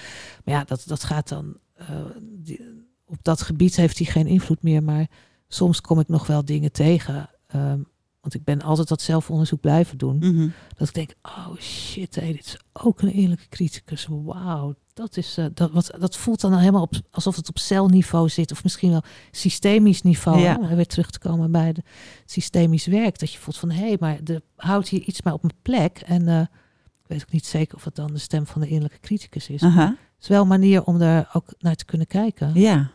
Maar 0.45 0.55
ja, 0.55 0.63
dat, 0.63 0.83
dat 0.85 1.03
gaat 1.03 1.27
dan... 1.29 1.57
eh, 1.73 1.87
die- 2.21 2.89
op 3.05 3.17
dat 3.21 3.41
gebied 3.41 3.75
heeft 3.75 3.97
hij 3.97 4.07
geen 4.07 4.27
invloed 4.27 4.61
meer. 4.63 4.83
Maar 4.83 5.07
soms 5.47 5.81
kom 5.81 5.99
ik 5.99 6.07
nog 6.07 6.27
wel 6.27 6.45
dingen 6.45 6.71
tegen. 6.71 7.29
ehm, 7.47 7.79
want 8.21 8.33
ik 8.33 8.43
ben 8.43 8.61
altijd 8.61 8.87
dat 8.87 9.01
zelfonderzoek 9.01 9.59
blijven 9.61 9.97
doen. 9.97 10.17
Mhm. 10.17 10.49
Dat 10.77 10.87
ik 10.87 10.93
denk, 10.93 11.13
oh 11.21 11.55
shit, 11.59 12.13
dit 12.13 12.45
is 12.45 12.57
ook 12.73 13.01
een 13.01 13.11
eerlijke 13.11 13.49
criticus. 13.49 14.07
Wauw, 14.09 14.75
dat, 14.93 15.17
is, 15.17 15.37
eh, 15.37 15.45
dat, 15.53 15.71
wat, 15.71 15.91
dat 15.99 16.17
voelt 16.17 16.41
dan 16.41 16.57
helemaal 16.57 16.81
op, 16.81 16.93
alsof 17.11 17.35
het 17.35 17.49
op 17.49 17.57
celniveau 17.57 18.29
zit. 18.29 18.51
Of 18.51 18.63
misschien 18.63 18.91
wel 18.91 19.03
systemisch 19.31 20.01
niveau. 20.01 20.39
Ja. 20.39 20.57
Hè, 20.61 20.75
weer 20.75 20.87
terug 20.87 21.09
te 21.11 21.19
komen 21.19 21.51
bij 21.51 21.73
de 21.73 21.83
systemisch 22.25 22.85
werk. 22.85 23.19
Dat 23.19 23.31
je 23.33 23.39
voelt 23.39 23.57
van, 23.57 23.71
hé, 23.71 23.93
maar 23.99 24.19
er 24.25 24.41
houdt 24.55 24.87
hier 24.87 25.01
iets 25.01 25.21
mij 25.21 25.33
op 25.33 25.41
mijn 25.41 25.57
plek. 25.61 25.97
En 26.05 26.27
eh, 26.27 26.39
ik 26.41 27.07
weet 27.07 27.21
ook 27.21 27.31
niet 27.31 27.45
zeker 27.45 27.75
of 27.75 27.83
het 27.83 27.95
dan 27.95 28.13
de 28.13 28.19
stem 28.19 28.45
van 28.45 28.61
de 28.61 28.67
eerlijke 28.67 28.99
criticus 28.99 29.49
is. 29.49 29.63
Aha. 29.63 29.85
Het 29.87 30.21
is 30.21 30.27
wel 30.27 30.41
een 30.41 30.47
manier 30.47 30.83
om 30.83 30.99
daar 30.99 31.29
ook 31.33 31.45
naar 31.59 31.75
te 31.75 31.85
kunnen 31.85 32.07
kijken. 32.07 32.51
Ja. 32.53 32.91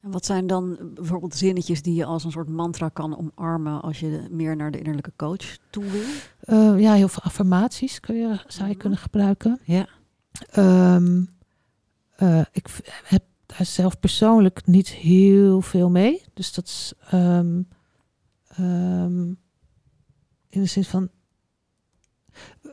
En 0.00 0.10
wat 0.12 0.26
zijn 0.26 0.46
dan 0.46 0.78
bijvoorbeeld 0.94 1.34
zinnetjes 1.34 1.82
die 1.82 1.94
je 1.94 2.04
als 2.04 2.24
een 2.24 2.30
soort 2.30 2.48
mantra 2.48 2.88
kan 2.88 3.18
omarmen 3.18 3.82
als 3.82 4.00
je 4.00 4.26
meer 4.30 4.56
naar 4.56 4.70
de 4.70 4.78
innerlijke 4.78 5.12
coach 5.16 5.56
toe 5.70 5.84
wil? 5.84 6.02
Eh, 6.40 6.80
ja, 6.80 6.92
heel 6.94 7.08
veel 7.08 7.22
affirmaties 7.22 8.00
kun 8.00 8.14
je, 8.16 8.38
zou 8.46 8.64
je 8.64 8.70
Mhm. 8.72 8.78
kunnen 8.80 8.98
gebruiken. 8.98 9.60
Ja. 9.64 9.86
Ehm, 10.50 11.24
eh, 12.16 12.40
ik 12.52 12.68
heb 13.04 13.22
daar 13.46 13.64
zelf 13.66 13.98
persoonlijk 14.00 14.66
niet 14.66 14.88
heel 14.88 15.60
veel 15.60 15.90
mee. 15.90 16.22
Dus 16.34 16.52
dat 16.52 16.66
is 16.66 16.92
ehm, 17.10 17.62
in 20.48 20.62
de 20.62 20.66
zin 20.66 20.84
van. 20.84 21.08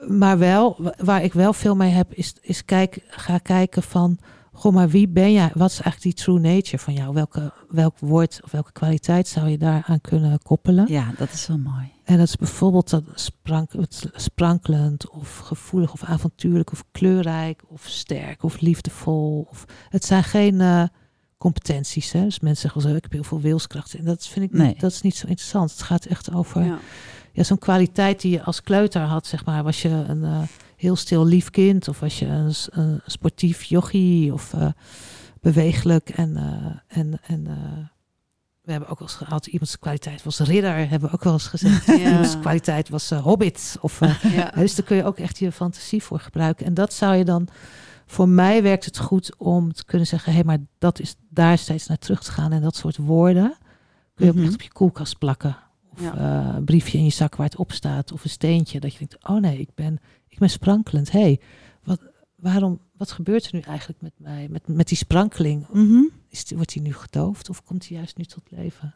Maar 0.08 0.38
wel, 0.38 0.76
wa- 0.78 0.96
waar 0.98 1.24
ik 1.24 1.34
wel 1.34 1.54
veel 1.54 1.76
mee 1.76 1.92
heb, 1.92 2.14
is, 2.14 2.34
is 2.42 2.66
kijk, 2.66 3.04
ga 3.08 3.38
kijken 3.38 3.84
van. 3.84 4.18
Goh, 4.56 4.74
maar 4.74 4.90
wie 4.90 5.08
ben 5.08 5.32
jij? 5.32 5.52
Wat 5.54 5.70
is 5.72 5.80
eigenlijk 5.80 6.02
die 6.16 6.26
true 6.26 6.40
nature 6.40 6.78
van 6.80 6.94
jou? 6.94 7.14
Welke, 7.14 7.54
welk 7.70 8.00
woord 8.00 8.40
of 8.44 8.52
welke 8.52 8.72
kwaliteit 8.72 9.28
zou 9.28 9.50
je 9.50 9.58
daaraan 9.58 10.02
kunnen 10.02 10.40
koppelen? 10.44 10.86
ja, 10.88 11.12
dat 11.18 11.32
is 11.32 11.48
wel 11.48 11.58
mooi. 11.58 11.92
En 12.04 12.18
dat 12.18 12.28
is 12.28 12.36
bijvoorbeeld 12.36 12.90
dat 12.90 13.04
sprank, 13.14 13.72
sprankelend 14.16 15.10
of 15.10 15.38
gevoelig 15.38 15.94
of 15.94 16.04
avontuurlijk 16.04 16.72
of 16.72 16.84
kleurrijk 16.92 17.62
of 17.68 17.84
sterk 17.88 18.44
of 18.44 18.60
liefdevol. 18.60 19.48
Of, 19.50 19.66
het 19.90 20.06
zijn 20.06 20.24
geen 20.24 20.62
eh, 20.62 20.84
competenties. 21.38 22.12
Hè? 22.12 22.24
Dus 22.24 22.40
mensen 22.40 22.62
zeggen 22.62 22.82
wel 22.82 22.90
zo, 22.92 22.96
ik 22.98 23.04
heb 23.04 23.12
heel 23.12 23.24
veel 23.24 23.42
wilskracht. 23.42 23.94
En 23.94 24.04
dat 24.06 24.28
vind 24.28 24.46
ik 24.46 24.58
Nee. 24.58 24.76
dat 24.80 24.92
is 24.92 25.02
niet 25.02 25.16
zo 25.16 25.28
interessant. 25.28 25.72
Het 25.72 25.82
gaat 25.82 26.06
echt 26.06 26.34
over 26.34 26.64
Ja. 26.64 26.80
ja, 27.32 27.44
zo'n 27.44 27.58
kwaliteit 27.60 28.22
die 28.22 28.32
je 28.32 28.44
als 28.44 28.62
kleuter 28.62 29.02
had, 29.02 29.28
zeg 29.28 29.46
maar. 29.46 29.64
Was 29.64 29.82
je 29.82 29.90
een 29.90 30.24
eh, 30.24 30.42
heel 30.84 30.96
stil 30.96 31.26
lief 31.26 31.50
kind 31.50 31.88
of 31.88 32.00
was 32.00 32.20
je 32.20 32.26
een, 32.26 33.02
sportief 33.06 33.64
jochie 33.64 34.34
of 34.34 34.54
eh, 34.54 34.68
bewegelijk 35.42 36.10
en, 36.10 36.38
eh, 36.38 36.98
en, 36.98 37.20
en 37.28 37.48
eh, 37.48 37.88
we 38.62 38.72
hebben 38.72 38.90
ook 38.90 39.00
wel 39.00 39.08
eens 39.08 39.18
gehad, 39.18 39.46
iemands 39.46 39.80
kwaliteit 39.80 40.24
was 40.24 40.40
ridder, 40.40 40.90
hebben 40.90 41.10
we 41.10 41.16
ook 41.16 41.24
wel 41.24 41.34
eens 41.34 41.48
gezegd. 41.48 41.86
Ja. 41.88 41.94
Iemands 42.10 42.40
kwaliteit 42.40 42.90
was 42.90 43.10
hobbit. 43.10 43.78
Of, 43.82 44.00
Ja. 44.36 44.52
dus 44.56 44.76
daar 44.76 44.86
kun 44.86 44.96
je 44.98 45.04
ook 45.04 45.18
echt 45.18 45.40
je 45.40 45.52
fantasie 45.52 46.04
voor 46.04 46.20
gebruiken. 46.20 46.66
En 46.66 46.74
dat 46.74 46.94
zou 46.94 47.16
je 47.16 47.26
dan, 47.26 47.48
voor 48.06 48.30
mij 48.30 48.64
werkt 48.64 48.86
het 48.86 48.98
goed 49.00 49.38
om 49.38 49.74
te 49.74 49.86
kunnen 49.86 50.08
zeggen, 50.08 50.32
hé, 50.32 50.38
hey, 50.38 50.48
maar 50.48 50.58
dat 50.78 51.00
is 51.00 51.16
daar 51.30 51.58
steeds 51.58 51.88
naar 51.88 51.98
terug 51.98 52.24
te 52.24 52.32
gaan. 52.32 52.52
En 52.52 52.62
dat 52.62 52.76
soort 52.76 52.98
woorden 52.98 53.58
kun 54.16 54.26
je 54.26 54.32
ook 54.32 54.38
Mhm. 54.38 54.46
echt 54.46 54.54
op 54.54 54.62
je 54.62 54.72
koelkast 54.72 55.18
plakken. 55.18 55.58
Of 55.94 56.02
Ja. 56.02 56.18
een 56.56 56.64
briefje 56.66 56.98
in 56.98 57.04
je 57.04 57.10
zak 57.10 57.36
waar 57.36 57.46
het 57.46 57.56
op 57.56 57.72
staat. 57.72 58.12
Of 58.12 58.24
een 58.24 58.30
steentje. 58.30 58.80
Dat 58.80 58.92
je 58.94 58.98
denkt, 58.98 59.28
oh 59.28 59.40
nee, 59.42 59.58
ik 59.60 59.70
ben, 59.76 60.00
ik 60.34 60.40
ben 60.40 60.50
sprankelend. 60.50 61.12
Hé, 61.12 61.20
hey, 61.20 61.40
wat, 61.84 62.02
waarom, 62.36 62.80
wat 62.98 63.12
gebeurt 63.12 63.46
er 63.46 63.54
nu 63.54 63.60
eigenlijk 63.60 64.02
met 64.02 64.14
mij? 64.18 64.48
Met, 64.50 64.68
met 64.68 64.88
die 64.88 64.98
sprankeling? 64.98 65.68
Mhm. 65.72 66.02
Is 66.30 66.46
die, 66.46 66.58
wordt 66.58 66.74
hij 66.74 66.84
nu 66.84 66.94
gedoofd 66.94 67.50
of 67.50 67.64
komt 67.64 67.88
hij 67.88 67.98
juist 67.98 68.18
nu 68.18 68.24
tot 68.24 68.44
leven? 68.50 68.96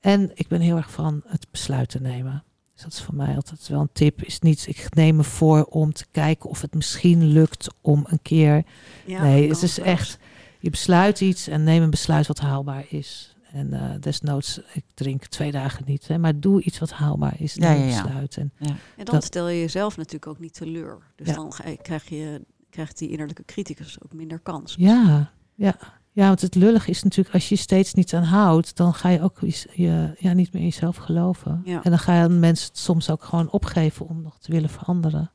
En 0.00 0.30
ik 0.34 0.48
ben 0.48 0.60
heel 0.60 0.76
erg 0.76 0.90
van 0.90 1.22
het 1.26 1.46
besluiten 1.50 2.02
nemen. 2.02 2.44
Dus 2.72 2.82
dat 2.82 2.92
is 2.92 3.02
voor 3.02 3.14
mij 3.14 3.34
altijd 3.34 3.68
wel 3.68 3.80
een 3.80 3.92
tip. 3.92 4.22
Is 4.22 4.38
niet, 4.38 4.66
ik 4.66 4.94
neem 4.94 5.16
me 5.16 5.24
voor 5.24 5.64
om 5.64 5.92
te 5.92 6.06
kijken 6.10 6.50
of 6.50 6.60
het 6.60 6.74
misschien 6.74 7.24
lukt 7.26 7.68
om 7.80 8.04
een 8.08 8.22
keer. 8.22 8.64
Ja, 9.06 9.22
nee, 9.22 9.48
het 9.48 9.62
is 9.62 9.78
echt, 9.78 10.18
je 10.60 10.70
besluit 10.70 11.20
iets 11.20 11.48
en 11.48 11.64
neem 11.64 11.82
een 11.82 11.90
besluit 11.90 12.26
wat 12.26 12.38
haalbaar 12.38 12.84
is. 12.88 13.29
En 13.52 13.72
eh, 13.72 14.00
desnoods, 14.00 14.60
ik 14.72 14.84
drink 14.94 15.26
twee 15.26 15.50
dagen 15.52 15.82
niet. 15.86 16.08
Hè, 16.08 16.18
maar 16.18 16.40
doe 16.40 16.62
iets 16.62 16.78
wat 16.78 16.90
haalbaar 16.90 17.40
is. 17.40 17.54
Ja, 17.54 17.70
een 17.74 17.78
ja, 17.78 17.84
ja. 17.86 18.02
besluit. 18.02 18.36
En, 18.36 18.52
En 18.58 18.76
dan 19.04 19.14
dat- 19.14 19.24
stel 19.24 19.48
je 19.48 19.60
jezelf 19.60 19.96
natuurlijk 19.96 20.26
ook 20.26 20.38
niet 20.38 20.54
teleur. 20.54 20.98
Dus 21.16 21.26
Ja. 21.26 21.34
dan 21.34 21.52
je- 21.64 21.76
krijg 21.82 22.08
je 22.08 22.44
krijgt 22.70 22.98
die 22.98 23.08
innerlijke 23.10 23.44
criticus 23.44 24.02
ook 24.02 24.12
minder 24.12 24.38
kans. 24.38 24.74
ja, 24.78 25.32
ja. 25.54 25.76
Ja, 26.12 26.26
want 26.26 26.40
het 26.40 26.54
lullig 26.54 26.86
is 26.88 27.02
natuurlijk, 27.02 27.34
als 27.34 27.48
je 27.48 27.54
je 27.54 27.60
steeds 27.60 27.94
niet 27.94 28.14
aan 28.14 28.22
houdt, 28.22 28.76
dan 28.76 28.94
ga 28.94 29.08
je 29.08 29.20
ook 29.22 29.38
je, 29.40 29.68
je- 29.72 30.14
ja, 30.18 30.32
niet 30.32 30.52
meer 30.52 30.62
in 30.62 30.68
jezelf 30.68 30.96
geloven. 30.96 31.60
Ja. 31.64 31.82
En 31.82 31.90
dan 31.90 31.98
ga 31.98 32.22
je 32.22 32.28
mensen 32.28 32.68
het 32.68 32.78
soms 32.78 33.10
ook 33.10 33.24
gewoon 33.24 33.50
opgeven 33.50 34.06
om 34.08 34.22
nog 34.22 34.38
te 34.38 34.52
willen 34.52 34.68
veranderen. 34.70 35.30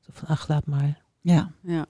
Zo 0.00 0.10
van, 0.12 0.28
ach, 0.28 0.48
laat 0.48 0.66
maar. 0.66 1.02
Ja. 1.20 1.50
Ja. 1.62 1.86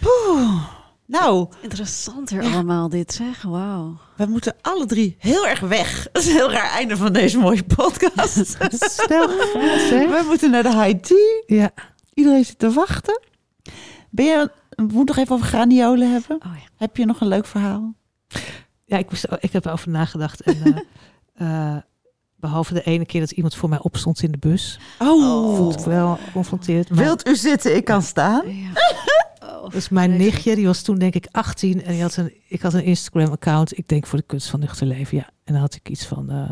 Poeh. 0.00 0.68
Nou, 1.08 1.48
Interessant 1.60 2.30
weer 2.30 2.42
allemaal 2.42 2.88
dit 2.88 3.12
zeg. 3.12 3.42
Wauw. 3.42 3.96
we 4.16 4.26
moeten 4.26 4.54
alle 4.60 4.86
drie 4.86 5.16
heel 5.18 5.46
erg 5.46 5.60
weg. 5.60 6.02
Dat 6.12 6.22
is 6.22 6.28
een 6.28 6.34
heel 6.34 6.50
raar 6.50 6.70
einde 6.70 6.96
van 6.96 7.12
deze 7.12 7.38
mooie 7.38 7.64
podcast. 7.64 8.34
Snel 9.00 9.28
we 9.28 10.24
moeten 10.26 10.50
naar 10.50 10.62
de 10.62 10.82
high 10.82 11.00
tea. 11.00 11.42
Ja, 11.58 11.70
Iedereen 12.14 12.44
zit 12.44 12.58
te 12.58 12.70
wachten. 12.70 13.20
Ben 14.10 14.24
je, 14.24 14.50
we 14.68 14.82
moeten 14.82 15.04
nog 15.04 15.16
even 15.16 15.34
over 15.34 15.46
graniolen 15.46 16.12
hebben. 16.12 16.36
Oh 16.36 16.52
ja. 16.54 16.68
Heb 16.76 16.96
je 16.96 17.04
nog 17.06 17.20
een 17.20 17.28
leuk 17.28 17.46
verhaal? 17.46 17.94
ja 18.84 18.98
ik, 18.98 19.10
moest, 19.10 19.26
ik 19.40 19.52
heb 19.52 19.64
erover 19.64 19.90
nagedacht. 19.90 20.40
En, 20.42 20.84
eh, 21.34 21.74
eh, 21.74 21.76
behalve 22.36 22.74
de 22.74 22.82
ene 22.82 23.06
keer 23.06 23.20
dat 23.20 23.30
iemand 23.30 23.54
voor 23.54 23.68
mij 23.68 23.78
opstond 23.82 24.22
in 24.22 24.30
de 24.30 24.38
bus, 24.38 24.78
Oh, 24.98 25.56
voelde 25.56 25.78
ik 25.78 25.84
wel 25.84 26.18
geconfronteerd. 26.24 26.90
Maar 26.90 27.04
wilt 27.04 27.28
u 27.28 27.36
zitten? 27.36 27.76
Ik 27.76 27.84
kan 27.84 28.02
staan. 28.02 28.56
ja. 28.56 28.70
Oh, 29.48 29.70
Dus 29.70 29.88
mijn 29.88 30.16
nichtje, 30.16 30.54
die 30.54 30.66
was 30.66 30.82
toen 30.82 30.98
denk 30.98 31.14
ik 31.14 31.28
18 31.30 31.82
en 31.84 31.92
die 31.92 32.02
had 32.02 32.16
een, 32.16 32.32
ik 32.48 32.62
had 32.62 32.74
een 32.74 32.84
Instagram-account, 32.84 33.78
ik 33.78 33.88
denk 33.88 34.06
voor 34.06 34.18
de 34.18 34.24
kunst 34.24 34.48
van 34.48 34.60
nuchter 34.60 34.86
leven. 34.86 35.16
Ja, 35.16 35.24
en 35.44 35.52
dan 35.52 35.62
had 35.62 35.74
ik 35.74 35.88
iets 35.88 36.06
van, 36.06 36.30
eh, 36.30 36.50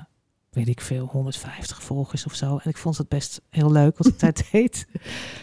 weet 0.51 0.69
ik 0.69 0.81
veel, 0.81 1.07
150 1.07 1.83
volgers 1.83 2.27
of 2.27 2.35
zo. 2.35 2.57
En 2.63 2.71
ik 2.71 2.77
vond 2.77 2.99
het 2.99 3.09
best 3.09 3.41
heel 3.51 3.73
leuk 3.73 3.99
wat 3.99 4.07
ik 4.07 4.19
daar 4.19 4.33
deed. 4.53 4.87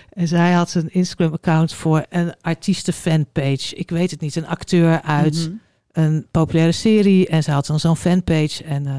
En 0.09 0.27
zij 0.27 0.51
had 0.53 0.73
een 0.73 0.93
Instagram-account 0.93 1.73
voor 1.73 2.05
een 2.09 2.33
artiesten-fanpage. 2.41 3.75
Ik 3.75 3.89
weet 3.89 4.11
het 4.11 4.21
niet, 4.21 4.35
een 4.35 4.47
acteur 4.47 5.01
uit 5.01 5.35
Mhm. 5.35 5.55
een 5.91 6.27
populaire 6.31 6.71
serie. 6.71 7.27
En 7.27 7.43
ze 7.43 7.51
had 7.51 7.65
dan 7.65 7.79
zo'n 7.79 7.97
fanpage. 7.97 8.63
En, 8.63 8.87
eh, 8.87 8.95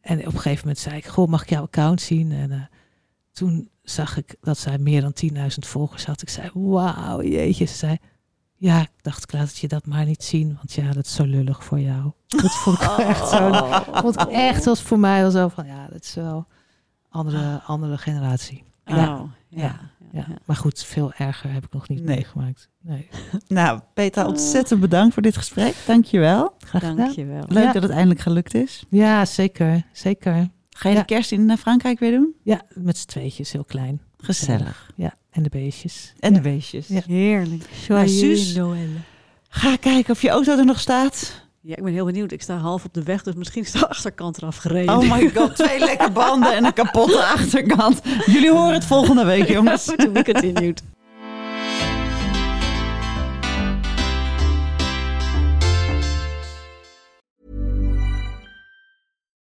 en 0.00 0.18
op 0.18 0.24
een 0.34 0.40
gegeven 0.40 0.60
moment 0.60 0.78
zei 0.78 0.96
ik, 0.96 1.06
goh, 1.06 1.28
mag 1.28 1.42
ik 1.42 1.50
jouw 1.50 1.62
account 1.62 2.00
zien? 2.00 2.32
En 2.32 2.50
eh, 2.52 2.60
toen 3.32 3.68
zag 3.90 4.16
ik 4.16 4.34
dat 4.40 4.58
zij 4.58 4.78
meer 4.78 5.00
dan 5.00 5.12
10.000 5.34 5.48
volgers 5.58 6.06
had. 6.06 6.22
Ik 6.22 6.28
zei, 6.28 6.50
wauw, 6.54 7.22
jeetje. 7.22 7.64
Ze 7.64 7.74
zei, 7.76 7.96
ja, 8.56 8.80
ik 8.80 8.90
dacht, 9.02 9.22
ik 9.22 9.32
laat 9.32 9.58
je 9.58 9.68
dat 9.68 9.86
maar 9.86 10.04
niet 10.04 10.24
zien. 10.24 10.54
Want 10.56 10.72
ja, 10.72 10.92
dat 10.92 11.04
is 11.06 11.14
zo 11.14 11.24
lullig 11.24 11.64
voor 11.64 11.80
jou. 11.80 12.12
Dat 12.26 12.52
vond 12.56 12.80
ik 12.80 12.88
wel 12.88 12.98
echt 12.98 13.28
zo. 13.28 13.50
vond 13.92 14.20
ik 14.20 14.28
echt 14.28 14.66
als 14.66 14.82
voor 14.82 14.98
mij 14.98 15.20
wel 15.20 15.30
zo 15.30 15.48
van, 15.48 15.66
ja, 15.66 15.86
dat 15.92 16.02
is 16.04 16.14
wel 16.14 16.46
andere, 17.08 17.60
andere 17.66 17.98
generatie. 17.98 18.64
Oh, 18.84 18.96
Ja, 18.96 19.04
ja. 19.04 19.28
ja, 19.48 19.80
ja. 20.12 20.24
ja. 20.28 20.36
Maar 20.44 20.56
goed, 20.56 20.84
veel 20.84 21.12
erger 21.12 21.52
heb 21.52 21.64
ik 21.64 21.72
nog 21.72 21.88
niet 21.88 22.04
Nee. 22.04 22.16
meegemaakt. 22.16 22.68
Nee. 22.82 23.08
Nou, 23.48 23.80
Peter, 23.94 24.26
ontzettend 24.26 24.80
bedankt 24.80 25.14
voor 25.14 25.22
dit 25.22 25.36
gesprek. 25.36 25.74
Dankjewel. 25.86 26.54
Graag 26.58 26.80
gedaan. 26.82 26.96
Dankjewel. 26.96 27.44
Leuk 27.48 27.64
Ja. 27.64 27.72
dat 27.72 27.82
het 27.82 27.92
eindelijk 27.92 28.20
gelukt 28.20 28.54
is. 28.54 28.84
Ja, 28.88 29.24
zeker. 29.24 29.82
Zeker. 29.92 30.48
Ga 30.78 30.88
je 30.88 30.94
Ja. 30.94 31.00
de 31.00 31.06
kerst 31.06 31.32
in 31.32 31.50
eh, 31.50 31.56
Frankrijk 31.56 31.98
weer 31.98 32.10
doen? 32.10 32.34
Ja, 32.42 32.62
met 32.74 32.98
z'n 32.98 33.06
tweetjes, 33.06 33.52
heel 33.52 33.64
klein. 33.64 34.00
Gezellig. 34.18 34.90
Ja, 34.96 35.14
en 35.30 35.42
de 35.42 35.48
beestjes. 35.48 36.12
En 36.20 36.32
de 36.34 36.40
beestjes. 36.40 36.86
Ja. 36.88 37.00
Heerlijk. 37.06 37.64
Nou, 37.88 38.08
Suus, 38.08 38.54
Noël. 38.54 38.88
ga 39.48 39.76
kijken 39.76 40.12
of 40.12 40.22
je 40.22 40.28
auto 40.28 40.58
er 40.58 40.64
nog 40.64 40.80
staat. 40.80 41.46
Ja, 41.60 41.76
ik 41.76 41.82
ben 41.82 41.92
heel 41.92 42.04
benieuwd. 42.04 42.32
Ik 42.32 42.42
sta 42.42 42.56
half 42.56 42.84
op 42.84 42.94
de 42.94 43.02
weg, 43.02 43.22
dus 43.22 43.34
misschien 43.34 43.62
is 43.62 43.70
de 43.72 43.88
achterkant 43.94 44.36
eraf 44.36 44.56
gereden. 44.56 44.96
Oh 44.98 45.10
my 45.12 45.30
god, 45.34 45.56
twee 45.64 45.78
lekke 45.78 46.10
banden 46.10 46.56
en 46.56 46.64
een 46.64 46.72
kapotte 46.72 47.24
achterkant. 47.24 48.00
Jullie 48.26 48.50
horen 48.50 48.74
het 48.74 48.84
volgende 48.84 49.24
week, 49.24 49.48
jongens. 49.48 49.84
to 49.84 50.10
be 50.10 50.24
continued. 50.24 50.82